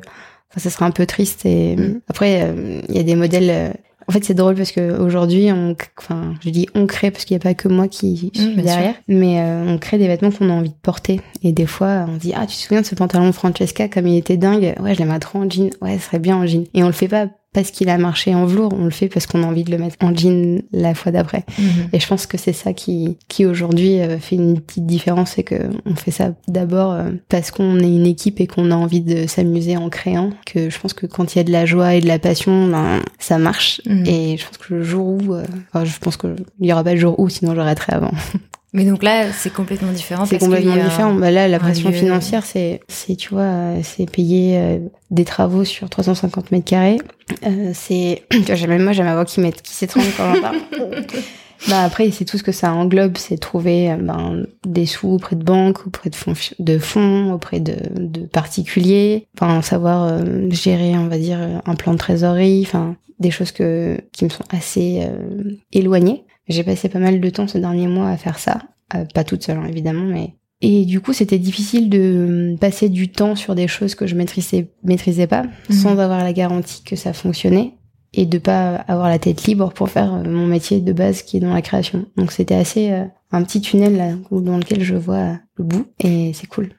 enfin, 0.51 0.61
ça 0.61 0.71
sera 0.71 0.87
un 0.87 0.93
peu 0.93 1.05
triste. 1.05 1.45
Et 1.47 1.75
mmh. 1.75 2.01
après, 2.07 2.55
il 2.89 2.95
y 2.95 3.01
a 3.01 3.03
des 3.03 3.17
modèles 3.17 3.75
en 4.09 4.12
fait, 4.12 4.25
c'est 4.25 4.35
drôle 4.35 4.55
parce 4.55 4.73
que 4.73 4.99
aujourd'hui, 4.99 5.53
on, 5.53 5.77
enfin, 5.99 6.35
je 6.42 6.49
dis 6.49 6.66
on 6.75 6.87
crée 6.87 7.11
parce 7.11 7.27
qu'il 7.27 7.37
n'y 7.37 7.42
a 7.42 7.44
pas 7.44 7.55
que 7.55 7.68
moi 7.68 7.88
qui 7.88 8.31
suis 8.35 8.57
mmh, 8.57 8.62
derrière, 8.62 8.94
mais 9.07 9.40
euh, 9.40 9.66
on 9.66 9.79
crée 9.79 9.99
des 9.99 10.09
vêtements 10.09 10.31
qu'on 10.31 10.49
a 10.49 10.53
envie 10.55 10.71
de 10.71 10.75
porter. 10.83 11.21
Et 11.42 11.53
des 11.53 11.66
fois, 11.66 12.07
on 12.09 12.16
dit 12.16 12.33
ah, 12.35 12.47
tu 12.47 12.57
te 12.57 12.62
souviens 12.62 12.81
de 12.81 12.87
ce 12.87 12.94
pantalon 12.94 13.33
Francesca 13.33 13.87
comme 13.88 14.07
il 14.07 14.16
était 14.16 14.38
dingue? 14.38 14.75
Ouais, 14.81 14.94
je 14.94 14.99
l'aime 15.01 15.18
trop 15.18 15.40
en 15.40 15.51
jean. 15.51 15.71
Ouais, 15.83 15.99
ce 15.99 16.07
serait 16.07 16.18
bien 16.18 16.37
en 16.37 16.47
jean. 16.47 16.66
Et 16.73 16.83
on 16.83 16.87
le 16.87 16.92
fait 16.92 17.09
pas 17.09 17.27
parce 17.59 17.73
qu'il 17.73 17.88
a 17.88 17.99
marché 17.99 18.37
en 18.37 18.47
velours, 18.47 18.73
on 18.73 18.85
le 18.85 18.92
fait 18.92 19.09
parce 19.09 19.27
qu'on 19.27 19.42
a 19.42 19.47
envie 19.47 19.64
de 19.64 19.73
le 19.73 19.79
mettre 19.79 19.97
en 20.01 20.14
jean 20.14 20.62
la 20.71 20.94
fois 20.94 21.11
d'après. 21.11 21.44
Mhm. 21.59 21.88
Et 21.92 21.99
je 21.99 22.07
pense 22.07 22.29
que 22.29 22.38
c'est 22.38 22.53
ça 22.53 22.73
qui, 22.73 23.18
qui 23.27 23.47
aujourd'hui 23.47 23.99
euh, 23.99 24.21
fait 24.21 24.37
une 24.37 24.61
petite 24.61 24.87
différence, 24.87 25.33
c'est 25.33 25.42
que 25.42 25.57
on 25.85 25.97
fait 25.97 26.12
ça 26.12 26.35
d'abord 26.47 26.92
euh, 26.92 27.11
parce 27.29 27.51
qu'on 27.51 27.81
est 27.81 27.92
une 27.92 28.07
équipe 28.07 28.40
et 28.40 28.47
qu'on 28.47 28.71
a 28.71 28.77
envie 28.77 29.01
de 29.01 29.27
s'amuser 29.27 29.77
en 29.77 29.88
créant. 29.88 30.31
Que 30.47 30.71
je 30.71 30.79
pense 30.79 30.92
que 30.92 31.07
quand 31.07 31.35
il 31.35 31.38
y 31.38 31.40
a 31.40 31.44
de 31.44 31.51
la 31.51 31.66
joie 31.66 31.97
et 31.97 32.01
de 32.01 32.07
la 32.07 32.21
passion, 32.21 32.68
ben, 32.68 33.03
ça 33.18 33.38
marche. 33.38 33.81
Mhm. 33.87 34.07
Et 34.07 34.37
je 34.37 34.47
pense 34.47 34.59
que 34.59 34.75
le 34.75 34.85
jour 34.85 35.09
où, 35.09 35.35
euh, 35.35 35.42
enfin, 35.73 35.85
je 35.85 35.99
pense 35.99 36.16
qu'il 36.16 36.37
y 36.61 36.73
aura 36.73 36.85
pas 36.85 36.94
le 36.94 37.01
jour 37.01 37.18
où, 37.18 37.29
sinon 37.29 37.57
j'arrêterai 37.57 37.92
avant. 37.92 38.12
Mais 38.75 38.85
donc 38.85 39.03
là, 39.03 39.33
c'est 39.33 39.53
complètement 39.53 39.93
différent. 39.93 40.27
C'est 40.27 40.39
complètement 40.39 40.75
différent. 40.75 41.15
Bah 41.15 41.31
là, 41.31 41.49
la 41.49 41.59
pression 41.59 41.89
lieu- 41.89 41.97
financière, 41.97 42.45
c'est, 42.45 42.81
c'est, 42.89 43.17
tu 43.17 43.31
vois, 43.31 43.75
c'est 43.83 44.11
payer 44.11 44.59
euh, 44.59 44.79
des 45.11 45.25
travaux 45.25 45.65
sur 45.65 45.89
350 45.89 46.51
mètres 46.53 46.67
carrés. 46.67 46.99
Euh, 47.47 47.71
c'est, 47.73 48.25
tu 48.31 48.41
vois, 48.41 48.55
j'ai- 48.57 48.67
même 48.67 48.83
moi, 48.83 48.93
j'ai 48.93 49.03
ma 49.03 49.15
voix 49.15 49.25
qui, 49.25 49.41
met, 49.41 49.53
qui 49.53 49.73
s'étrangle 49.73 50.09
quand 50.17 50.35
j'en 50.35 50.41
parle. 50.43 50.59
bah 51.69 51.83
après, 51.83 52.11
c'est 52.11 52.27
tout 52.27 52.37
ce 52.37 52.43
que 52.43 52.53
ça 52.53 52.73
englobe, 52.75 53.17
c'est 53.17 53.39
trouver 53.39 53.91
euh, 53.91 53.97
ben, 53.97 54.45
des 54.67 54.85
sous 54.85 55.09
auprès 55.09 55.37
de 55.37 55.45
banques, 55.45 55.87
auprès 55.87 56.11
de 56.11 56.15
fonds, 56.17 56.35
de 56.59 56.79
fonds 56.79 57.33
auprès 57.33 57.61
de, 57.61 57.75
de 57.97 58.27
particuliers. 58.27 59.27
Enfin, 59.41 59.63
savoir 59.63 60.05
euh, 60.13 60.51
gérer, 60.51 60.97
on 60.99 61.09
va 61.09 61.17
dire, 61.17 61.39
un 61.65 61.75
plan 61.75 61.93
de 61.95 61.99
trésorerie. 61.99 62.65
Enfin, 62.67 62.97
des 63.19 63.31
choses 63.31 63.51
que 63.51 63.99
qui 64.13 64.25
me 64.25 64.29
sont 64.31 64.45
assez 64.51 65.01
euh, 65.03 65.53
éloignées. 65.73 66.23
J'ai 66.49 66.65
passé 66.65 66.89
pas 66.89 66.99
mal 66.99 67.21
de 67.21 67.31
temps 67.31 67.47
ces 67.49 67.61
derniers 67.61 67.89
mois 67.89 68.09
à 68.09 68.17
faire 68.17 68.39
ça. 68.39 68.63
Euh, 68.95 69.05
pas 69.15 69.25
toute 69.25 69.43
seule, 69.43 69.59
hein, 69.59 69.67
évidemment, 69.69 70.05
mais... 70.05 70.35
Et 70.61 70.85
du 70.87 71.01
coup, 71.01 71.13
c'était 71.13 71.39
difficile 71.39 71.89
de 71.89 72.57
passer 72.61 72.89
du 72.89 73.09
temps 73.13 73.37
sur 73.37 73.55
des 73.55 73.69
choses 73.69 73.95
que 73.95 74.09
je 74.09 74.17
maîtrisais, 74.17 74.71
maîtrisais 74.83 75.29
pas, 75.29 75.45
Mhm. 75.69 75.77
sans 75.77 75.99
avoir 75.99 76.25
la 76.25 76.33
garantie 76.33 76.83
que 76.83 76.97
ça 76.97 77.13
fonctionnait, 77.13 77.75
et 78.13 78.27
de 78.27 78.39
pas 78.39 78.75
avoir 78.89 79.09
la 79.09 79.19
tête 79.21 79.45
libre 79.45 79.71
pour 79.73 79.89
faire 79.91 80.13
euh, 80.15 80.25
mon 80.25 80.47
métier 80.47 80.81
de 80.81 80.93
base 80.93 81.23
qui 81.23 81.37
est 81.37 81.41
dans 81.41 81.53
la 81.55 81.63
création. 81.63 82.07
Donc 82.17 82.33
c'était 82.33 82.55
assez 82.57 82.91
euh, 82.91 83.05
un 83.31 83.43
petit 83.45 83.61
tunnel 83.61 83.97
là, 83.97 84.15
dans 84.33 84.57
lequel 84.57 84.83
je 84.83 84.97
vois 84.97 85.39
le 85.57 85.65
bout, 85.65 85.87
et 86.03 86.33
c'est 86.35 86.49
cool. 86.49 86.71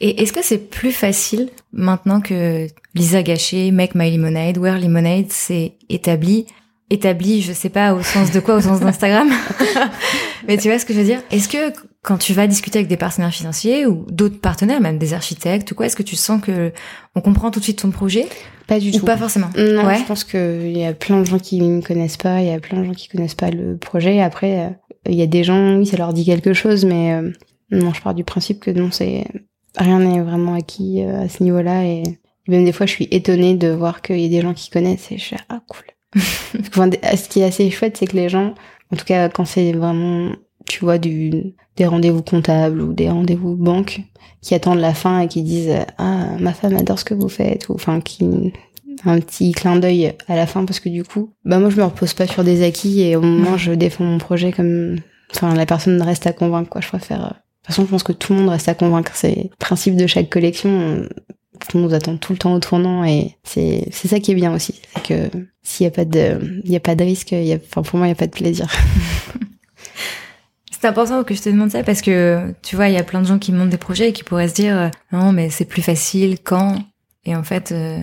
Et 0.00 0.22
est-ce 0.22 0.32
que 0.32 0.42
c'est 0.44 0.70
plus 0.70 0.92
facile 0.92 1.48
maintenant 1.72 2.20
que 2.20 2.66
Lisa 2.94 3.22
Gachet, 3.22 3.70
Make 3.72 3.94
My 3.94 4.10
Lemonade, 4.10 4.56
Wear 4.58 4.78
Lemonade, 4.80 5.26
c'est 5.28 5.74
établi 5.88 6.46
Établi, 6.90 7.42
je 7.42 7.52
sais 7.52 7.68
pas 7.68 7.92
au 7.92 8.02
sens 8.02 8.30
de 8.32 8.40
quoi, 8.40 8.56
au 8.56 8.60
sens 8.60 8.80
d'Instagram. 8.80 9.28
Mais 10.48 10.56
tu 10.56 10.68
vois 10.68 10.78
ce 10.78 10.86
que 10.86 10.94
je 10.94 10.98
veux 11.00 11.04
dire? 11.04 11.20
Est-ce 11.30 11.48
que 11.48 11.72
quand 12.02 12.16
tu 12.16 12.32
vas 12.32 12.46
discuter 12.46 12.78
avec 12.78 12.88
des 12.88 12.96
partenaires 12.96 13.32
financiers 13.32 13.86
ou 13.86 14.06
d'autres 14.10 14.40
partenaires, 14.40 14.80
même 14.80 14.98
des 14.98 15.12
architectes 15.12 15.70
ou 15.72 15.74
quoi, 15.74 15.86
est-ce 15.86 15.96
que 15.96 16.02
tu 16.02 16.16
sens 16.16 16.40
que 16.40 16.72
on 17.14 17.20
comprend 17.20 17.50
tout 17.50 17.58
de 17.60 17.64
suite 17.64 17.80
ton 17.82 17.90
projet? 17.90 18.26
Pas 18.66 18.78
du 18.78 18.88
ou 18.90 18.98
tout. 19.00 19.04
pas 19.04 19.16
forcément? 19.16 19.50
Non, 19.56 19.84
Ouais. 19.84 19.98
je 19.98 20.04
pense 20.04 20.24
qu'il 20.24 20.76
y 20.76 20.84
a 20.84 20.92
plein 20.94 21.20
de 21.20 21.24
gens 21.26 21.38
qui 21.38 21.60
ne 21.60 21.80
connaissent 21.82 22.16
pas, 22.16 22.40
il 22.40 22.48
y 22.48 22.52
a 22.52 22.60
plein 22.60 22.78
de 22.80 22.84
gens 22.84 22.94
qui 22.94 23.08
connaissent 23.08 23.34
pas 23.34 23.50
le 23.50 23.76
projet. 23.76 24.20
Après, 24.20 24.58
euh, 24.66 24.68
il 25.08 25.14
y 25.14 25.22
a 25.22 25.26
des 25.26 25.44
gens, 25.44 25.76
oui, 25.76 25.86
ça 25.86 25.96
leur 25.96 26.12
dit 26.12 26.24
quelque 26.24 26.52
chose, 26.54 26.84
mais 26.84 27.12
euh, 27.14 27.30
non, 27.70 27.92
je 27.92 28.00
pars 28.00 28.14
du 28.14 28.24
principe 28.24 28.60
que 28.60 28.70
non, 28.70 28.90
c'est 28.90 29.24
rien 29.76 29.98
n'est 30.00 30.20
vraiment 30.20 30.54
acquis 30.54 31.02
euh, 31.02 31.24
à 31.24 31.28
ce 31.28 31.42
niveau-là. 31.42 31.84
Et 31.84 32.02
même 32.46 32.64
des 32.64 32.72
fois, 32.72 32.86
je 32.86 32.92
suis 32.92 33.08
étonnée 33.10 33.54
de 33.54 33.68
voir 33.68 34.00
qu'il 34.02 34.20
y 34.20 34.26
a 34.26 34.28
des 34.28 34.40
gens 34.40 34.54
qui 34.54 34.70
connaissent 34.70 35.10
et 35.12 35.18
je 35.18 35.24
suis 35.24 35.36
ah 35.50 35.60
cool. 35.68 35.84
Ce 36.16 37.28
qui 37.28 37.40
est 37.40 37.44
assez 37.44 37.70
chouette, 37.70 37.96
c'est 37.96 38.06
que 38.06 38.16
les 38.16 38.28
gens, 38.28 38.54
en 38.92 38.96
tout 38.96 39.04
cas 39.04 39.28
quand 39.28 39.44
c'est 39.44 39.72
vraiment, 39.72 40.30
tu 40.66 40.80
vois, 40.80 40.98
du, 40.98 41.54
des 41.76 41.86
rendez-vous 41.86 42.22
comptables 42.22 42.80
ou 42.80 42.92
des 42.92 43.10
rendez-vous 43.10 43.56
banque, 43.56 44.00
qui 44.40 44.54
attendent 44.54 44.78
la 44.80 44.94
fin 44.94 45.20
et 45.20 45.28
qui 45.28 45.42
disent 45.42 45.74
ah 45.98 46.36
ma 46.38 46.52
femme 46.52 46.76
adore 46.76 46.98
ce 46.98 47.04
que 47.04 47.14
vous 47.14 47.28
faites 47.28 47.68
ou 47.68 47.74
enfin 47.74 48.00
qui 48.00 48.52
un 49.04 49.20
petit 49.20 49.52
clin 49.52 49.76
d'œil 49.76 50.14
à 50.28 50.36
la 50.36 50.46
fin 50.46 50.64
parce 50.64 50.80
que 50.80 50.88
du 50.88 51.04
coup 51.04 51.30
bah 51.44 51.58
moi 51.60 51.70
je 51.70 51.76
me 51.76 51.84
repose 51.84 52.14
pas 52.14 52.26
sur 52.26 52.42
des 52.44 52.64
acquis 52.64 53.00
et 53.02 53.14
au 53.16 53.20
moment 53.20 53.56
je 53.56 53.72
défends 53.72 54.04
mon 54.04 54.18
projet 54.18 54.50
comme 54.52 54.96
enfin 55.34 55.54
la 55.54 55.66
personne 55.66 56.00
reste 56.02 56.26
à 56.26 56.32
convaincre 56.32 56.68
quoi. 56.70 56.80
Je 56.80 56.88
préfère 56.88 57.20
euh, 57.24 57.28
de 57.28 57.32
toute 57.34 57.66
façon 57.66 57.84
je 57.84 57.90
pense 57.90 58.02
que 58.04 58.12
tout 58.12 58.32
le 58.32 58.40
monde 58.40 58.48
reste 58.50 58.68
à 58.68 58.74
convaincre. 58.74 59.12
C'est 59.14 59.34
le 59.50 59.56
principe 59.58 59.96
de 59.96 60.06
chaque 60.06 60.30
collection. 60.30 60.70
on- 60.70 61.08
tout 61.66 61.76
le 61.76 61.82
monde 61.82 61.90
nous 61.90 61.96
attend 61.96 62.16
tout 62.16 62.32
le 62.32 62.38
temps 62.38 62.54
au 62.54 62.60
tournant 62.60 63.04
et 63.04 63.36
c'est 63.44 63.88
c'est 63.90 64.08
ça 64.08 64.20
qui 64.20 64.32
est 64.32 64.34
bien 64.34 64.54
aussi. 64.54 64.80
C'est 64.94 65.02
que 65.02 65.30
s'il 65.62 65.84
y 65.84 65.86
a 65.86 65.90
pas 65.90 66.04
de 66.04 66.60
il 66.64 66.70
y 66.70 66.76
a 66.76 66.80
pas 66.80 66.94
de 66.94 67.04
risque 67.04 67.32
il 67.32 67.44
y 67.44 67.52
a 67.52 67.56
enfin 67.56 67.82
pour 67.82 67.98
moi 67.98 68.06
il 68.06 68.10
y 68.10 68.12
a 68.12 68.16
pas 68.16 68.26
de 68.26 68.32
plaisir. 68.32 68.66
C'est 70.80 70.86
important 70.86 71.24
que 71.24 71.34
je 71.34 71.42
te 71.42 71.48
demande 71.48 71.70
ça 71.70 71.82
parce 71.82 72.02
que 72.02 72.54
tu 72.62 72.76
vois, 72.76 72.88
il 72.88 72.94
y 72.94 72.98
a 72.98 73.02
plein 73.02 73.20
de 73.20 73.26
gens 73.26 73.40
qui 73.40 73.50
montent 73.50 73.70
des 73.70 73.78
projets 73.78 74.10
et 74.10 74.12
qui 74.12 74.22
pourraient 74.22 74.46
se 74.46 74.54
dire 74.54 74.76
euh, 74.76 74.88
non, 75.10 75.32
mais 75.32 75.50
c'est 75.50 75.64
plus 75.64 75.82
facile 75.82 76.38
quand? 76.40 76.76
Et 77.24 77.34
en 77.34 77.42
fait, 77.42 77.72
euh, 77.72 77.98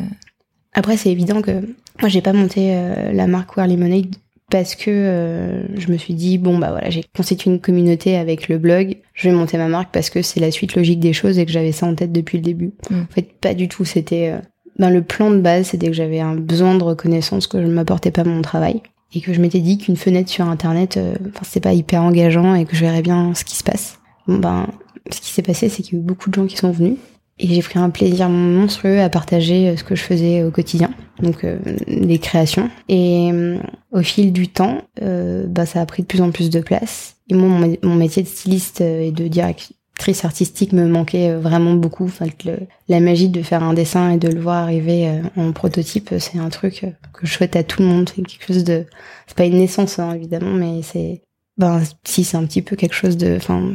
Après, 0.73 0.97
c'est 0.97 1.09
évident 1.09 1.41
que 1.41 1.61
moi, 2.01 2.09
j'ai 2.09 2.21
pas 2.21 2.33
monté 2.33 2.75
euh, 2.75 3.13
la 3.13 3.27
marque 3.27 3.55
Wear 3.55 3.67
Lemonade 3.67 4.13
parce 4.51 4.75
que 4.75 4.91
euh, 4.91 5.77
je 5.77 5.91
me 5.91 5.97
suis 5.97 6.13
dit 6.13 6.37
bon 6.37 6.57
bah 6.57 6.69
voilà, 6.71 6.89
j'ai 6.89 7.03
constitué 7.15 7.49
une 7.49 7.59
communauté 7.59 8.15
avec 8.15 8.47
le 8.47 8.57
blog, 8.57 8.97
je 9.13 9.29
vais 9.29 9.35
monter 9.35 9.57
ma 9.57 9.67
marque 9.67 9.91
parce 9.91 10.09
que 10.09 10.21
c'est 10.21 10.39
la 10.39 10.51
suite 10.51 10.75
logique 10.75 10.99
des 10.99 11.13
choses 11.13 11.39
et 11.39 11.45
que 11.45 11.51
j'avais 11.51 11.71
ça 11.71 11.87
en 11.87 11.95
tête 11.95 12.11
depuis 12.11 12.37
le 12.37 12.43
début. 12.43 12.73
Mm. 12.89 13.01
En 13.01 13.13
fait, 13.13 13.33
pas 13.39 13.53
du 13.53 13.67
tout. 13.67 13.85
C'était 13.85 14.29
euh, 14.29 14.39
dans 14.77 14.89
le 14.89 15.01
plan 15.01 15.31
de 15.31 15.39
base, 15.39 15.67
c'était 15.67 15.87
que 15.87 15.93
j'avais 15.93 16.19
un 16.19 16.35
besoin 16.35 16.75
de 16.75 16.83
reconnaissance 16.83 17.47
que 17.47 17.59
je 17.61 17.65
ne 17.65 17.73
m'apportais 17.73 18.11
pas 18.11 18.23
mon 18.23 18.41
travail 18.41 18.81
et 19.13 19.21
que 19.21 19.33
je 19.33 19.41
m'étais 19.41 19.61
dit 19.61 19.77
qu'une 19.77 19.95
fenêtre 19.95 20.29
sur 20.29 20.47
internet, 20.47 20.97
euh, 20.97 21.15
enfin 21.29 21.43
c'était 21.43 21.61
pas 21.61 21.73
hyper 21.73 22.03
engageant 22.03 22.53
et 22.53 22.65
que 22.65 22.75
je 22.75 22.81
verrais 22.81 23.01
bien 23.01 23.33
ce 23.33 23.45
qui 23.45 23.55
se 23.55 23.63
passe. 23.63 23.99
Bon 24.27 24.37
ben, 24.37 24.67
ce 25.11 25.21
qui 25.21 25.31
s'est 25.31 25.41
passé, 25.41 25.69
c'est 25.69 25.83
qu'il 25.83 25.95
y 25.95 25.97
a 25.97 26.01
eu 26.01 26.05
beaucoup 26.05 26.29
de 26.29 26.35
gens 26.35 26.45
qui 26.45 26.57
sont 26.57 26.71
venus 26.71 26.97
et 27.37 27.47
j'ai 27.47 27.61
pris 27.61 27.79
un 27.79 27.89
plaisir 27.89 28.29
monstrueux 28.29 29.01
à 29.01 29.09
partager 29.09 29.69
euh, 29.69 29.77
ce 29.77 29.83
que 29.83 29.95
je 29.95 30.03
faisais 30.03 30.43
au 30.43 30.51
quotidien, 30.51 30.91
donc 31.21 31.43
euh, 31.43 31.59
les 31.87 32.17
créations. 32.17 32.69
Et 32.87 33.29
euh, 33.31 33.57
au 33.91 34.01
fil 34.01 34.31
du 34.31 34.47
temps, 34.47 34.83
euh, 35.01 35.45
bah, 35.47 35.65
ça 35.65 35.81
a 35.81 35.85
pris 35.85 36.03
de 36.03 36.07
plus 36.07 36.21
en 36.21 36.31
plus 36.31 36.49
de 36.49 36.61
place. 36.61 37.17
Et 37.29 37.33
moi, 37.33 37.67
mon, 37.83 37.95
métier 37.95 38.23
de 38.23 38.27
styliste 38.27 38.81
euh, 38.81 39.01
et 39.01 39.11
de 39.11 39.27
directrice 39.27 40.23
artistique 40.23 40.71
me 40.71 40.87
manquait 40.87 41.31
euh, 41.31 41.39
vraiment 41.39 41.73
beaucoup. 41.73 42.05
Enfin, 42.05 42.27
le- 42.45 42.67
la 42.87 43.01
magie 43.01 43.29
de 43.29 43.41
faire 43.41 43.63
un 43.63 43.73
dessin 43.73 44.11
et 44.11 44.17
de 44.17 44.29
le 44.29 44.39
voir 44.39 44.63
arriver 44.63 45.21
en 45.35 45.51
prototype, 45.51 46.13
c'est 46.19 46.39
un 46.39 46.49
truc 46.49 46.85
que 47.13 47.27
je 47.27 47.33
souhaite 47.33 47.57
à 47.57 47.63
tout 47.63 47.81
le 47.81 47.89
monde. 47.89 48.09
C'est 48.15 48.21
quelque 48.21 48.45
chose 48.47 48.63
de... 48.63 48.85
C'est 49.27 49.35
pas 49.35 49.45
une 49.45 49.57
naissance, 49.57 49.99
hein, 49.99 50.13
évidemment, 50.13 50.51
mais 50.51 50.81
c'est... 50.83 51.21
Ben, 51.57 51.81
si, 52.03 52.23
c'est 52.23 52.37
un 52.37 52.45
petit 52.45 52.61
peu 52.61 52.75
quelque 52.75 52.95
chose 52.95 53.17
de... 53.17 53.35
Enfin, 53.37 53.73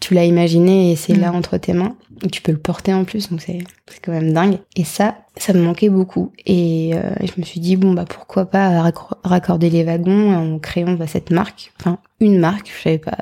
tu 0.00 0.14
l'as 0.14 0.24
imaginé 0.24 0.92
et 0.92 0.96
c'est 0.96 1.14
Mm. 1.16 1.20
là 1.20 1.32
entre 1.32 1.56
tes 1.58 1.72
mains. 1.72 1.96
Et 2.22 2.28
tu 2.28 2.42
peux 2.42 2.52
le 2.52 2.58
porter 2.58 2.92
en 2.94 3.04
plus, 3.04 3.30
donc 3.30 3.40
c'est 3.40 3.58
c'est 3.88 4.00
quand 4.04 4.12
même 4.12 4.32
dingue. 4.32 4.58
Et 4.76 4.84
ça, 4.84 5.18
ça 5.36 5.52
me 5.52 5.60
manquait 5.62 5.88
beaucoup. 5.88 6.32
Et 6.46 6.90
euh, 6.94 7.10
je 7.22 7.32
me 7.40 7.44
suis 7.44 7.60
dit, 7.60 7.76
bon, 7.76 7.92
bah 7.94 8.04
pourquoi 8.08 8.46
pas 8.46 8.82
raccor- 8.82 9.18
raccorder 9.24 9.70
les 9.70 9.84
wagons 9.84 10.34
en 10.34 10.58
créant 10.58 10.92
bah, 10.94 11.06
cette 11.06 11.30
marque. 11.30 11.72
Enfin, 11.80 11.98
une 12.20 12.38
marque, 12.38 12.70
je 12.76 12.82
savais 12.82 12.98
pas 12.98 13.18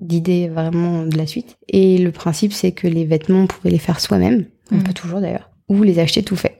d'idée 0.00 0.48
vraiment 0.48 1.04
de 1.04 1.16
la 1.16 1.26
suite. 1.26 1.56
Et 1.68 1.98
le 1.98 2.12
principe, 2.12 2.52
c'est 2.52 2.72
que 2.72 2.86
les 2.88 3.04
vêtements, 3.04 3.40
on 3.42 3.46
pouvait 3.46 3.70
les 3.70 3.78
faire 3.78 4.00
soi-même. 4.00 4.46
On 4.70 4.76
Mm. 4.76 4.82
peut 4.84 4.92
toujours 4.94 5.20
d'ailleurs. 5.20 5.50
Ou 5.68 5.82
les 5.82 5.98
acheter 5.98 6.22
tout 6.22 6.36
fait. 6.36 6.58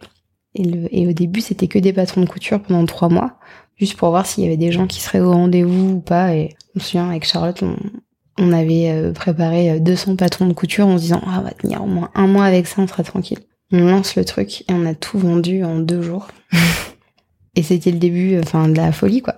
Et, 0.55 0.65
le, 0.65 0.89
et 0.95 1.07
au 1.07 1.13
début, 1.13 1.41
c'était 1.41 1.69
que 1.69 1.79
des 1.79 1.93
patrons 1.93 2.21
de 2.23 2.29
couture 2.29 2.61
pendant 2.63 2.85
trois 2.87 3.09
mois, 3.09 3.39
juste 3.77 3.97
pour 3.97 4.11
voir 4.11 4.27
s'il 4.27 4.45
y 4.45 4.47
avait 4.47 4.57
des 4.57 4.73
gens 4.73 4.87
qui 4.87 5.01
seraient 5.01 5.21
au 5.21 5.33
rendez-vous 5.33 5.93
ou 5.97 6.01
pas. 6.01 6.35
Et 6.35 6.55
je 6.75 6.81
me 6.81 6.85
souviens, 6.85 7.09
avec 7.11 7.25
Charlotte, 7.25 7.63
on, 7.63 7.77
on 8.39 8.53
avait 8.53 8.91
euh, 8.91 9.13
préparé 9.13 9.71
euh, 9.73 9.79
200 9.79 10.17
patrons 10.17 10.47
de 10.47 10.53
couture 10.53 10.87
en 10.87 10.97
se 10.97 11.03
disant, 11.03 11.21
ah, 11.27 11.39
on 11.41 11.43
va 11.43 11.51
tenir 11.51 11.83
au 11.83 11.87
moins 11.87 12.11
un 12.15 12.27
mois 12.27 12.45
avec 12.45 12.67
ça, 12.67 12.81
on 12.81 12.87
sera 12.87 13.03
tranquille. 13.03 13.39
On 13.71 13.87
lance 13.87 14.17
le 14.17 14.25
truc 14.25 14.63
et 14.63 14.73
on 14.73 14.87
a 14.87 14.95
tout 14.95 15.19
vendu 15.19 15.65
en 15.65 15.79
deux 15.79 16.01
jours. 16.01 16.29
et 17.55 17.63
c'était 17.63 17.91
le 17.91 17.99
début, 17.99 18.35
euh, 18.35 18.41
enfin, 18.43 18.69
de 18.69 18.77
la 18.77 18.93
folie, 18.93 19.21
quoi. 19.21 19.37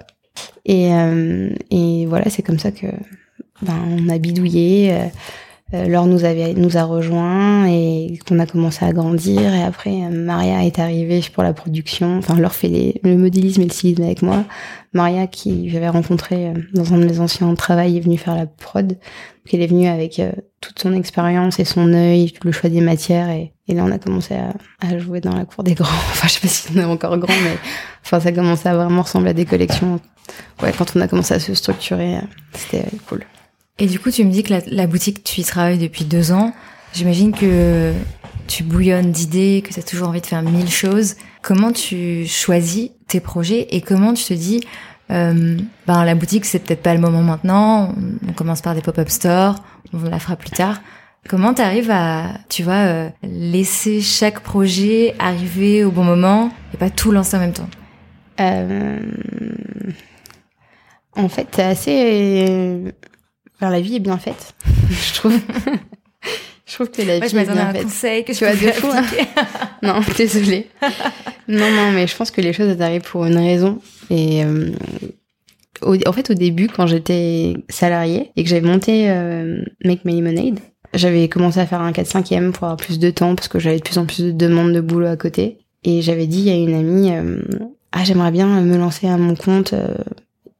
Et, 0.65 0.93
euh, 0.95 1.51
et 1.71 2.07
voilà, 2.07 2.31
c'est 2.31 2.43
comme 2.43 2.59
ça 2.59 2.71
que 2.71 2.87
ben, 3.63 3.79
on 3.89 4.09
a 4.09 4.19
bidouillé. 4.19 4.93
Euh, 4.93 4.97
euh, 4.97 5.09
Laure 5.73 6.07
nous, 6.07 6.25
avait, 6.25 6.55
nous 6.55 6.77
a 6.77 6.83
rejoints 6.83 7.67
et 7.67 8.19
qu'on 8.27 8.39
a 8.41 8.47
commencé 8.47 8.85
à 8.85 8.93
grandir. 8.93 9.55
Et 9.55 9.63
après, 9.63 9.91
euh, 9.91 10.11
Maria 10.11 10.65
est 10.65 10.79
arrivée 10.79 11.21
pour 11.33 11.43
la 11.43 11.53
production. 11.53 12.19
Enfin, 12.19 12.37
Laure 12.37 12.53
fait 12.53 13.01
le 13.05 13.17
modélisme 13.17 13.63
et 13.63 13.67
le 13.67 13.71
stylisme 13.71 14.03
avec 14.03 14.23
moi. 14.23 14.45
Maria, 14.93 15.29
qui 15.29 15.71
j'avais 15.71 15.89
rencontré 15.89 16.49
euh, 16.49 16.55
dans 16.75 16.93
un 16.93 16.99
de 16.99 17.05
mes 17.05 17.21
anciens 17.21 17.55
travails, 17.55 17.97
est 17.97 18.01
venue 18.01 18.19
faire 18.19 18.35
la 18.35 18.47
prod. 18.47 18.89
Donc, 18.89 18.99
elle 19.55 19.63
est 19.63 19.69
venue 19.69 19.87
avec 19.87 20.19
euh, 20.19 20.33
toute 20.61 20.81
son 20.81 20.93
expérience 20.93 21.61
et 21.61 21.65
son 21.65 21.93
œil, 21.93 22.33
le 22.43 22.53
choix 22.53 22.69
des 22.69 22.81
matières. 22.81 23.31
Et, 23.31 23.53
et 23.69 23.75
là, 23.75 23.85
on 23.85 23.93
a 23.93 23.99
commencé 23.99 24.35
à, 24.35 24.53
à 24.81 24.99
jouer 24.99 25.21
dans 25.21 25.35
la 25.37 25.45
cour 25.45 25.63
des 25.63 25.75
grands. 25.75 25.87
Enfin, 26.11 26.27
je 26.27 26.35
sais 26.35 26.41
pas 26.41 26.49
si 26.49 26.69
on 26.75 26.81
est 26.81 26.85
encore 26.85 27.17
grand, 27.17 27.35
mais 27.45 27.57
enfin, 28.05 28.19
ça 28.19 28.33
commençait 28.33 28.69
à 28.69 28.75
vraiment 28.75 29.03
ressembler 29.03 29.31
à 29.31 29.35
des 29.35 29.47
collections. 29.47 30.01
Ouais, 30.63 30.73
quand 30.77 30.97
on 30.97 31.01
a 31.01 31.09
commencé 31.09 31.35
à 31.35 31.41
se 31.41 31.55
structurer, 31.55 32.17
euh, 32.17 32.21
c'était 32.53 32.85
euh, 32.85 32.99
cool. 33.09 33.25
Et 33.79 33.87
du 33.87 33.99
coup, 33.99 34.11
tu 34.11 34.25
me 34.25 34.31
dis 34.31 34.43
que 34.43 34.55
la, 34.67 34.87
boutique, 34.87 35.25
tu 35.25 35.41
y 35.41 35.45
travailles 35.45 35.79
depuis 35.79 36.05
deux 36.05 36.33
ans. 36.33 36.53
J'imagine 36.93 37.33
que 37.33 37.93
tu 38.47 38.63
bouillonnes 38.63 39.13
d'idées, 39.13 39.63
que 39.67 39.73
tu 39.73 39.81
as 39.81 39.83
toujours 39.83 40.09
envie 40.09 40.21
de 40.21 40.27
faire 40.27 40.43
mille 40.43 40.71
choses. 40.71 41.15
Comment 41.41 41.73
tu 41.73 42.27
choisis 42.27 42.91
tes 43.09 43.21
projets 43.21 43.69
et 43.71 43.81
comment 43.81 44.13
tu 44.13 44.25
te 44.25 44.35
dis, 44.35 44.61
euh, 45.11 45.57
ben 45.87 46.05
la 46.05 46.15
boutique, 46.15 46.45
c'est 46.45 46.59
peut-être 46.59 46.83
pas 46.83 46.95
le 46.95 47.01
moment 47.01 47.23
maintenant. 47.23 47.95
On, 47.97 48.29
on 48.29 48.33
commence 48.33 48.61
par 48.61 48.75
des 48.75 48.83
pop-up 48.83 49.09
stores, 49.09 49.57
on 49.93 50.03
la 50.03 50.19
fera 50.19 50.37
plus 50.37 50.51
tard. 50.51 50.81
Comment 51.29 51.55
tu 51.55 51.63
arrives 51.63 51.91
à, 51.91 52.33
tu 52.49 52.63
vois, 52.63 52.73
euh, 52.75 53.09
laisser 53.23 54.01
chaque 54.01 54.41
projet 54.41 55.15
arriver 55.19 55.85
au 55.85 55.91
bon 55.91 56.03
moment 56.03 56.51
et 56.75 56.77
pas 56.77 56.91
tout 56.91 57.13
lancer 57.13 57.37
en 57.37 57.41
même 57.41 57.53
temps? 57.53 57.69
Euh, 58.41 59.01
En 61.17 61.29
fait, 61.29 61.49
c'est 61.53 61.63
assez. 61.63 62.95
Enfin, 63.61 63.71
la 63.71 63.81
vie 63.81 63.97
est 63.97 64.01
bien 64.01 64.17
faite, 64.19 64.55
je 64.91 65.15
trouve. 65.15 65.39
je 66.67 66.75
trouve 66.75 66.91
que 66.91 67.03
la 67.03 67.19
vie 67.21 67.29
je 67.29 67.37
est 67.37 67.45
bien 67.45 67.69
un 67.69 67.73
faite. 67.73 67.83
conseil 67.85 68.25
que 68.25 68.33
je 68.33 68.39
Tu 68.39 68.45
vois, 68.45 68.55
pouvais 68.55 68.67
de 68.69 68.73
fou, 68.73 68.87
hein. 68.91 69.05
Non, 69.83 70.01
désolée. 70.17 70.69
non, 71.49 71.71
non, 71.71 71.91
mais 71.93 72.07
je 72.07 72.17
pense 72.17 72.31
que 72.31 72.41
les 72.41 72.53
choses 72.53 72.81
arrivent 72.81 73.03
pour 73.03 73.27
une 73.27 73.37
raison. 73.37 73.81
Et 74.09 74.45
euh, 74.45 74.71
au- 75.83 75.97
en 76.09 76.13
fait, 76.13 76.31
au 76.31 76.35
début, 76.35 76.69
quand 76.69 76.87
j'étais 76.87 77.55
salariée 77.69 78.31
et 78.37 78.45
que 78.45 78.49
j'avais 78.49 78.67
monté 78.67 79.11
euh, 79.11 79.63
Make 79.85 80.05
My 80.05 80.21
Lemonade, 80.21 80.61
j'avais 80.95 81.29
commencé 81.29 81.61
à 81.61 81.67
faire 81.67 81.81
un 81.83 81.93
4-5e 81.93 82.53
pour 82.53 82.65
avoir 82.65 82.77
plus 82.77 82.99
de 82.99 83.11
temps 83.11 83.35
parce 83.35 83.49
que 83.49 83.59
j'avais 83.59 83.79
de 83.79 83.83
plus 83.83 83.99
en 83.99 84.07
plus 84.07 84.25
de 84.25 84.33
demandes 84.33 84.73
de 84.73 84.81
boulot 84.81 85.07
à 85.07 85.17
côté. 85.17 85.59
Et 85.85 86.03
j'avais 86.03 86.27
dit 86.27 86.51
à 86.51 86.55
une 86.55 86.75
amie, 86.75 87.11
euh, 87.13 87.41
ah, 87.93 88.05
j'aimerais 88.05 88.31
bien 88.33 88.47
me 88.63 88.77
lancer 88.77 89.07
à 89.07 89.17
mon 89.17 89.35
compte. 89.35 89.73
euh, 89.73 89.95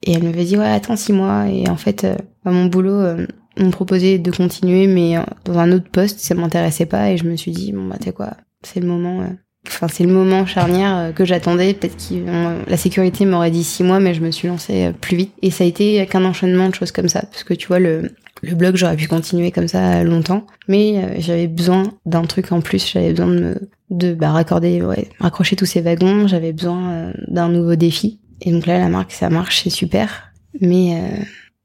et 0.03 0.13
elle 0.13 0.23
m'avait 0.25 0.45
dit, 0.45 0.57
ouais, 0.57 0.67
attends 0.69 0.97
six 0.97 1.13
mois. 1.13 1.47
Et 1.49 1.69
en 1.69 1.77
fait, 1.77 2.05
euh, 2.05 2.15
à 2.45 2.51
mon 2.51 2.67
boulot, 2.67 2.93
euh, 3.01 3.27
on 3.57 3.67
me 3.67 3.71
proposait 3.71 4.19
de 4.19 4.31
continuer, 4.31 4.87
mais 4.87 5.17
euh, 5.17 5.23
dans 5.45 5.59
un 5.59 5.73
autre 5.73 5.91
poste, 5.91 6.19
ça 6.21 6.35
m'intéressait 6.35 6.87
pas. 6.87 7.11
Et 7.11 7.17
je 7.17 7.25
me 7.25 7.37
suis 7.37 7.51
dit, 7.53 7.73
bon, 7.73 7.87
bah, 7.87 7.97
sais 8.03 8.13
quoi, 8.13 8.33
c'est 8.63 8.81
le 8.81 8.87
moment. 8.87 9.23
euh, 9.23 9.27
Enfin, 9.67 9.89
c'est 9.89 10.05
le 10.05 10.13
moment 10.13 10.47
charnière 10.47 11.13
que 11.15 11.27
j'attendais. 11.27 11.75
Peut-être 11.75 11.97
que 11.97 12.71
la 12.71 12.77
sécurité 12.79 13.27
m'aurait 13.27 13.51
dit 13.51 13.63
six 13.63 13.83
mois, 13.83 14.01
mais 14.01 14.15
je 14.15 14.23
me 14.23 14.31
suis 14.31 14.49
lancée 14.49 14.91
plus 15.03 15.19
vite. 15.19 15.35
Et 15.43 15.51
ça 15.51 15.65
a 15.65 15.67
été 15.67 16.07
qu'un 16.07 16.25
enchaînement 16.25 16.71
de 16.71 16.75
choses 16.75 16.93
comme 16.93 17.11
ça, 17.11 17.21
parce 17.31 17.45
que 17.45 17.53
tu 17.53 17.69
vois 17.69 17.79
le 17.79 18.11
le 18.43 18.55
blog, 18.55 18.77
j'aurais 18.77 18.97
pu 18.97 19.07
continuer 19.07 19.51
comme 19.51 19.69
ça 19.69 20.03
longtemps, 20.03 20.47
mais 20.67 21.21
j'avais 21.21 21.47
besoin 21.47 21.93
d'un 22.07 22.23
truc 22.23 22.53
en 22.53 22.63
plus. 22.63 22.91
J'avais 22.91 23.11
besoin 23.11 23.27
de 23.27 23.39
me 23.39 23.71
de 23.91 24.15
bah, 24.15 24.31
raccorder, 24.31 24.81
ouais, 24.81 25.09
raccrocher 25.19 25.57
tous 25.57 25.67
ces 25.67 25.83
wagons. 25.83 26.27
J'avais 26.27 26.55
besoin 26.55 27.13
d'un 27.29 27.51
nouveau 27.51 27.75
défi. 27.75 28.19
Et 28.41 28.53
donc 28.53 28.65
là, 28.65 28.79
la 28.79 28.89
marque, 28.89 29.13
ça 29.13 29.29
marche, 29.29 29.61
c'est 29.63 29.69
super. 29.69 30.33
Mais 30.63 30.95
euh, 30.95 31.23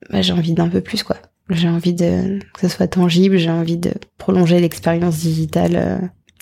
bah, 0.10 0.22
j'ai 0.22 0.34
envie 0.34 0.54
d'un 0.54 0.68
peu 0.70 0.82
plus, 0.82 1.04
quoi. 1.04 1.18
J'ai 1.50 1.70
envie 1.70 1.94
de 1.94 2.39
que 2.54 2.62
ça 2.62 2.70
soit 2.70 2.88
tangible. 2.88 3.38
J'ai 3.38 3.52
envie 3.52 3.78
de 3.78 3.91
prolonger 4.18 4.60
l'expérience 4.60 5.18
digitale. 5.20 5.76
euh, 5.76 5.98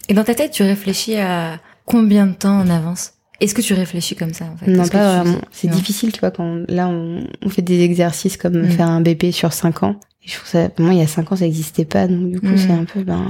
Et 0.10 0.14
dans 0.14 0.24
ta 0.24 0.34
tête, 0.36 0.52
tu 0.52 0.64
réfléchis 0.64 1.18
à 1.18 1.60
combien 1.86 2.26
de 2.28 2.34
temps 2.34 2.60
en 2.60 2.70
avance? 2.70 3.14
Est-ce 3.42 3.54
que 3.54 3.62
tu 3.62 3.74
réfléchis 3.74 4.16
comme 4.16 4.34
ça 4.34 4.46
en 4.46 4.56
fait? 4.56 4.72
Non, 4.72 4.84
pas 4.88 4.90
tu- 4.90 4.96
vraiment. 5.26 5.42
C'est 5.52 5.68
difficile, 5.68 6.14
tu 6.14 6.22
vois, 6.22 6.32
quand 6.32 6.62
là, 6.70 6.88
on, 6.88 7.28
on 7.42 7.50
fait 7.50 7.62
des 7.62 7.82
exercices 7.82 8.38
comme 8.38 8.62
Mm. 8.62 8.70
faire 8.70 8.88
un 8.88 9.02
BP 9.02 9.32
sur 9.34 9.52
5 9.52 9.84
ans. 9.84 9.96
Et 10.24 10.30
je 10.30 10.36
trouve 10.38 10.48
ça, 10.48 10.70
moi, 10.80 10.94
il 10.94 11.00
y 11.00 11.02
a 11.02 11.08
5 11.08 11.30
ans, 11.32 11.36
ça 11.36 11.44
n'existait 11.44 11.84
pas. 11.84 12.08
Donc, 12.08 12.30
du 12.32 12.40
coup, 12.40 12.48
Mm. 12.48 12.58
c'est 12.58 12.72
un 12.72 12.86
peu, 12.86 13.04
ben, 13.04 13.26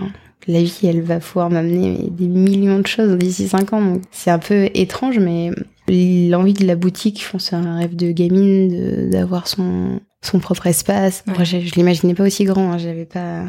la 0.47 0.62
vie, 0.62 0.79
elle 0.84 1.01
va 1.01 1.19
pouvoir 1.19 1.49
m'amener 1.49 2.10
des 2.12 2.27
millions 2.27 2.79
de 2.79 2.88
choses 2.88 3.17
d'ici 3.17 3.47
5 3.47 3.73
ans. 3.73 3.99
C'est 4.12 4.32
un 4.32 4.39
peu 4.39 4.69
étrange, 4.73 5.19
mais 5.19 5.51
l'envie 5.88 6.53
de 6.53 6.65
la 6.65 6.75
boutique, 6.75 7.23
je 7.23 7.29
pense, 7.29 7.45
c'est 7.45 7.56
un 7.56 7.77
rêve 7.77 7.95
de 7.95 8.12
gamine, 8.12 8.69
de- 8.69 9.10
d'avoir 9.12 9.47
son, 9.47 9.99
son 10.21 10.39
propre 10.39 10.67
espace. 10.67 11.23
Ouais. 11.27 11.34
Moi, 11.36 11.43
je, 11.43 11.60
je 11.60 11.75
l'imaginais 11.75 12.13
pas 12.13 12.23
aussi 12.25 12.43
grand, 12.45 12.71
hein. 12.73 12.77
J'avais 12.77 13.06
pas 13.06 13.43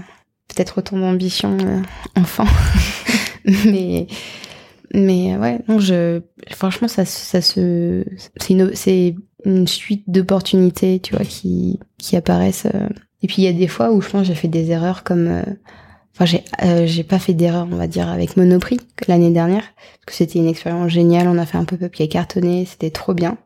peut-être 0.48 0.78
autant 0.78 0.98
d'ambition 0.98 1.57
euh, 1.61 1.80
enfant. 2.20 2.46
mais, 3.66 4.07
mais 4.92 5.37
ouais, 5.37 5.61
non, 5.68 5.78
je, 5.78 6.20
franchement, 6.50 6.88
ça, 6.88 7.04
ça 7.04 7.40
se, 7.40 8.04
c'est 8.37 8.50
une, 8.54 8.70
c'est 8.74 9.14
une 9.44 9.66
suite 9.66 10.04
d'opportunités, 10.09 11.00
tu 11.00 11.14
vois, 11.16 11.24
qui, 11.24 11.78
qui 11.98 12.16
apparaissent. 12.16 12.66
euh. 12.74 12.88
Et 13.22 13.26
puis 13.26 13.37
il 13.38 13.44
y 13.44 13.48
a 13.48 13.52
des 13.52 13.68
fois 13.68 13.90
où 13.90 14.00
je 14.02 14.09
pense 14.11 14.22
que 14.22 14.28
j'ai 14.28 14.35
fait 14.35 14.48
des 14.48 14.70
erreurs 14.70 15.02
comme, 15.02 15.28
euh, 15.28 15.42
enfin 16.14 16.24
j'ai, 16.24 16.42
euh, 16.62 16.87
j'ai 16.87 17.05
pas 17.05 17.18
fait 17.18 17.35
d'erreur, 17.35 17.66
on 17.70 17.77
va 17.77 17.87
dire, 17.87 18.09
avec 18.09 18.37
Monoprix 18.37 18.79
l'année 19.09 19.31
dernière, 19.31 19.64
parce 20.05 20.05
que 20.07 20.12
c'était 20.14 20.38
une 20.38 20.48
expérience 20.48 20.90
géniale. 20.90 21.29
On 21.29 21.38
a 21.38 21.46
fait 21.46 21.59
un 21.59 21.64
pop-up 21.64 21.92
qui 21.92 22.03
a 22.03 22.07
cartonné, 22.07 22.64
c'était 22.66 22.90
trop 22.90 23.14
bien. 23.14 23.37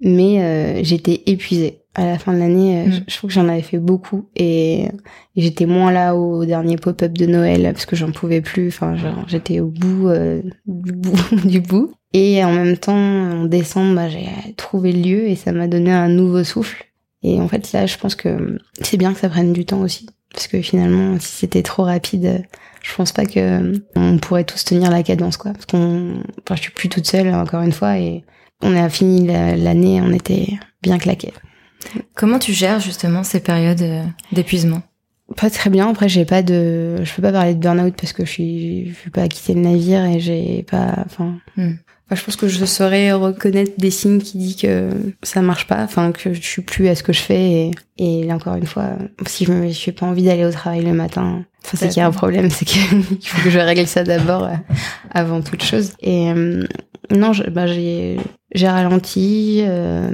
Mais 0.00 0.42
euh, 0.42 0.80
j'étais 0.82 1.22
épuisée. 1.26 1.76
À 1.96 2.06
la 2.06 2.18
fin 2.18 2.32
de 2.32 2.38
l'année, 2.38 2.82
euh, 2.82 2.86
Mm. 2.86 2.92
je, 2.92 3.00
je 3.08 3.16
trouve 3.16 3.28
que 3.28 3.34
j'en 3.34 3.48
avais 3.48 3.62
fait 3.62 3.78
beaucoup 3.78 4.28
et, 4.36 4.84
et 4.84 4.90
j'étais 5.36 5.66
moins 5.66 5.90
là 5.90 6.14
au 6.14 6.44
dernier 6.44 6.76
pop-up 6.76 7.12
de 7.12 7.26
Noël 7.26 7.62
parce 7.72 7.84
que 7.84 7.96
j'en 7.96 8.12
pouvais 8.12 8.40
plus. 8.40 8.68
Enfin, 8.68 8.96
genre, 8.96 9.24
j'étais 9.26 9.58
au 9.58 9.66
bout 9.66 10.08
euh, 10.08 10.40
du 10.66 10.92
bout 10.92 11.34
du 11.44 11.60
bout. 11.60 11.92
Et 12.12 12.42
en 12.44 12.52
même 12.52 12.76
temps, 12.76 12.94
en 12.94 13.44
décembre, 13.44 13.96
bah, 13.96 14.08
j'ai 14.08 14.28
trouvé 14.56 14.92
le 14.92 15.00
lieu 15.00 15.28
et 15.28 15.34
ça 15.34 15.50
m'a 15.52 15.66
donné 15.66 15.90
un 15.92 16.08
nouveau 16.08 16.44
souffle. 16.44 16.86
Et 17.24 17.40
en 17.40 17.48
fait, 17.48 17.70
là, 17.72 17.86
je 17.86 17.98
pense 17.98 18.14
que 18.14 18.56
c'est 18.80 18.96
bien 18.96 19.12
que 19.12 19.18
ça 19.18 19.28
prenne 19.28 19.52
du 19.52 19.64
temps 19.66 19.80
aussi. 19.80 20.06
Parce 20.32 20.46
que 20.46 20.60
finalement, 20.62 21.18
si 21.18 21.32
c'était 21.38 21.62
trop 21.62 21.82
rapide, 21.84 22.44
je 22.82 22.94
pense 22.94 23.12
pas 23.12 23.26
que 23.26 23.38
euh, 23.40 23.78
on 23.96 24.18
pourrait 24.18 24.44
tous 24.44 24.64
tenir 24.64 24.90
la 24.90 25.02
cadence, 25.02 25.36
quoi. 25.36 25.52
Parce 25.52 25.66
qu'on, 25.66 26.22
enfin, 26.42 26.56
je 26.56 26.62
suis 26.62 26.70
plus 26.72 26.88
toute 26.88 27.06
seule, 27.06 27.32
encore 27.34 27.62
une 27.62 27.72
fois, 27.72 27.98
et 27.98 28.24
on 28.62 28.76
a 28.76 28.88
fini 28.88 29.26
la- 29.26 29.56
l'année, 29.56 30.00
on 30.00 30.12
était 30.12 30.48
bien 30.82 30.98
claqués. 30.98 31.32
Comment 32.14 32.38
tu 32.38 32.52
gères 32.52 32.78
justement 32.80 33.22
ces 33.24 33.40
périodes 33.40 33.82
euh, 33.82 34.04
d'épuisement? 34.32 34.82
Pas 35.36 35.48
très 35.50 35.70
bien. 35.70 35.88
Après, 35.88 36.08
j'ai 36.08 36.24
pas 36.24 36.42
de, 36.42 36.96
je 37.04 37.14
peux 37.14 37.22
pas 37.22 37.32
parler 37.32 37.54
de 37.54 37.60
burn-out 37.60 37.94
parce 37.96 38.12
que 38.12 38.24
je 38.24 38.30
suis, 38.30 38.88
je 38.90 38.94
suis 38.94 39.10
pas 39.10 39.28
quitté 39.28 39.54
le 39.54 39.60
navire 39.60 40.04
et 40.04 40.20
j'ai 40.20 40.62
pas, 40.68 41.04
enfin, 41.06 41.38
Hmm. 41.56 41.74
Je 42.12 42.24
pense 42.24 42.36
que 42.36 42.48
je 42.48 42.64
saurais 42.64 43.12
reconnaître 43.12 43.72
des 43.78 43.90
signes 43.90 44.20
qui 44.20 44.38
disent 44.38 44.56
que 44.56 44.90
ça 45.22 45.42
marche 45.42 45.66
pas, 45.66 45.82
enfin 45.82 46.12
que 46.12 46.32
je 46.32 46.40
suis 46.40 46.62
plus 46.62 46.88
à 46.88 46.94
ce 46.94 47.02
que 47.02 47.12
je 47.12 47.20
fais. 47.20 47.40
Et, 47.50 47.70
et 47.98 48.24
là 48.24 48.34
encore 48.34 48.56
une 48.56 48.66
fois, 48.66 48.90
si 49.26 49.44
je 49.44 49.52
me, 49.52 49.70
j'ai 49.70 49.92
pas 49.92 50.06
envie 50.06 50.24
d'aller 50.24 50.44
au 50.44 50.50
travail 50.50 50.82
le 50.84 50.92
matin, 50.92 51.44
enfin, 51.64 51.76
c'est 51.76 51.88
qu'il 51.88 51.98
y 51.98 52.00
a 52.00 52.06
un 52.06 52.12
problème, 52.12 52.50
c'est 52.50 52.64
qu'il 52.64 52.80
faut 53.22 53.42
que 53.42 53.50
je 53.50 53.58
règle 53.58 53.86
ça 53.86 54.02
d'abord 54.02 54.44
euh, 54.44 54.54
avant 55.10 55.40
toute 55.40 55.62
chose. 55.62 55.92
Et 56.00 56.30
euh, 56.30 56.64
non, 57.10 57.32
bah, 57.52 57.66
j'ai 57.66 58.18
j'ai 58.54 58.68
ralenti. 58.68 59.62
euh, 59.64 60.10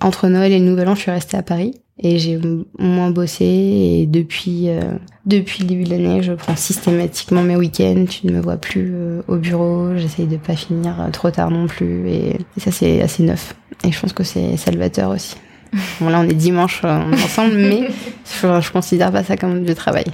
entre 0.00 0.28
Noël 0.28 0.52
et 0.52 0.58
le 0.58 0.64
Nouvel 0.64 0.88
An, 0.88 0.94
je 0.94 1.00
suis 1.00 1.10
restée 1.10 1.36
à 1.36 1.42
Paris 1.42 1.74
et 1.98 2.18
j'ai 2.18 2.38
moins 2.78 3.10
bossé. 3.10 3.44
Et 3.44 4.06
depuis 4.06 4.68
euh, 4.68 4.80
depuis 5.24 5.62
le 5.62 5.68
début 5.68 5.84
de 5.84 5.90
l'année, 5.90 6.22
je 6.22 6.32
prends 6.32 6.56
systématiquement 6.56 7.42
mes 7.42 7.56
week-ends. 7.56 8.04
Tu 8.08 8.26
ne 8.26 8.32
me 8.32 8.40
vois 8.40 8.56
plus 8.58 8.90
euh, 8.94 9.22
au 9.28 9.36
bureau. 9.36 9.96
J'essaye 9.96 10.26
de 10.26 10.36
pas 10.36 10.56
finir 10.56 11.00
euh, 11.00 11.10
trop 11.10 11.30
tard 11.30 11.50
non 11.50 11.66
plus. 11.66 12.08
Et, 12.08 12.28
et 12.56 12.60
ça, 12.60 12.70
c'est 12.70 13.00
assez 13.00 13.22
neuf. 13.22 13.54
Et 13.84 13.92
je 13.92 14.00
pense 14.00 14.12
que 14.12 14.24
c'est 14.24 14.56
salvateur 14.56 15.10
aussi. 15.10 15.36
Bon, 16.00 16.08
là, 16.08 16.20
on 16.20 16.28
est 16.28 16.34
dimanche 16.34 16.82
euh, 16.84 17.00
on 17.06 17.12
est 17.12 17.22
ensemble, 17.22 17.54
mais 17.56 17.88
je, 18.42 18.60
je 18.60 18.70
considère 18.72 19.10
pas 19.12 19.24
ça 19.24 19.36
comme 19.36 19.64
du 19.64 19.74
travail. 19.74 20.04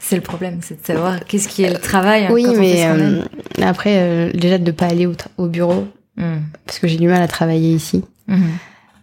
C'est 0.00 0.16
le 0.16 0.22
problème, 0.22 0.58
c'est 0.62 0.80
de 0.80 0.86
savoir 0.86 1.24
qu'est-ce 1.24 1.48
qui 1.48 1.62
est 1.62 1.72
le 1.72 1.78
travail. 1.78 2.24
hein, 2.24 2.30
oui, 2.32 2.44
quand 2.44 2.52
on 2.54 2.58
mais 2.60 2.86
euh, 2.86 3.22
après, 3.62 3.96
euh, 3.98 4.30
déjà 4.32 4.58
de 4.58 4.70
pas 4.70 4.86
aller 4.86 5.06
au 5.36 5.46
bureau, 5.46 5.86
Hmm. 6.16 6.40
parce 6.66 6.80
que 6.80 6.88
j'ai 6.88 6.96
du 6.96 7.06
mal 7.06 7.22
à 7.22 7.28
travailler 7.28 7.72
ici. 7.72 8.02
Mhm. 8.28 8.50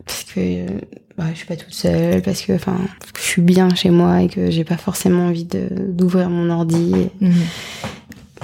parce 0.06 0.24
que 0.24 0.40
euh, 0.40 0.68
bah, 1.18 1.26
je 1.34 1.38
suis 1.38 1.48
pas 1.48 1.56
toute 1.56 1.74
seule, 1.74 2.22
parce 2.22 2.42
que 2.44 2.54
enfin 2.54 2.78
je 3.18 3.22
suis 3.22 3.42
bien 3.42 3.74
chez 3.74 3.90
moi 3.90 4.22
et 4.22 4.28
que 4.30 4.52
j'ai 4.52 4.64
pas 4.64 4.78
forcément 4.78 5.28
envie 5.28 5.46
d'ouvrir 5.46 6.30
mon 6.30 6.50
ordi 6.50 6.92
et- 6.96 7.26
Mhm. 7.26 7.34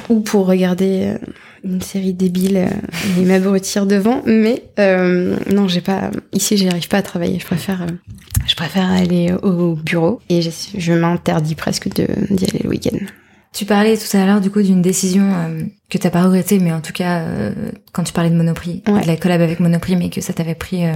ou 0.09 0.19
pour 0.21 0.47
regarder 0.47 1.03
euh, 1.13 1.17
une 1.63 1.81
série 1.81 2.13
débile 2.13 2.57
euh, 2.57 3.21
et 3.21 3.25
m'abrutir 3.25 3.85
devant. 3.85 4.23
Mais 4.25 4.63
euh, 4.79 5.37
non, 5.51 5.67
j'ai 5.67 5.81
pas 5.81 6.09
ici, 6.33 6.57
j'arrive 6.57 6.87
pas 6.87 6.97
à 6.97 7.01
travailler. 7.03 7.37
Je 7.39 7.45
préfère 7.45 7.85
je 8.47 8.55
préfère 8.55 8.89
aller 8.89 9.31
au 9.43 9.75
bureau 9.75 10.19
et 10.29 10.41
je, 10.41 10.49
je 10.75 10.93
m'interdis 10.93 11.53
presque 11.53 11.89
de 11.93 12.07
d'y 12.33 12.45
aller 12.45 12.61
le 12.63 12.69
week-end. 12.69 12.97
Tu 13.53 13.65
parlais 13.65 13.95
tout 13.97 14.17
à 14.17 14.25
l'heure 14.25 14.41
du 14.41 14.49
coup 14.49 14.61
d'une 14.63 14.81
décision 14.81 15.25
euh, 15.31 15.61
que 15.91 15.97
t'as 15.99 16.09
pas 16.09 16.23
regrettée, 16.23 16.57
mais 16.59 16.71
en 16.71 16.81
tout 16.81 16.93
cas 16.93 17.19
euh, 17.19 17.53
quand 17.91 18.03
tu 18.03 18.13
parlais 18.13 18.29
de 18.31 18.35
Monoprix, 18.35 18.81
Ouais. 18.87 19.01
de 19.01 19.07
la 19.07 19.17
collab 19.17 19.41
avec 19.41 19.59
Monoprix, 19.59 19.95
mais 19.97 20.09
que 20.09 20.21
ça 20.21 20.33
t'avait 20.33 20.55
pris 20.55 20.85
euh, 20.85 20.93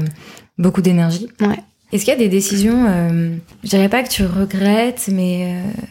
beaucoup 0.57 0.81
d'énergie. 0.81 1.27
Ouais. 1.41 1.59
Est-ce 1.91 2.03
qu'il 2.05 2.13
y 2.13 2.15
a 2.15 2.19
des 2.19 2.29
décisions, 2.29 2.85
euh, 2.87 3.35
je 3.63 3.69
dirais 3.69 3.89
pas 3.89 4.01
que 4.03 4.09
tu 4.09 4.25
regrettes, 4.25 5.09
mais 5.11 5.61
euh, 5.63 5.81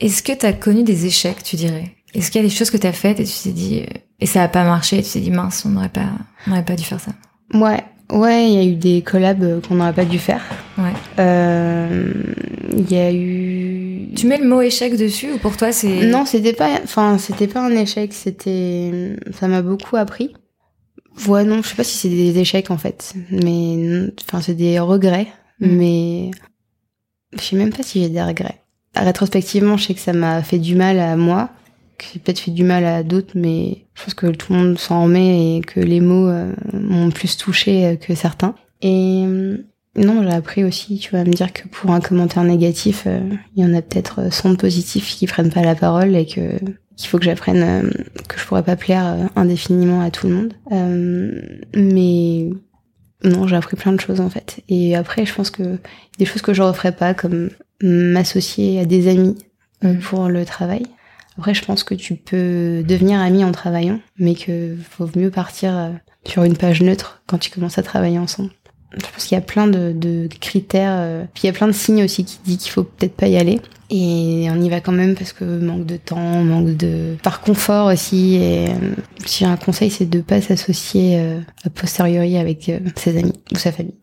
est-ce 0.00 0.22
que 0.22 0.32
t'as 0.32 0.52
connu 0.52 0.82
des 0.82 1.06
échecs, 1.06 1.42
tu 1.44 1.56
dirais? 1.56 1.92
Est-ce 2.14 2.30
qu'il 2.30 2.40
y 2.42 2.44
a 2.44 2.48
des 2.48 2.54
choses 2.54 2.70
que 2.70 2.76
t'as 2.78 2.92
faites 2.92 3.20
et 3.20 3.24
tu 3.24 3.34
t'es 3.44 3.52
dit 3.52 3.80
euh, 3.82 3.98
et 4.20 4.26
ça 4.26 4.42
a 4.42 4.48
pas 4.48 4.64
marché, 4.64 4.98
et 4.98 5.02
tu 5.02 5.10
t'es 5.12 5.20
dit 5.20 5.30
mince, 5.30 5.64
on 5.66 5.68
n'aurait 5.70 5.90
pas, 5.90 6.08
on 6.46 6.62
pas 6.62 6.74
dû 6.76 6.82
faire 6.84 7.00
ça? 7.00 7.12
Ouais, 7.54 7.84
ouais, 8.12 8.48
il 8.48 8.54
y 8.54 8.58
a 8.58 8.64
eu 8.64 8.74
des 8.74 9.02
collabs 9.02 9.60
qu'on 9.66 9.74
n'aurait 9.76 9.92
pas 9.92 10.04
dû 10.04 10.18
faire. 10.18 10.42
Ouais. 10.78 10.92
Euh, 11.18 12.12
Il 12.76 12.90
y 12.90 12.96
a 12.96 13.12
eu 13.12 14.08
Tu 14.16 14.26
mets 14.26 14.38
le 14.38 14.46
mot 14.48 14.60
échec 14.60 14.96
dessus 14.96 15.32
ou 15.32 15.38
pour 15.38 15.56
toi 15.56 15.72
c'est 15.72 16.06
Non, 16.06 16.24
c'était 16.26 16.52
pas, 16.52 16.68
enfin, 16.84 17.18
c'était 17.18 17.46
pas 17.46 17.60
un 17.60 17.70
échec, 17.70 18.12
c'était, 18.12 19.16
ça 19.38 19.48
m'a 19.48 19.62
beaucoup 19.62 19.96
appris. 19.96 20.34
Ouais, 21.28 21.44
non, 21.44 21.62
je 21.62 21.68
sais 21.68 21.76
pas 21.76 21.84
si 21.84 21.96
c'est 21.96 22.08
des 22.10 22.38
échecs 22.38 22.70
en 22.70 22.76
fait, 22.76 23.14
mais, 23.30 24.10
enfin, 24.28 24.40
c'est 24.42 24.54
des 24.54 24.78
regrets, 24.78 25.28
Mm. 25.60 25.66
mais 25.78 26.30
je 27.32 27.40
sais 27.42 27.56
même 27.56 27.72
pas 27.72 27.82
si 27.82 28.02
j'ai 28.02 28.10
des 28.10 28.22
regrets. 28.22 28.60
Rétrospectivement, 28.94 29.78
je 29.78 29.84
sais 29.86 29.94
que 29.94 30.00
ça 30.00 30.12
m'a 30.12 30.42
fait 30.42 30.58
du 30.58 30.74
mal 30.74 30.98
à 30.98 31.16
moi, 31.16 31.48
que 31.98 32.04
j'ai 32.12 32.20
peut-être 32.20 32.40
fait 32.40 32.50
du 32.50 32.64
mal 32.64 32.84
à 32.84 33.02
d'autres, 33.02 33.32
mais 33.34 33.86
je 33.94 34.04
pense 34.04 34.14
que 34.14 34.26
tout 34.28 34.52
le 34.52 34.58
monde 34.58 34.78
s'en 34.78 35.04
remet 35.04 35.56
et 35.56 35.60
que 35.60 35.80
les 35.80 36.00
mots 36.00 36.28
euh, 36.28 36.52
m'ont 36.72 37.10
plus 37.10 37.36
touché 37.36 37.98
que 38.00 38.14
certains. 38.14 38.54
Et 38.82 39.24
euh, 39.26 39.58
Non, 39.96 40.22
j'ai 40.22 40.30
appris 40.34 40.64
aussi, 40.64 40.98
tu 40.98 41.12
vas 41.12 41.24
me 41.24 41.32
dire 41.32 41.52
que 41.52 41.66
pour 41.68 41.90
un 41.90 42.00
commentaire 42.00 42.44
négatif, 42.44 43.04
euh, 43.06 43.20
il 43.54 43.64
y 43.64 43.66
en 43.66 43.74
a 43.74 43.82
peut-être 43.82 44.32
100 44.32 44.50
de 44.50 44.56
positifs 44.56 45.16
qui 45.16 45.26
prennent 45.26 45.52
pas 45.52 45.62
la 45.62 45.74
parole 45.74 46.14
et 46.16 46.26
que 46.26 46.58
qu'il 46.96 47.10
faut 47.10 47.18
que 47.18 47.26
j'apprenne 47.26 47.62
euh, 47.62 47.90
que 48.26 48.38
je 48.40 48.46
pourrais 48.46 48.62
pas 48.62 48.76
plaire 48.76 49.28
indéfiniment 49.36 50.00
à 50.00 50.10
tout 50.10 50.28
le 50.28 50.34
monde. 50.34 50.54
mais 51.74 52.50
non, 53.24 53.46
j'ai 53.46 53.56
appris 53.56 53.76
plein 53.76 53.92
de 53.92 54.00
choses 54.00 54.20
en 54.20 54.30
fait. 54.30 54.60
Et 54.68 54.96
après, 54.96 55.26
je 55.26 55.34
pense 55.34 55.50
que 55.50 55.78
des 56.18 56.24
choses 56.24 56.42
que 56.42 56.54
je 56.54 56.62
referais 56.62 56.92
pas, 56.92 57.12
comme 57.12 57.50
m'associer 57.82 58.80
à 58.80 58.86
des 58.86 59.08
amis 59.08 59.36
mm. 59.82 59.98
pour 59.98 60.28
le 60.28 60.44
travail. 60.44 60.86
Après, 61.38 61.54
je 61.54 61.64
pense 61.64 61.84
que 61.84 61.94
tu 61.94 62.16
peux 62.16 62.82
devenir 62.86 63.20
ami 63.20 63.44
en 63.44 63.52
travaillant, 63.52 64.00
mais 64.18 64.34
que 64.34 64.76
vaut 64.98 65.10
mieux 65.16 65.30
partir 65.30 65.92
sur 66.24 66.44
une 66.44 66.56
page 66.56 66.82
neutre 66.82 67.22
quand 67.26 67.38
tu 67.38 67.50
commences 67.50 67.78
à 67.78 67.82
travailler 67.82 68.18
ensemble. 68.18 68.50
Je 68.92 69.04
pense 69.12 69.26
qu'il 69.26 69.36
y 69.36 69.38
a 69.38 69.44
plein 69.44 69.66
de, 69.66 70.28
critères, 70.40 70.94
euh, 70.94 71.24
puis 71.34 71.44
il 71.44 71.46
y 71.46 71.50
a 71.50 71.52
plein 71.52 71.66
de 71.66 71.72
signes 71.72 72.04
aussi 72.04 72.24
qui 72.24 72.38
disent 72.44 72.58
qu'il 72.58 72.72
faut 72.72 72.84
peut-être 72.84 73.14
pas 73.14 73.26
y 73.26 73.36
aller. 73.36 73.60
Et 73.90 74.48
on 74.50 74.60
y 74.60 74.68
va 74.68 74.80
quand 74.80 74.92
même 74.92 75.14
parce 75.14 75.32
que 75.32 75.44
manque 75.44 75.86
de 75.86 75.96
temps, 75.96 76.42
manque 76.42 76.76
de 76.76 77.16
par 77.22 77.40
confort 77.40 77.92
aussi. 77.92 78.36
Et 78.36 78.68
euh, 78.68 78.94
si 79.24 79.40
j'ai 79.40 79.50
un 79.50 79.56
conseil, 79.56 79.90
c'est 79.90 80.08
de 80.08 80.20
pas 80.20 80.40
s'associer 80.40 81.18
euh, 81.18 81.40
a 81.64 81.70
posteriori 81.70 82.36
avec 82.36 82.70
ses 82.96 83.18
amis 83.18 83.34
ou 83.52 83.56
sa 83.56 83.70
famille. 83.70 83.94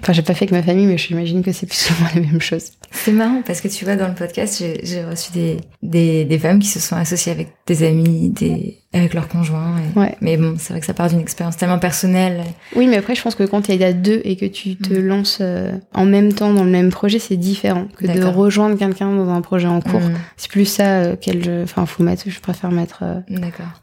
Enfin, 0.00 0.12
j'ai 0.12 0.22
pas 0.22 0.34
fait 0.34 0.44
avec 0.44 0.52
ma 0.52 0.62
famille, 0.62 0.86
mais 0.86 0.98
j'imagine 0.98 1.42
que 1.42 1.52
c'est 1.52 1.66
plus 1.66 1.78
souvent 1.78 2.06
la 2.14 2.20
même 2.20 2.40
chose. 2.40 2.72
C'est 2.90 3.12
marrant 3.12 3.42
parce 3.44 3.60
que 3.60 3.68
tu 3.68 3.84
vois, 3.84 3.96
dans 3.96 4.08
le 4.08 4.14
podcast, 4.14 4.62
j'ai 4.82 5.04
reçu 5.04 5.32
des, 5.32 5.58
des, 5.82 6.24
des, 6.24 6.38
femmes 6.38 6.58
qui 6.58 6.68
se 6.68 6.80
sont 6.80 6.96
associées 6.96 7.32
avec 7.32 7.48
des 7.66 7.82
amis, 7.82 8.30
des, 8.30 8.78
avec 8.94 9.12
leurs 9.12 9.28
conjoints. 9.28 9.74
Ouais. 9.96 10.16
Mais 10.22 10.38
bon, 10.38 10.54
c'est 10.56 10.72
vrai 10.72 10.80
que 10.80 10.86
ça 10.86 10.94
part 10.94 11.10
d'une 11.10 11.20
expérience 11.20 11.58
tellement 11.58 11.78
personnelle. 11.78 12.42
Oui, 12.74 12.86
mais 12.86 12.96
après, 12.96 13.14
je 13.14 13.22
pense 13.22 13.34
que 13.34 13.42
quand 13.42 13.62
tu 13.62 13.72
es 13.72 13.84
à 13.84 13.92
deux 13.92 14.22
et 14.24 14.36
que 14.36 14.46
tu 14.46 14.76
te 14.76 14.94
mm. 14.94 15.06
lances 15.06 15.38
euh, 15.42 15.72
en 15.92 16.06
même 16.06 16.32
temps 16.32 16.54
dans 16.54 16.64
le 16.64 16.70
même 16.70 16.88
projet, 16.88 17.18
c'est 17.18 17.36
différent 17.36 17.86
que 17.98 18.06
de 18.06 18.24
rejoindre 18.24 18.78
quelqu'un 18.78 19.14
dans 19.14 19.28
un 19.28 19.42
projet 19.42 19.66
en 19.66 19.82
cours. 19.82 20.00
Mm. 20.00 20.14
C'est 20.38 20.50
plus 20.50 20.64
ça 20.64 21.00
euh, 21.00 21.16
qu'elle, 21.16 21.62
enfin, 21.64 21.84
faut 21.84 22.02
mettre, 22.02 22.24
je 22.26 22.40
préfère 22.40 22.70
mettre 22.70 23.00
euh, 23.02 23.20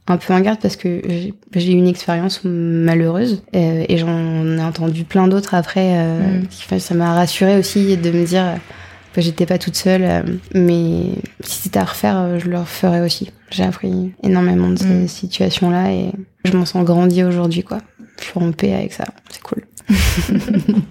un 0.08 0.18
peu 0.18 0.34
en 0.34 0.40
garde 0.40 0.60
parce 0.60 0.76
que 0.76 1.02
j'ai 1.54 1.72
eu 1.72 1.76
une 1.76 1.88
expérience 1.88 2.42
malheureuse 2.44 3.44
et 3.54 3.98
j'en 3.98 4.58
ai 4.58 4.64
entendu 4.64 5.04
plein 5.04 5.28
d'autres 5.28 5.54
après. 5.54 6.04
Mm. 6.04 6.80
Ça 6.80 6.96
m'a 6.96 7.14
rassuré 7.14 7.58
aussi 7.58 7.96
de 7.96 8.12
me 8.12 8.26
dire 8.26 8.56
j'étais 9.22 9.46
pas 9.46 9.58
toute 9.58 9.76
seule, 9.76 10.04
euh, 10.04 10.22
mais 10.54 11.12
si 11.42 11.64
c'était 11.64 11.80
à 11.80 11.86
refaire, 11.86 12.18
euh, 12.18 12.40
je 12.40 12.50
le 12.50 12.60
referais 12.60 13.02
aussi. 13.02 13.32
J'ai 13.52 13.64
appris 13.64 14.14
énormément 14.24 14.70
de 14.70 14.78
ces 14.78 14.86
mm. 14.86 15.08
situations-là 15.08 15.92
et 15.92 16.12
je 16.44 16.52
m'en 16.56 16.66
sens 16.66 16.84
grandi 16.86 17.24
aujourd'hui, 17.24 17.64
quoi. 17.64 17.80
Je 18.20 18.26
suis 18.26 18.40
en 18.40 18.52
paix 18.52 18.74
avec 18.74 18.94
ça, 18.94 19.06
c'est 19.30 19.42
cool. 19.42 19.64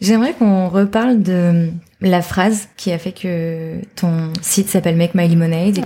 J'aimerais 0.00 0.34
qu'on 0.34 0.68
reparle 0.68 1.22
de 1.22 1.70
la 2.00 2.20
phrase 2.20 2.68
qui 2.76 2.92
a 2.92 2.98
fait 2.98 3.12
que 3.12 3.80
ton 3.96 4.32
site 4.42 4.68
s'appelle 4.68 4.96
Make 4.96 5.14
My 5.14 5.28
Lemonade 5.28 5.78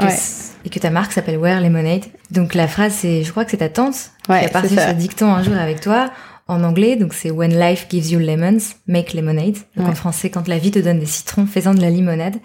et 0.65 0.71
que, 0.71 0.79
ta 0.79 0.91
marque 0.91 1.13
s'appelle 1.13 1.37
Wear 1.37 1.61
Lemonade. 1.61 2.05
Donc 2.31 2.55
la 2.55 2.67
phrase, 2.67 2.95
c'est, 2.95 3.23
je 3.23 3.31
crois 3.31 3.45
que 3.45 3.53
c'est 3.53 3.59
ta 3.59 3.69
tante 3.69 4.11
qui 4.27 4.33
a 4.33 4.49
partagé 4.49 4.77
ce 4.77 4.95
dicton 4.95 5.33
un 5.33 5.43
jour 5.43 5.55
avec 5.55 5.81
toi 5.81 6.11
en 6.49 6.65
anglais, 6.65 6.97
donc 6.97 7.13
c'est 7.13 7.31
When 7.31 7.59
life 7.59 7.87
gives 7.91 8.11
you 8.11 8.19
lemons, 8.19 8.75
make 8.87 9.13
lemonade. 9.13 9.59
Donc 9.77 9.87
en 9.87 9.95
français, 9.95 10.31
quand 10.31 10.49
la 10.49 10.57
vie 10.57 10.71
te 10.71 10.79
donne 10.79 10.99
des 10.99 11.07
citrons, 11.07 11.47
fais-en 11.47 11.75
de 11.75 11.81
la 11.81 11.91
limonade. 11.91 12.37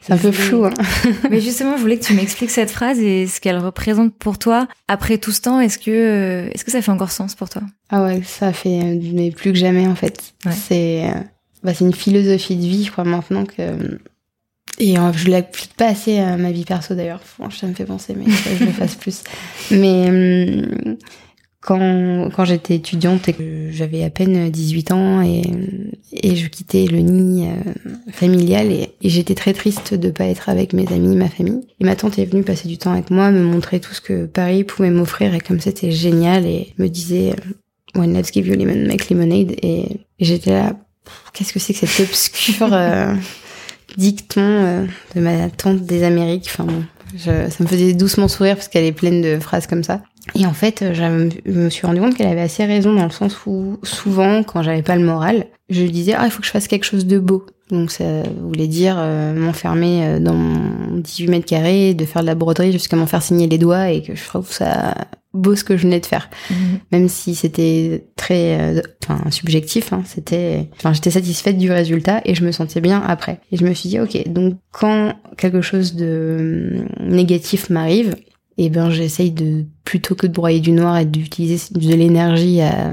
C'est 0.00 0.14
un 0.14 0.16
peu 0.16 0.32
flou. 0.32 0.64
Hein. 0.64 0.72
Mais 1.30 1.40
justement, 1.42 1.76
je 1.76 1.82
voulais 1.82 1.98
que 1.98 2.04
tu 2.04 2.14
m'expliques 2.14 2.50
cette 2.50 2.70
phrase 2.70 2.98
et 3.00 3.26
ce 3.26 3.38
qu'elle 3.38 3.58
représente 3.58 4.14
pour 4.14 4.38
toi 4.38 4.66
après 4.88 5.18
tout 5.18 5.30
ce 5.30 5.42
temps. 5.42 5.60
Est-ce 5.60 5.78
que 5.78 5.90
euh, 5.90 6.50
est-ce 6.52 6.64
que 6.64 6.70
ça 6.70 6.80
fait 6.80 6.90
encore 6.90 7.12
sens 7.12 7.34
pour 7.34 7.50
toi? 7.50 7.60
Ah 7.90 8.02
ouais, 8.02 8.22
ça 8.24 8.54
fait 8.54 8.80
euh, 8.82 8.98
mais 9.12 9.30
plus 9.30 9.52
que 9.52 9.58
jamais 9.58 9.86
en 9.86 9.94
fait. 9.94 10.32
C'est 10.52 11.10
euh, 11.10 11.20
bah, 11.62 11.74
c'est 11.74 11.84
une 11.84 11.94
philosophie 11.94 12.56
de 12.56 12.62
vie, 12.62 12.84
je 12.84 12.90
crois 12.90 13.04
maintenant 13.04 13.44
que 13.44 13.98
et 14.78 14.94
je 14.94 15.28
l'applique 15.28 15.74
pas 15.74 15.88
assez 15.88 16.18
à 16.18 16.38
ma 16.38 16.52
vie 16.52 16.64
perso 16.64 16.94
d'ailleurs. 16.94 17.20
ça 17.50 17.66
me 17.66 17.74
fait 17.74 17.84
penser, 17.84 18.14
mais 18.16 18.24
je 18.58 18.64
le 18.64 18.72
fasse 18.72 18.94
plus. 18.96 19.22
Mais 19.70 20.08
quand, 21.60 22.30
quand 22.34 22.44
j'étais 22.46 22.76
étudiante 22.76 23.28
et 23.28 23.32
que 23.34 23.70
j'avais 23.70 24.02
à 24.02 24.10
peine 24.10 24.50
18 24.50 24.92
ans 24.92 25.22
et, 25.22 25.42
et 26.12 26.34
je 26.34 26.48
quittais 26.48 26.86
le 26.86 27.00
nid 27.00 27.48
euh, 27.48 27.72
familial 28.12 28.72
et, 28.72 28.94
j'étais 29.02 29.34
très 29.34 29.52
triste 29.52 29.92
de 29.94 30.10
pas 30.10 30.24
être 30.24 30.48
avec 30.48 30.72
mes 30.72 30.90
amis, 30.90 31.16
ma 31.16 31.28
famille. 31.28 31.60
Et 31.80 31.84
ma 31.84 31.96
tante 31.96 32.18
est 32.18 32.24
venue 32.24 32.42
passer 32.42 32.66
du 32.66 32.78
temps 32.78 32.92
avec 32.92 33.10
moi, 33.10 33.30
me 33.30 33.42
montrer 33.42 33.78
tout 33.78 33.92
ce 33.92 34.00
que 34.00 34.24
Paris 34.24 34.64
pouvait 34.64 34.90
m'offrir 34.90 35.34
et 35.34 35.40
comme 35.40 35.60
c'était 35.60 35.90
génial 35.90 36.46
et 36.46 36.72
me 36.78 36.88
disait 36.88 37.34
When 37.94 38.14
let's 38.14 38.32
give 38.32 38.46
you 38.46 38.54
lemon, 38.54 38.86
make 38.86 39.10
lemonade 39.10 39.52
et, 39.62 40.00
j'étais 40.18 40.52
là, 40.52 40.76
qu'est-ce 41.34 41.52
que 41.52 41.58
c'est 41.58 41.74
que 41.74 41.86
cet 41.86 42.08
obscur 42.08 42.72
euh, 42.72 43.14
dicton 43.98 44.40
euh, 44.40 44.86
de 45.14 45.20
ma 45.20 45.50
tante 45.50 45.82
des 45.82 46.04
Amériques? 46.04 46.48
Enfin 46.50 46.66
je, 47.16 47.48
ça 47.50 47.64
me 47.64 47.66
faisait 47.66 47.92
doucement 47.92 48.28
sourire 48.28 48.56
parce 48.56 48.68
qu'elle 48.68 48.84
est 48.84 48.92
pleine 48.92 49.22
de 49.22 49.38
phrases 49.38 49.66
comme 49.66 49.82
ça. 49.82 50.02
Et 50.34 50.46
en 50.46 50.52
fait, 50.52 50.84
je 50.92 51.50
me 51.50 51.70
suis 51.70 51.86
rendu 51.86 52.00
compte 52.00 52.14
qu'elle 52.14 52.28
avait 52.28 52.40
assez 52.40 52.64
raison 52.64 52.92
dans 52.94 53.04
le 53.04 53.10
sens 53.10 53.46
où 53.46 53.78
souvent, 53.82 54.42
quand 54.42 54.62
j'avais 54.62 54.82
pas 54.82 54.96
le 54.96 55.04
moral, 55.04 55.46
je 55.68 55.82
disais 55.84 56.14
ah 56.16 56.24
il 56.26 56.30
faut 56.30 56.40
que 56.40 56.46
je 56.46 56.52
fasse 56.52 56.68
quelque 56.68 56.84
chose 56.84 57.06
de 57.06 57.18
beau. 57.18 57.46
Donc 57.70 57.90
ça 57.90 58.04
voulait 58.42 58.66
dire 58.66 58.96
euh, 58.98 59.32
m'enfermer 59.32 60.04
euh, 60.04 60.18
dans 60.18 60.38
18 60.98 61.28
mètres 61.28 61.46
carrés, 61.46 61.94
de 61.94 62.04
faire 62.04 62.22
de 62.22 62.26
la 62.26 62.34
broderie 62.34 62.72
jusqu'à 62.72 62.96
m'en 62.96 63.06
faire 63.06 63.22
signer 63.22 63.46
les 63.46 63.58
doigts 63.58 63.90
et 63.90 64.02
que 64.02 64.14
je 64.14 64.24
trouve 64.24 64.50
ça 64.50 64.94
beau 65.32 65.54
ce 65.54 65.64
que 65.64 65.76
je 65.76 65.82
venais 65.82 66.00
de 66.00 66.06
faire. 66.06 66.28
Mhm. 66.50 66.56
Même 66.92 67.08
si 67.08 67.34
c'était 67.34 68.06
très 68.16 68.58
euh, 68.58 68.82
enfin 69.04 69.30
subjectif, 69.30 69.92
hein, 69.92 70.02
c'était 70.04 70.68
enfin 70.76 70.92
j'étais 70.92 71.10
satisfaite 71.10 71.58
du 71.58 71.70
résultat 71.70 72.20
et 72.24 72.34
je 72.34 72.44
me 72.44 72.52
sentais 72.52 72.80
bien 72.80 73.02
après. 73.06 73.40
Et 73.52 73.56
je 73.56 73.64
me 73.64 73.72
suis 73.74 73.88
dit 73.88 74.00
OK, 74.00 74.28
donc 74.28 74.56
quand 74.72 75.14
quelque 75.36 75.60
chose 75.60 75.94
de 75.94 76.84
négatif 77.00 77.70
m'arrive, 77.70 78.16
et 78.58 78.66
eh 78.66 78.70
ben 78.70 78.90
j'essaye 78.90 79.30
de 79.30 79.64
plutôt 79.84 80.14
que 80.14 80.26
de 80.26 80.32
broyer 80.32 80.60
du 80.60 80.72
noir 80.72 80.98
et 80.98 81.06
d'utiliser 81.06 81.72
de 81.72 81.94
l'énergie 81.94 82.60
à, 82.60 82.92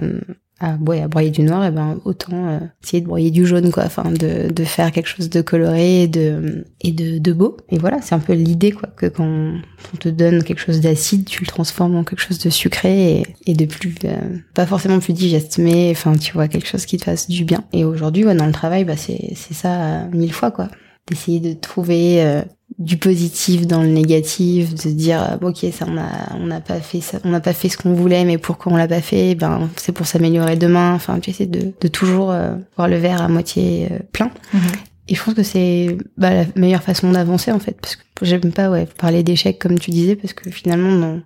à, 0.59 0.75
ouais, 0.75 1.01
à 1.01 1.07
broyer 1.07 1.29
du 1.29 1.43
noir, 1.43 1.63
et 1.63 1.67
eh 1.67 1.71
ben 1.71 1.99
autant 2.05 2.47
euh, 2.47 2.59
essayer 2.83 3.01
de 3.01 3.07
broyer 3.07 3.31
du 3.31 3.45
jaune 3.45 3.71
quoi, 3.71 3.83
enfin 3.85 4.11
de, 4.11 4.51
de 4.51 4.63
faire 4.63 4.91
quelque 4.91 5.07
chose 5.07 5.29
de 5.29 5.41
coloré 5.41 6.03
et 6.03 6.07
de 6.07 6.65
et 6.81 6.91
de, 6.91 7.19
de 7.19 7.33
beau. 7.33 7.57
Et 7.69 7.77
voilà, 7.77 8.01
c'est 8.01 8.15
un 8.15 8.19
peu 8.19 8.33
l'idée 8.33 8.71
quoi 8.71 8.89
que 8.95 9.05
quand 9.05 9.25
on 9.27 9.97
te 9.99 10.09
donne 10.09 10.43
quelque 10.43 10.59
chose 10.59 10.81
d'acide, 10.81 11.25
tu 11.25 11.41
le 11.41 11.47
transformes 11.47 11.95
en 11.95 12.03
quelque 12.03 12.21
chose 12.21 12.39
de 12.39 12.49
sucré 12.49 13.23
et, 13.45 13.53
de 13.53 13.65
plus 13.65 13.95
euh, 14.05 14.37
pas 14.53 14.65
forcément 14.65 14.99
plus 14.99 15.13
digeste, 15.13 15.57
mais 15.59 15.91
enfin 15.91 16.15
tu 16.15 16.33
vois 16.33 16.47
quelque 16.47 16.67
chose 16.67 16.85
qui 16.85 16.97
te 16.97 17.03
fasse 17.03 17.27
du 17.27 17.43
bien. 17.43 17.63
Et 17.73 17.83
aujourd'hui, 17.83 18.25
ouais, 18.25 18.35
dans 18.35 18.47
le 18.47 18.51
travail, 18.51 18.83
bah 18.83 18.97
c'est 18.97 19.33
c'est 19.35 19.53
ça 19.53 20.05
mille 20.11 20.33
fois 20.33 20.51
quoi 20.51 20.69
d'essayer 21.07 21.39
de 21.39 21.53
trouver 21.53 22.23
euh, 22.23 22.41
du 22.79 22.97
positif 22.97 23.65
dans 23.65 23.81
le 23.81 23.87
négatif, 23.87 24.75
de 24.75 24.91
dire 24.91 25.23
euh, 25.23 25.47
ok 25.47 25.65
ça 25.71 25.85
on 25.87 25.97
a 25.97 26.35
on 26.35 26.45
n'a 26.45 26.61
pas 26.61 26.79
fait 26.79 27.01
ça, 27.01 27.19
on 27.23 27.29
n'a 27.29 27.39
pas 27.39 27.53
fait 27.53 27.69
ce 27.69 27.77
qu'on 27.77 27.93
voulait, 27.93 28.25
mais 28.25 28.37
pourquoi 28.37 28.73
on 28.73 28.75
l'a 28.75 28.87
pas 28.87 29.01
fait? 29.01 29.35
Ben 29.35 29.69
c'est 29.77 29.93
pour 29.93 30.05
s'améliorer 30.05 30.57
demain. 30.57 30.93
Enfin 30.93 31.19
tu 31.19 31.29
essaies 31.29 31.45
de, 31.47 31.73
de 31.79 31.87
toujours 31.87 32.31
euh, 32.31 32.55
voir 32.75 32.87
le 32.87 32.97
verre 32.97 33.21
à 33.21 33.27
moitié 33.29 33.89
plein. 34.11 34.29
Mhm. 34.53 34.61
Et 35.09 35.15
je 35.15 35.23
pense 35.23 35.33
que 35.33 35.43
c'est 35.43 35.97
bah, 36.17 36.33
la 36.33 36.45
meilleure 36.55 36.83
façon 36.83 37.09
d'avancer 37.11 37.51
en 37.51 37.59
fait, 37.59 37.77
parce 37.81 37.95
que 37.95 38.03
j'aime 38.23 38.51
pas 38.51 38.69
ouais 38.69 38.85
parler 38.97 39.23
d'échecs 39.23 39.59
comme 39.59 39.79
tu 39.79 39.91
disais, 39.91 40.15
parce 40.17 40.33
que 40.33 40.51
finalement 40.51 40.91
non 40.91 41.21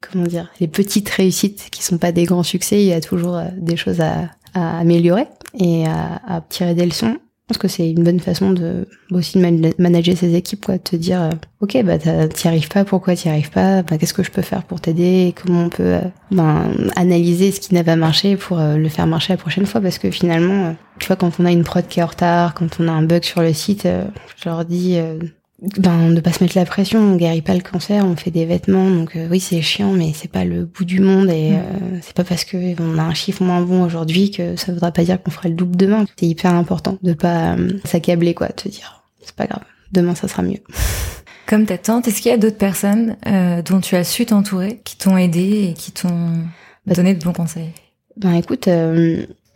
comment 0.00 0.26
dire 0.26 0.50
les 0.60 0.68
petites 0.68 1.08
réussites 1.08 1.68
qui 1.70 1.82
sont 1.82 1.96
pas 1.96 2.12
des 2.12 2.24
grands 2.24 2.42
succès, 2.42 2.82
il 2.82 2.86
y 2.88 2.92
a 2.92 3.00
toujours 3.00 3.40
des 3.56 3.76
choses 3.76 4.02
à, 4.02 4.28
à 4.52 4.78
améliorer 4.78 5.26
et 5.58 5.86
à, 5.86 6.20
à 6.26 6.40
tirer 6.42 6.74
des 6.74 6.84
leçons 6.84 7.16
je 7.44 7.48
pense 7.48 7.58
que 7.58 7.68
c'est 7.68 7.90
une 7.90 8.02
bonne 8.02 8.20
façon 8.20 8.52
de 8.52 8.88
aussi 9.10 9.38
de 9.38 9.82
manager 9.82 10.16
ses 10.16 10.34
équipes, 10.34 10.64
quoi, 10.64 10.78
de 10.78 10.82
te 10.82 10.96
dire, 10.96 11.20
euh, 11.20 11.30
ok, 11.60 11.76
bah 11.84 11.98
t'y 11.98 12.48
arrives 12.48 12.68
pas, 12.68 12.86
pourquoi 12.86 13.14
t'y 13.14 13.28
arrives 13.28 13.50
pas, 13.50 13.82
bah, 13.82 13.98
qu'est-ce 13.98 14.14
que 14.14 14.22
je 14.22 14.30
peux 14.30 14.40
faire 14.40 14.62
pour 14.62 14.80
t'aider, 14.80 15.34
comment 15.42 15.64
on 15.64 15.68
peut 15.68 15.82
euh, 15.82 16.00
ben, 16.30 16.70
analyser 16.96 17.52
ce 17.52 17.60
qui 17.60 17.74
n'a 17.74 17.84
pas 17.84 17.96
marché 17.96 18.36
pour 18.36 18.58
euh, 18.58 18.76
le 18.76 18.88
faire 18.88 19.06
marcher 19.06 19.34
la 19.34 19.36
prochaine 19.36 19.66
fois, 19.66 19.82
parce 19.82 19.98
que 19.98 20.10
finalement, 20.10 20.74
tu 20.98 21.06
vois, 21.06 21.16
quand 21.16 21.38
on 21.38 21.44
a 21.44 21.52
une 21.52 21.64
prod 21.64 21.86
qui 21.86 22.00
est 22.00 22.02
en 22.02 22.06
retard, 22.06 22.54
quand 22.54 22.80
on 22.80 22.88
a 22.88 22.92
un 22.92 23.02
bug 23.02 23.24
sur 23.24 23.42
le 23.42 23.52
site, 23.52 23.86
je 24.36 24.48
leur 24.48 24.64
dis 24.64 24.98
ben 25.78 26.10
ne 26.10 26.20
pas 26.20 26.32
se 26.32 26.42
mettre 26.42 26.56
la 26.56 26.64
pression, 26.64 27.00
on 27.00 27.16
guérit 27.16 27.42
pas 27.42 27.54
le 27.54 27.60
cancer, 27.60 28.04
on 28.04 28.16
fait 28.16 28.30
des 28.30 28.44
vêtements, 28.44 28.90
donc 28.90 29.16
euh, 29.16 29.28
oui 29.30 29.40
c'est 29.40 29.60
chiant, 29.62 29.92
mais 29.92 30.12
c'est 30.14 30.30
pas 30.30 30.44
le 30.44 30.64
bout 30.64 30.84
du 30.84 31.00
monde 31.00 31.30
et 31.30 31.52
mm. 31.52 31.54
euh, 31.54 31.98
c'est 32.02 32.14
pas 32.14 32.24
parce 32.24 32.44
que 32.44 32.56
on 32.80 32.98
a 32.98 33.02
un 33.02 33.14
chiffre 33.14 33.42
moins 33.42 33.60
bon 33.60 33.84
aujourd'hui 33.84 34.30
que 34.30 34.56
ça 34.56 34.72
voudra 34.72 34.92
pas 34.92 35.04
dire 35.04 35.22
qu'on 35.22 35.30
fera 35.30 35.48
le 35.48 35.54
double 35.54 35.76
demain. 35.76 36.04
C'est 36.16 36.26
hyper 36.26 36.54
important 36.54 36.98
de 37.02 37.12
pas 37.12 37.54
euh, 37.54 37.70
s'accabler 37.84 38.34
quoi, 38.34 38.48
te 38.48 38.68
dire 38.68 39.04
c'est 39.22 39.34
pas 39.34 39.46
grave, 39.46 39.62
demain 39.92 40.14
ça 40.14 40.28
sera 40.28 40.42
mieux. 40.42 40.60
Comme 41.46 41.66
ta 41.66 41.76
tante, 41.76 42.08
est-ce 42.08 42.22
qu'il 42.22 42.30
y 42.30 42.34
a 42.34 42.38
d'autres 42.38 42.56
personnes 42.56 43.16
dont 43.66 43.78
tu 43.78 43.96
as 43.96 44.04
su 44.04 44.24
t'entourer, 44.24 44.80
qui 44.82 44.96
t'ont 44.96 45.18
aidé 45.18 45.68
et 45.68 45.74
qui 45.74 45.92
t'ont 45.92 46.30
bah, 46.86 46.94
donné 46.94 47.12
de 47.14 47.22
bons 47.22 47.34
conseils? 47.34 47.72
Ben 48.16 48.32
écoute, 48.32 48.66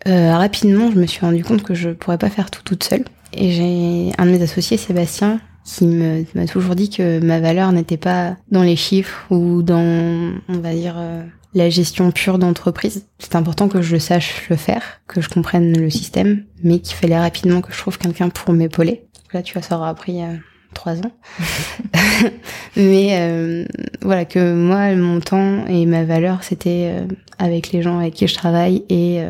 rapidement 0.04 0.90
je 0.90 0.98
me 0.98 1.06
suis 1.06 1.20
rendu 1.20 1.42
compte 1.42 1.62
que 1.62 1.72
je 1.72 1.88
pourrais 1.88 2.18
pas 2.18 2.28
faire 2.28 2.50
tout 2.50 2.62
toute 2.62 2.84
seule 2.84 3.04
et 3.32 3.52
j'ai 3.52 4.12
un 4.18 4.26
de 4.26 4.30
mes 4.30 4.42
associés, 4.42 4.76
Sébastien, 4.76 5.40
qui 5.76 5.86
me- 5.86 6.24
m'a 6.34 6.46
toujours 6.46 6.74
dit 6.74 6.88
que 6.90 7.20
ma 7.20 7.40
valeur 7.40 7.72
n'était 7.72 7.96
pas 7.98 8.36
dans 8.50 8.62
les 8.62 8.76
chiffres 8.76 9.26
ou 9.30 9.62
dans, 9.62 10.32
on 10.48 10.58
va 10.58 10.72
dire, 10.74 10.94
euh, 10.96 11.22
la 11.54 11.68
gestion 11.70 12.10
pure 12.10 12.38
d'entreprise. 12.38 13.06
C'est 13.18 13.36
important 13.36 13.68
que 13.68 13.82
je 13.82 13.96
sache 13.96 14.48
le 14.48 14.56
faire, 14.56 14.82
que 15.06 15.20
je 15.20 15.28
comprenne 15.28 15.76
le 15.78 15.90
système, 15.90 16.44
mais 16.62 16.78
qu'il 16.78 16.96
fallait 16.96 17.18
rapidement 17.18 17.60
que 17.60 17.72
je 17.72 17.78
trouve 17.78 17.98
quelqu'un 17.98 18.28
pour 18.28 18.52
m'épauler. 18.54 19.02
Là, 19.32 19.42
tu 19.42 19.52
vois, 19.52 19.62
ça 19.62 19.76
aura 19.76 19.94
pris 19.94 20.22
euh, 20.22 20.34
trois 20.74 20.94
ans. 20.98 21.12
mais 22.76 23.08
euh, 23.12 23.64
voilà, 24.02 24.24
que 24.24 24.54
moi, 24.54 24.94
mon 24.94 25.20
temps 25.20 25.66
et 25.66 25.86
ma 25.86 26.04
valeur, 26.04 26.42
c'était 26.44 26.92
euh, 26.92 27.06
avec 27.38 27.72
les 27.72 27.82
gens 27.82 27.98
avec 27.98 28.14
qui 28.14 28.26
je 28.26 28.34
travaille 28.34 28.84
et 28.88 29.20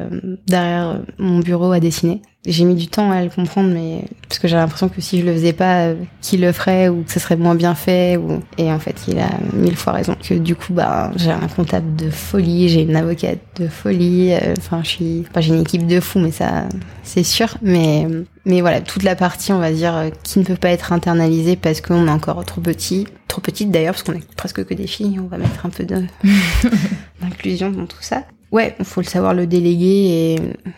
derrière 0.46 1.02
mon 1.18 1.40
bureau 1.40 1.72
à 1.72 1.80
dessiner. 1.80 2.22
J'ai 2.50 2.64
mis 2.64 2.74
du 2.74 2.88
temps 2.88 3.10
à 3.10 3.22
le 3.22 3.28
comprendre, 3.28 3.68
mais 3.72 4.04
parce 4.28 4.38
que 4.38 4.48
j'ai 4.48 4.56
l'impression 4.56 4.88
que 4.88 5.00
si 5.00 5.20
je 5.20 5.26
le 5.26 5.32
faisais 5.34 5.52
pas, 5.52 5.86
euh, 5.88 5.94
qui 6.22 6.38
le 6.38 6.50
ferait 6.52 6.88
ou 6.88 7.02
que 7.02 7.12
ce 7.12 7.20
serait 7.20 7.36
moins 7.36 7.54
bien 7.54 7.74
fait. 7.74 8.16
Ou... 8.16 8.40
Et 8.56 8.72
en 8.72 8.78
fait, 8.78 8.96
il 9.06 9.18
a 9.18 9.28
mille 9.52 9.76
fois 9.76 9.92
raison. 9.92 10.16
Que 10.26 10.34
du 10.34 10.56
coup, 10.56 10.72
bah, 10.72 11.12
j'ai 11.16 11.30
un 11.30 11.46
comptable 11.54 11.94
de 11.96 12.08
folie, 12.10 12.68
j'ai 12.68 12.82
une 12.82 12.96
avocate 12.96 13.38
de 13.60 13.68
folie. 13.68 14.32
euh, 14.32 14.54
Enfin, 14.56 14.80
je 14.82 14.88
suis, 14.88 15.24
enfin, 15.30 15.40
j'ai 15.40 15.54
une 15.54 15.60
équipe 15.60 15.86
de 15.86 16.00
fous, 16.00 16.18
mais 16.18 16.30
ça, 16.30 16.64
c'est 17.02 17.22
sûr. 17.22 17.56
Mais, 17.62 18.06
mais 18.46 18.60
voilà, 18.62 18.80
toute 18.80 19.02
la 19.02 19.14
partie, 19.14 19.52
on 19.52 19.58
va 19.58 19.70
dire, 19.70 19.94
euh, 19.94 20.08
qui 20.22 20.38
ne 20.38 20.44
peut 20.44 20.56
pas 20.56 20.70
être 20.70 20.92
internalisée 20.92 21.56
parce 21.56 21.80
qu'on 21.82 22.06
est 22.06 22.10
encore 22.10 22.42
trop 22.44 22.60
petit, 22.60 23.06
trop 23.38 23.52
petite 23.52 23.70
d'ailleurs, 23.70 23.94
parce 23.94 24.02
qu'on 24.02 24.14
est 24.14 24.34
presque 24.34 24.64
que 24.64 24.74
des 24.74 24.86
filles. 24.86 25.18
On 25.20 25.26
va 25.26 25.38
mettre 25.38 25.64
un 25.64 25.70
peu 25.70 25.84
d'inclusion 27.20 27.70
dans 27.70 27.86
tout 27.86 28.02
ça. 28.02 28.24
Ouais, 28.50 28.74
il 28.78 28.84
faut 28.84 29.00
le 29.00 29.06
savoir 29.06 29.34
le 29.34 29.46
déléguer 29.46 29.86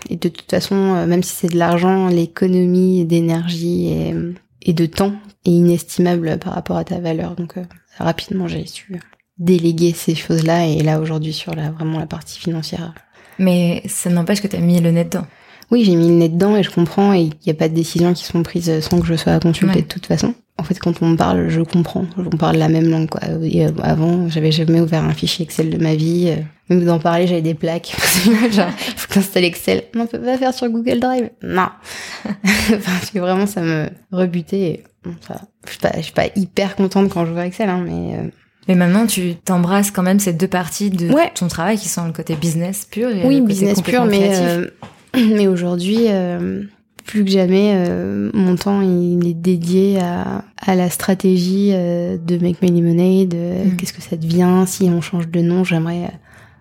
et, 0.08 0.12
et 0.12 0.16
de 0.16 0.28
toute 0.28 0.50
façon, 0.50 0.74
euh, 0.74 1.06
même 1.06 1.22
si 1.22 1.34
c'est 1.34 1.52
de 1.52 1.56
l'argent, 1.56 2.08
l'économie 2.08 3.04
d'énergie 3.04 3.88
et, 3.88 4.14
et 4.62 4.72
de 4.72 4.86
temps 4.86 5.12
est 5.44 5.50
inestimable 5.50 6.38
par 6.38 6.54
rapport 6.54 6.76
à 6.76 6.84
ta 6.84 6.98
valeur. 6.98 7.36
Donc 7.36 7.56
euh, 7.56 7.64
rapidement, 7.98 8.48
j'ai 8.48 8.66
su 8.66 9.00
déléguer 9.38 9.92
ces 9.92 10.14
choses-là 10.14 10.66
et 10.66 10.82
là 10.82 11.00
aujourd'hui 11.00 11.32
sur 11.32 11.54
la 11.54 11.70
vraiment 11.70 11.98
la 11.98 12.06
partie 12.06 12.38
financière. 12.38 12.92
Mais 13.38 13.82
ça 13.86 14.10
n'empêche 14.10 14.42
que 14.42 14.48
tu 14.48 14.56
as 14.56 14.60
mis 14.60 14.80
le 14.80 14.90
nez 14.90 15.04
dedans. 15.04 15.26
Oui, 15.70 15.84
j'ai 15.84 15.94
mis 15.94 16.08
le 16.08 16.14
nez 16.14 16.28
dedans 16.28 16.56
et 16.56 16.62
je 16.62 16.70
comprends 16.70 17.12
et 17.14 17.20
il 17.20 17.32
n'y 17.46 17.52
a 17.52 17.54
pas 17.54 17.68
de 17.68 17.74
décisions 17.74 18.12
qui 18.12 18.24
sont 18.24 18.42
prises 18.42 18.80
sans 18.80 19.00
que 19.00 19.06
je 19.06 19.14
sois 19.14 19.38
consultée 19.40 19.76
Ouais. 19.76 19.82
de 19.82 19.86
toute 19.86 20.06
façon. 20.06 20.34
En 20.58 20.62
fait, 20.62 20.78
quand 20.78 21.00
on 21.00 21.08
me 21.08 21.16
parle, 21.16 21.48
je 21.48 21.62
comprends. 21.62 22.04
On 22.18 22.36
parle 22.36 22.56
la 22.56 22.68
même 22.68 22.90
langue, 22.90 23.08
quoi. 23.08 23.20
Et, 23.42 23.64
euh, 23.64 23.70
avant, 23.82 24.28
j'avais 24.28 24.52
jamais 24.52 24.80
ouvert 24.80 25.02
un 25.02 25.14
fichier 25.14 25.44
Excel 25.44 25.70
de 25.70 25.78
ma 25.82 25.94
vie. 25.94 26.26
euh, 26.36 26.42
Même 26.68 26.84
d'en 26.84 26.98
parler, 26.98 27.26
j'avais 27.26 27.40
des 27.40 27.54
plaques. 27.54 27.96
Genre, 28.52 28.68
il 28.88 28.94
faut 28.94 29.08
t'installes 29.14 29.44
Excel. 29.44 29.84
Non, 29.94 30.02
on 30.02 30.06
peut 30.06 30.20
pas 30.20 30.36
faire 30.36 30.52
sur 30.52 30.68
Google 30.68 31.00
Drive. 31.00 31.30
Non. 31.42 31.68
enfin, 32.44 33.18
vraiment, 33.20 33.46
ça 33.46 33.62
me 33.62 33.88
rebutait. 34.12 34.82
Je 35.06 35.70
suis 35.70 35.78
pas, 35.80 35.92
je 35.96 36.02
suis 36.02 36.12
pas 36.12 36.26
hyper 36.36 36.76
contente 36.76 37.08
quand 37.08 37.24
j'ouvre 37.24 37.40
Excel, 37.40 37.70
hein, 37.70 37.82
mais 37.86 38.16
euh, 38.16 38.28
Mais 38.68 38.74
maintenant, 38.74 39.06
tu 39.06 39.36
t'embrasses 39.36 39.90
quand 39.90 40.02
même 40.02 40.20
ces 40.20 40.34
deux 40.34 40.48
parties 40.48 40.90
de 40.90 41.10
Ouais. 41.10 41.30
ton 41.34 41.48
travail 41.48 41.78
qui 41.78 41.88
sont 41.88 42.04
le 42.04 42.12
côté 42.12 42.34
business 42.36 42.84
pur 42.90 43.08
et 43.08 43.24
oui, 43.24 43.36
le 43.36 43.40
côté 43.40 43.46
business 43.54 43.80
pur, 43.80 44.04
mais 44.04 44.18
créatif. 44.18 44.40
euh, 44.46 44.66
mais 45.34 45.46
aujourd'hui, 45.46 46.06
euh, 46.08 46.62
plus 47.06 47.24
que 47.24 47.30
jamais, 47.30 47.72
euh, 47.74 48.30
mon 48.34 48.56
temps 48.56 48.80
il 48.82 49.26
est 49.26 49.34
dédié 49.34 49.98
à, 50.00 50.44
à 50.58 50.74
la 50.74 50.90
stratégie 50.90 51.70
euh, 51.72 52.16
de 52.18 52.38
Make 52.38 52.62
My 52.62 52.70
Lemonade. 52.70 53.34
euh, 53.34 53.64
Mm. 53.64 53.76
Qu'est-ce 53.76 53.92
que 53.92 54.02
ça 54.02 54.16
devient 54.16 54.64
si 54.66 54.84
on 54.84 55.00
change 55.00 55.28
de 55.28 55.40
nom 55.40 55.64
J'aimerais 55.64 56.04
euh, 56.04 56.08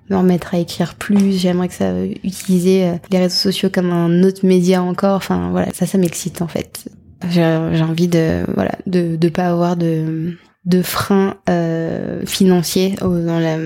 me 0.09 0.17
remettre 0.17 0.55
à 0.55 0.57
écrire 0.57 0.95
plus. 0.95 1.37
J'aimerais 1.39 1.67
que 1.67 1.73
ça 1.75 1.85
euh, 1.85 2.11
utiliser 2.23 2.85
euh, 2.85 2.93
les 3.11 3.19
réseaux 3.19 3.35
sociaux 3.35 3.69
comme 3.71 3.91
un 3.91 4.23
autre 4.23 4.45
média 4.45 4.81
encore. 4.81 5.17
Enfin 5.17 5.49
voilà, 5.51 5.67
ça, 5.73 5.85
ça 5.85 5.97
m'excite 5.97 6.41
en 6.41 6.47
fait. 6.47 6.85
J'ai 7.29 7.43
envie 7.43 8.07
de 8.07 8.45
voilà 8.55 8.71
de 8.87 9.17
de 9.17 9.29
pas 9.29 9.47
avoir 9.49 9.75
de 9.75 10.37
de 10.65 10.81
freins 10.81 11.35
euh, 11.49 12.25
financiers 12.25 12.95
dans 13.01 13.39
la 13.39 13.57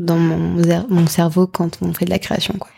dans 0.00 0.18
mon, 0.18 0.60
mon 0.90 1.06
cerveau 1.06 1.46
quand 1.46 1.78
on 1.82 1.92
fait 1.92 2.04
de 2.04 2.10
la 2.10 2.18
création 2.18 2.54
quoi. 2.58 2.68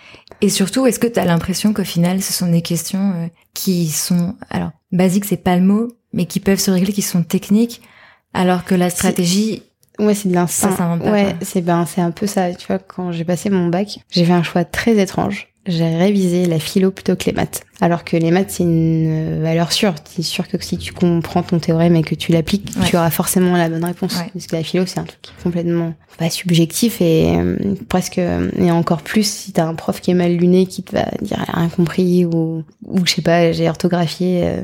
Et 0.41 0.49
surtout, 0.49 0.87
est-ce 0.87 0.99
que 0.99 1.07
tu 1.07 1.19
as 1.19 1.25
l'impression 1.25 1.73
qu'au 1.73 1.85
final, 1.85 2.23
ce 2.23 2.33
sont 2.33 2.51
des 2.51 2.63
questions 2.63 3.13
euh, 3.15 3.27
qui 3.55 3.89
sont, 3.89 4.37
alors, 4.51 4.71
basiques, 4.93 5.25
c'est 5.25 5.37
pas 5.37 5.57
le 5.57 5.63
mot, 5.63 5.89
mais 6.13 6.27
qui 6.27 6.41
peuvent 6.41 6.61
se 6.61 6.71
régler, 6.71 6.93
qui 6.93 7.03
sont 7.03 7.23
techniques, 7.23 7.83
alors 8.35 8.65
que 8.65 8.75
la 8.75 8.91
stratégie, 8.91 9.63
Ouais, 9.99 10.15
c'est 10.15 10.29
de 10.29 10.35
l'instinct. 10.35 10.99
Ouais, 11.01 11.35
c'est 11.43 11.61
ben 11.61 11.85
c'est 11.85 12.01
un 12.01 12.13
peu 12.13 12.27
ça. 12.27 12.55
Tu 12.55 12.67
vois, 12.69 12.79
quand 12.79 13.11
j'ai 13.11 13.25
passé 13.25 13.51
mon 13.51 13.67
bac, 13.67 13.99
j'ai 14.11 14.25
fait 14.25 14.33
un 14.33 14.43
choix 14.43 14.65
très 14.65 14.97
étrange. 14.99 15.49
J'ai 15.69 15.97
révisé 15.97 16.47
la 16.47 16.59
philo 16.59 16.91
plutôt 16.91 17.15
que 17.15 17.27
les 17.27 17.33
maths. 17.33 17.63
Alors 17.81 18.03
que 18.03 18.17
les 18.17 18.31
maths, 18.33 18.51
c'est 18.51 18.65
une 18.65 19.39
euh, 19.39 19.41
valeur 19.43 19.71
sûre. 19.71 19.95
C'est 20.05 20.23
sûr 20.23 20.49
que 20.49 20.57
si 20.61 20.79
tu 20.79 20.93
comprends 20.93 21.43
ton 21.45 21.59
théorème 21.61 21.95
et 21.95 22.03
que 22.03 22.15
tu 22.17 22.33
l'appliques, 22.33 22.71
Ouais. 22.81 22.87
tu 22.89 22.97
auras 22.97 23.11
forcément 23.11 23.57
la 23.57 23.69
bonne 23.69 23.85
réponse. 23.85 24.17
Ouais. 24.17 24.31
Parce 24.33 24.47
que 24.47 24.57
la 24.57 24.63
philo, 24.65 24.85
c'est 24.87 24.99
un 24.99 25.05
truc 25.05 25.21
complètement 25.43 25.95
pas 26.19 26.31
subjectif 26.31 27.01
et 27.01 27.37
euh, 27.37 27.57
presque 27.89 28.19
et 28.19 28.71
encore 28.73 29.03
plus 29.03 29.23
si 29.25 29.53
t'as 29.53 29.67
un 29.67 29.75
prof 29.77 30.01
qui 30.01 30.11
est 30.11 30.15
mal 30.15 30.33
luné 30.33 30.67
qui 30.67 30.83
te 30.83 30.91
va 30.97 31.05
dire 31.23 31.37
elle 31.47 31.55
a 31.55 31.59
rien 31.61 31.69
compris 31.69 32.25
ou 32.25 32.65
ou 32.87 33.07
je 33.07 33.13
sais 33.13 33.23
pas 33.23 33.53
j'ai 33.53 33.69
orthographié 33.69 34.41
euh, 34.43 34.61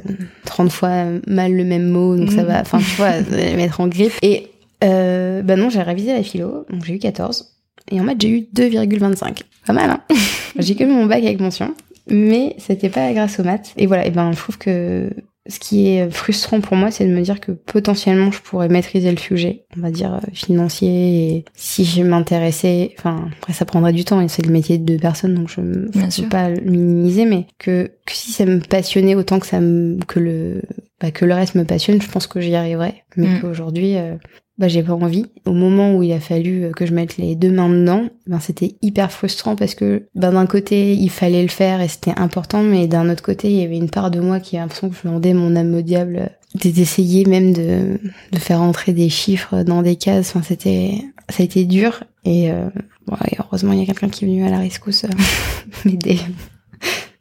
30 0.47 0.73
fois 0.73 1.05
mal 1.29 1.53
le 1.53 1.63
même 1.63 1.89
mot 1.89 2.17
donc 2.17 2.33
ça 2.33 2.41
Mhm. 2.43 2.49
va 2.49 2.61
enfin 2.63 2.79
tu 2.79 2.97
vois 2.97 3.21
mettre 3.57 3.81
en 3.81 3.87
griffe 3.87 4.19
et 4.23 4.49
euh, 4.83 5.43
bah 5.43 5.55
non 5.55 5.71
j'ai 5.71 5.81
révisé 5.83 6.13
la 6.13 6.25
philo 6.25 6.67
donc 6.69 6.85
j'ai 6.85 6.95
eu 6.95 6.99
14 6.99 7.54
et 7.91 8.01
en 8.01 8.05
maths 8.05 8.21
j'ai 8.21 8.29
eu 8.31 8.47
2,25 8.55 9.41
pas 9.67 9.73
mal 9.73 9.91
hein. 9.91 10.01
J'ai 10.59 10.75
que 10.77 10.85
mon 10.85 11.07
bac 11.07 11.23
avec 11.25 11.41
mention 11.41 11.75
mais 12.09 12.55
c'était 12.59 12.91
pas 12.91 13.13
grâce 13.15 13.41
aux 13.41 13.45
maths. 13.45 13.73
Et 13.79 13.87
voilà 13.87 14.07
et 14.07 14.11
ben 14.11 14.31
je 14.33 14.37
trouve 14.37 14.59
que 14.59 15.11
ce 15.47 15.59
qui 15.59 15.89
est 15.89 16.11
frustrant 16.11 16.61
pour 16.63 16.75
moi, 16.77 16.91
c'est 16.91 17.07
de 17.07 17.13
me 17.15 17.21
dire 17.21 17.39
que 17.39 17.53
potentiellement 17.53 18.31
je 18.31 18.41
pourrais 18.41 18.69
maîtriser 18.69 19.11
le 19.11 19.19
sujet, 19.19 19.65
on 19.77 19.81
va 19.81 19.91
dire 19.91 20.15
euh, 20.15 20.21
financier, 20.33 20.89
et 21.37 21.45
si 21.55 21.85
je 21.85 22.03
m'intéressais, 22.03 22.95
enfin 22.99 23.29
après 23.39 23.53
ça 23.53 23.67
prendrait 23.67 23.93
du 23.93 24.05
temps 24.05 24.21
et 24.23 24.29
c'est 24.29 24.45
le 24.45 24.53
métier 24.53 24.79
de 24.79 24.85
deux 24.85 24.99
personnes, 24.99 25.35
donc 25.35 25.51
je 25.51 25.61
ne 25.61 26.11
sûr. 26.11 26.29
pas 26.31 26.49
le 26.49 26.63
minimiser, 26.63 27.27
mais 27.27 27.47
que, 27.59 27.91
que 28.07 28.13
si 28.13 28.33
ça 28.33 28.47
me 28.47 28.61
passionnait 28.61 29.15
autant 29.17 29.39
que 29.39 29.47
ça 29.47 29.61
me, 29.61 29.99
que 30.07 30.19
le 30.19 30.63
bah, 31.01 31.11
que 31.11 31.27
le 31.27 31.35
reste 31.35 31.55
me 31.57 31.65
passionne, 31.65 32.01
je 32.01 32.09
pense 32.09 32.27
que 32.27 32.41
j'y 32.41 32.55
arriverais, 32.55 33.05
mais 33.17 33.29
Mm. 33.29 33.41
qu'aujourd'hui 33.41 33.97
euh, 33.97 34.15
bah 34.57 34.69
j'ai 34.69 34.83
pas 34.83 34.93
envie. 34.93 35.27
Au 35.47 35.53
moment 35.53 35.97
où 35.97 36.03
il 36.03 36.13
a 36.13 36.21
fallu 36.21 36.65
euh, 36.65 36.71
que 36.71 36.87
je 36.87 36.95
mette 36.95 37.17
les 37.17 37.35
deux 37.35 37.51
mains 37.51 37.69
dedans, 37.69 38.05
ben 38.27 38.39
c'était 38.39 38.77
hyper 38.83 39.11
frustrant 39.11 39.57
parce 39.57 39.75
que 39.75 40.07
ben 40.15 40.33
d'un 40.33 40.47
côté 40.47 40.95
il 40.95 41.11
fallait 41.11 41.43
le 41.43 41.49
faire 41.49 41.81
et 41.81 41.89
c'était 41.89 42.17
important, 42.17 42.63
mais 42.63 42.87
d'un 42.87 43.11
autre 43.11 43.23
côté 43.23 43.51
il 43.51 43.61
y 43.61 43.65
avait 43.65 43.77
une 43.77 43.91
part 43.91 44.11
de 44.11 44.21
moi 44.21 44.39
qui 44.39 44.57
a 44.57 44.61
l'impression 44.61 44.91
que 44.91 44.97
je 44.97 45.09
vendais 45.09 45.35
mon 45.35 45.57
âme 45.57 45.75
au 45.75 45.83
diable, 45.83 46.17
euh, 46.19 46.71
d'essayer 46.71 47.25
même 47.25 47.53
de 47.53 47.99
de 48.33 48.39
faire 48.39 48.63
entrer 48.63 48.93
des 48.93 49.09
chiffres 49.09 49.65
dans 49.65 49.83
des 49.83 49.97
cases. 49.97 50.31
Enfin 50.31 50.43
c'était 50.43 51.03
ça 51.29 51.43
a 51.43 51.47
été 51.47 51.65
dur 51.65 52.05
et, 52.25 52.51
euh, 52.51 52.69
bon, 53.07 53.17
et 53.29 53.37
heureusement 53.41 53.73
il 53.73 53.81
y 53.81 53.83
a 53.83 53.87
quelqu'un 53.87 54.09
qui 54.09 54.25
est 54.25 54.29
venu 54.29 54.47
à 54.47 54.51
la 54.51 54.59
rescousse 54.59 55.05
euh, 55.05 55.09
m'aider. 55.85 56.21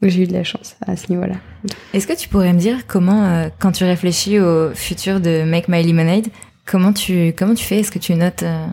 J'ai 0.04 0.24
eu 0.24 0.28
de 0.28 0.34
la 0.34 0.44
chance 0.44 0.76
à 0.86 0.98
ce 0.98 1.10
niveau-là. 1.10 1.36
est-ce 1.94 2.06
que 2.08 2.14
tu 2.14 2.28
pourrais 2.28 2.52
me 2.52 2.60
dire 2.60 2.86
comment, 2.88 3.48
quand 3.58 3.72
tu 3.72 3.86
réfléchis 3.86 4.38
au 4.38 4.72
futur 4.76 5.22
de 5.22 5.46
Make 5.46 5.70
My 5.70 5.82
Lemonade, 5.82 6.28
comment 6.66 6.94
tu, 6.94 7.34
comment 7.38 7.54
tu 7.56 7.64
fais? 7.64 7.80
Est-ce 7.80 7.92
que 7.92 8.00
tu 8.00 8.14
notes 8.16 8.44
euh, 8.44 8.66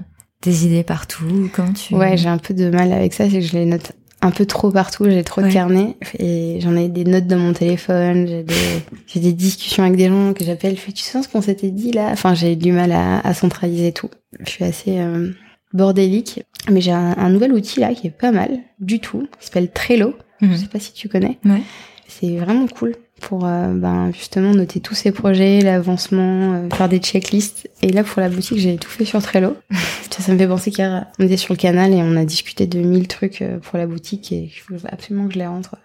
des 0.43 0.67
idées 0.67 0.85
partout? 0.85 1.51
Comment 1.53 1.73
tu... 1.73 1.95
Ouais, 1.95 2.17
j'ai 2.17 2.29
un 2.29 2.39
peu 2.39 2.55
de 2.55 2.71
mal 2.71 2.93
avec 2.93 3.13
ça, 3.15 3.25
c'est 3.29 3.41
que 3.41 3.47
je 3.47 3.53
les 3.53 3.67
note 3.67 3.93
un 4.23 4.31
peu 4.31 4.45
trop 4.45 4.71
partout, 4.71 5.05
j'ai 5.09 5.25
trop 5.25 5.41
Ouais. 5.41 5.49
de 5.49 5.53
carnets 5.55 5.97
et 6.19 6.59
j'en 6.61 6.77
ai 6.77 6.89
des 6.89 7.05
notes 7.05 7.27
dans 7.27 7.39
mon 7.39 7.55
téléphone, 7.55 8.27
j'ai 8.27 8.43
des, 8.43 9.21
des 9.21 9.33
discussions 9.33 9.83
avec 9.83 9.97
des 9.97 10.09
gens 10.09 10.35
que 10.35 10.45
j'appelle, 10.45 10.77
je 10.77 10.81
fais, 10.81 10.93
tu 10.93 11.03
sens 11.03 11.25
ce 11.25 11.29
qu'on 11.31 11.41
s'était 11.41 11.71
dit 11.71 11.91
là? 11.93 12.11
Enfin, 12.13 12.35
j'ai 12.35 12.55
du 12.55 12.71
mal 12.73 12.93
à, 12.93 13.21
à 13.21 13.33
centraliser 13.33 13.93
tout. 13.93 14.11
Je 14.45 14.51
suis 14.51 14.65
assez 14.65 14.99
euh, 14.99 15.31
bordélique, 15.73 16.43
mais 16.71 16.83
j'ai 16.83 16.93
un, 16.93 17.17
un 17.17 17.31
nouvel 17.31 17.53
outil 17.55 17.81
là 17.81 17.95
qui 17.95 18.09
est 18.09 18.11
pas 18.11 18.31
mal 18.31 18.59
du 18.79 19.01
tout, 19.01 19.27
qui 19.39 19.47
s'appelle 19.47 19.71
Trello. 19.71 20.15
Mhm. 20.43 20.53
Je 20.53 20.57
sais 20.57 20.67
pas 20.67 20.81
si 20.81 20.93
tu 20.93 21.09
connais. 21.09 21.39
Ouais. 21.47 21.63
C'est 22.07 22.37
vraiment 22.37 22.67
cool 22.67 22.97
pour 23.21 23.45
euh, 23.45 23.73
ben, 23.75 24.11
justement 24.13 24.53
noter 24.53 24.81
tous 24.81 24.95
ces 24.95 25.13
projets, 25.13 25.61
l'avancement, 25.61 26.55
euh, 26.55 26.69
faire 26.71 26.89
des 26.89 26.99
checklists. 26.99 27.69
Et 27.83 27.93
là, 27.93 28.03
pour 28.03 28.21
la 28.21 28.29
boutique, 28.29 28.59
j'ai 28.59 28.77
tout 28.77 28.89
fait 28.89 29.05
sur 29.05 29.23
Trello. 29.23 29.57
ça, 30.11 30.23
ça 30.23 30.33
me 30.33 30.39
fait 30.39 30.49
penser 30.49 30.71
qu'hier, 30.71 31.07
on 31.19 31.25
était 31.25 31.37
sur 31.37 31.55
le 31.55 31.59
canal 31.59 31.93
et 31.93 32.03
on 32.03 32.17
a 32.17 32.25
discuté 32.25 32.67
de 32.67 32.81
mille 32.81 33.07
trucs 33.07 33.43
euh, 33.43 33.59
pour 33.59 33.79
la 33.79 33.87
boutique 33.87 34.33
et 34.33 34.51
il 34.55 34.59
faut 34.59 34.75
absolument 34.91 35.29
que 35.29 35.35
je 35.35 35.39
les 35.39 35.47
rentre 35.47 35.77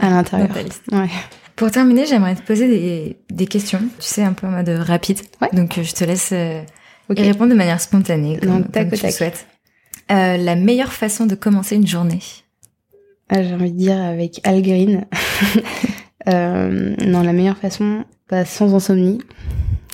à 0.00 0.08
l'intérieur. 0.10 0.48
Ouais. 0.92 1.08
Pour 1.56 1.70
terminer, 1.70 2.06
j'aimerais 2.06 2.36
te 2.36 2.42
poser 2.42 2.68
des, 2.68 3.16
des 3.30 3.46
questions, 3.46 3.80
tu 3.98 4.06
sais, 4.06 4.22
un 4.22 4.32
peu 4.32 4.46
en 4.46 4.50
mode 4.50 4.68
rapide. 4.68 5.20
Ouais. 5.42 5.48
Donc, 5.52 5.78
je 5.82 5.92
te 5.92 6.04
laisse 6.04 6.30
euh, 6.32 6.62
y 7.14 7.22
répondre 7.22 7.50
de 7.50 7.56
manière 7.56 7.80
spontanée, 7.80 8.38
comme, 8.38 8.62
Donc, 8.62 8.72
tac 8.72 8.90
comme 8.90 8.98
tu 8.98 9.06
le 9.06 9.12
souhaites. 9.12 9.46
La 10.08 10.54
meilleure 10.54 10.92
façon 10.92 11.26
de 11.26 11.34
commencer 11.34 11.74
une 11.74 11.86
journée 11.86 12.20
Ah, 13.28 13.42
j'ai 13.42 13.54
envie 13.54 13.72
de 13.72 13.78
dire 13.78 14.00
avec 14.00 14.40
Al 14.44 14.62
Green. 14.62 15.06
euh, 16.28 16.94
non, 17.04 17.22
la 17.22 17.32
meilleure 17.32 17.58
façon, 17.58 18.04
sans 18.44 18.74
insomnie, 18.74 19.20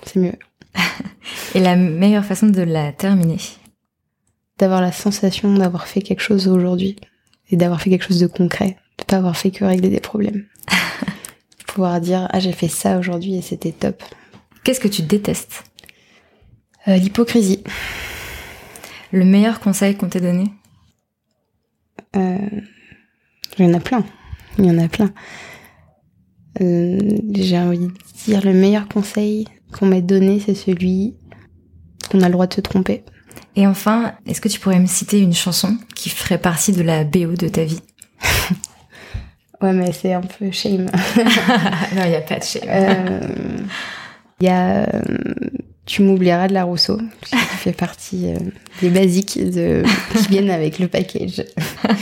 c'est 0.05 0.19
mieux. 0.19 0.39
et 1.55 1.61
la 1.61 1.77
meilleure 1.77 2.25
façon 2.25 2.47
de 2.47 2.63
la 2.63 2.93
terminer? 2.93 3.39
D'avoir 4.59 4.81
la 4.81 4.93
sensation 4.93 5.55
d'avoir 5.55 5.87
fait 5.87 6.03
quelque 6.03 6.23
chose 6.23 6.49
aujourd'hui 6.49 6.97
et 7.51 7.57
d'avoir 7.57 7.81
fait 7.81 7.91
quelque 7.91 8.07
chose 8.07 8.21
de 8.21 8.27
concret, 8.27 8.77
de 8.99 9.05
pas 9.05 9.17
avoir 9.17 9.37
fait 9.37 9.51
que 9.51 9.65
régler 9.65 9.89
des 9.89 10.01
problèmes. 10.01 10.47
Pouvoir 11.67 12.01
dire 12.01 12.29
ah 12.31 12.41
j'ai 12.41 12.53
fait 12.53 12.69
ça 12.69 12.99
aujourd'hui 12.99 13.35
et 13.37 13.43
c'était 13.43 13.73
top. 13.73 14.03
Qu'est-ce 14.63 14.81
que 14.81 14.89
tu 14.89 15.03
détestes? 15.03 15.65
Euh, 16.89 16.97
L'hypocrisie. 16.97 17.63
Le 19.11 19.25
meilleur 19.25 19.61
conseil 19.61 19.97
qu'on 19.97 20.09
t'ait 20.09 20.21
donné? 20.21 20.53
Euh, 22.17 22.39
Il 23.59 23.67
y 23.67 23.69
en 23.69 23.75
a 23.75 23.81
plein. 23.81 24.05
Il 24.59 24.67
y 24.67 24.71
en 24.71 24.79
a 24.79 24.89
plein. 24.89 25.13
Euh, 26.63 26.99
J'ai 27.35 27.59
envie 27.59 27.79
de 27.79 27.93
dire 28.25 28.45
le 28.45 28.53
meilleur 28.53 28.89
conseil 28.89 29.47
qu'on 29.73 29.87
m'ait 29.87 30.03
donné, 30.03 30.41
c'est 30.41 30.55
celui 30.55 31.15
qu'on 32.11 32.21
a 32.21 32.27
le 32.27 32.33
droit 32.33 32.47
de 32.47 32.55
se 32.55 32.61
tromper. 32.61 33.05
Et 33.57 33.67
enfin, 33.67 34.13
est-ce 34.27 34.41
que 34.41 34.49
tu 34.49 34.61
pourrais 34.61 34.79
me 34.79 34.87
citer 34.87 35.19
une 35.19 35.35
chanson 35.35 35.77
qui 35.95 36.09
ferait 36.09 36.39
partie 36.39 36.73
de 36.73 36.83
la 36.83 37.05
BO 37.05 37.35
de 37.35 37.49
ta 37.49 37.65
vie? 37.65 37.81
Ouais, 39.61 39.73
mais 39.73 39.93
c'est 39.93 40.13
un 40.13 40.23
peu 40.23 40.51
shame. 40.51 40.87
non, 41.17 42.03
il 42.03 42.09
n'y 42.09 42.17
a 42.17 42.21
pas 42.21 42.41
de 42.41 42.43
shame. 42.43 43.21
Il 44.41 44.47
y 44.47 44.51
a 44.51 44.89
Tu 45.87 46.03
m'oublieras 46.03 46.49
de 46.49 46.55
la 46.55 46.65
Rousseau, 46.65 46.99
qui 47.25 47.37
fait 47.37 47.73
partie 47.73 48.33
euh, 48.33 48.39
des 48.81 48.91
basiques 48.91 49.39
de, 49.39 49.85
qui 50.17 50.27
viennent 50.27 50.51
avec 50.51 50.81
le 50.81 50.89
package. 50.89 51.45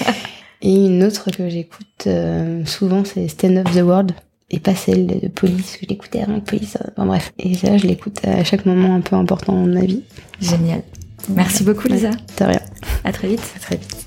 Et 0.63 0.75
une 0.75 1.05
autre 1.05 1.31
que 1.31 1.51
j'écoute 1.51 2.07
euh, 2.07 2.65
souvent, 2.65 3.05
c'est 3.05 3.29
Stand 3.29 3.59
Up 3.59 3.69
the 3.75 3.83
World. 3.83 4.13
Et 4.51 4.59
pas 4.59 4.75
celle 4.75 5.07
de 5.07 5.29
Police, 5.29 5.77
que 5.77 5.87
j'écoutais 5.89 6.23
avec 6.23 6.45
Police. 6.45 6.77
Enfin 6.93 7.07
bref. 7.07 7.33
Et 7.39 7.55
ça, 7.55 7.77
je 7.77 7.87
l'écoute 7.87 8.19
à 8.25 8.43
chaque 8.45 8.67
moment 8.67 8.95
un 8.95 9.01
peu 9.01 9.17
important 9.17 9.65
de 9.65 9.73
ma 9.73 9.85
vie. 9.85 10.03
Génial. 10.41 10.83
Merci 11.29 11.63
beaucoup, 11.63 11.87
Lisa. 11.89 12.11
De 12.11 12.45
rien. 12.45 12.61
À 13.05 13.13
très 13.13 13.29
vite. 13.29 13.43
À 13.57 13.61
très 13.61 13.77
vite. 13.77 14.07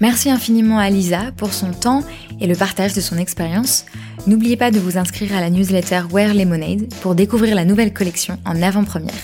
Merci 0.00 0.30
infiniment 0.30 0.78
à 0.78 0.90
Lisa 0.90 1.30
pour 1.36 1.52
son 1.52 1.70
temps 1.70 2.02
et 2.40 2.46
le 2.46 2.56
partage 2.56 2.92
de 2.92 3.00
son 3.00 3.18
expérience. 3.18 3.84
N'oubliez 4.26 4.56
pas 4.56 4.70
de 4.70 4.78
vous 4.78 4.98
inscrire 4.98 5.34
à 5.34 5.40
la 5.40 5.48
newsletter 5.50 6.02
Wear 6.12 6.34
Lemonade 6.34 6.92
pour 7.02 7.14
découvrir 7.14 7.54
la 7.54 7.64
nouvelle 7.64 7.92
collection 7.92 8.38
en 8.44 8.60
avant-première. 8.62 9.14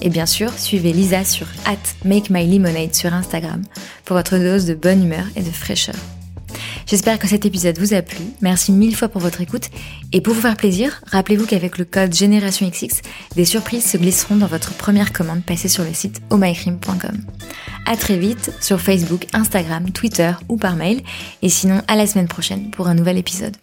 Et 0.00 0.08
bien 0.08 0.26
sûr, 0.26 0.50
suivez 0.58 0.92
Lisa 0.92 1.24
sur 1.24 1.46
at 1.66 1.76
Make 2.06 2.30
My 2.30 2.46
Lemonade 2.46 2.94
sur 2.94 3.12
Instagram 3.12 3.62
pour 4.04 4.16
votre 4.16 4.38
dose 4.38 4.66
de 4.66 4.74
bonne 4.74 5.04
humeur 5.04 5.26
et 5.36 5.42
de 5.42 5.50
fraîcheur. 5.50 5.96
J'espère 6.86 7.18
que 7.18 7.28
cet 7.28 7.46
épisode 7.46 7.78
vous 7.78 7.94
a 7.94 8.02
plu. 8.02 8.24
Merci 8.40 8.72
mille 8.72 8.96
fois 8.96 9.08
pour 9.08 9.20
votre 9.20 9.40
écoute. 9.40 9.68
Et 10.12 10.20
pour 10.20 10.34
vous 10.34 10.40
faire 10.40 10.56
plaisir, 10.56 11.00
rappelez-vous 11.06 11.46
qu'avec 11.46 11.78
le 11.78 11.84
code 11.84 12.14
Génération 12.14 12.68
XX, 12.68 13.00
des 13.36 13.44
surprises 13.44 13.84
se 13.84 13.96
glisseront 13.96 14.36
dans 14.36 14.46
votre 14.46 14.72
première 14.74 15.12
commande 15.12 15.42
passée 15.42 15.68
sur 15.68 15.84
le 15.84 15.94
site 15.94 16.20
omycream.com. 16.30 17.18
À 17.86 17.96
très 17.96 18.18
vite 18.18 18.52
sur 18.60 18.80
Facebook, 18.80 19.26
Instagram, 19.32 19.90
Twitter 19.90 20.32
ou 20.48 20.56
par 20.56 20.76
mail. 20.76 21.02
Et 21.42 21.48
sinon, 21.48 21.82
à 21.88 21.96
la 21.96 22.06
semaine 22.06 22.28
prochaine 22.28 22.70
pour 22.70 22.88
un 22.88 22.94
nouvel 22.94 23.18
épisode. 23.18 23.56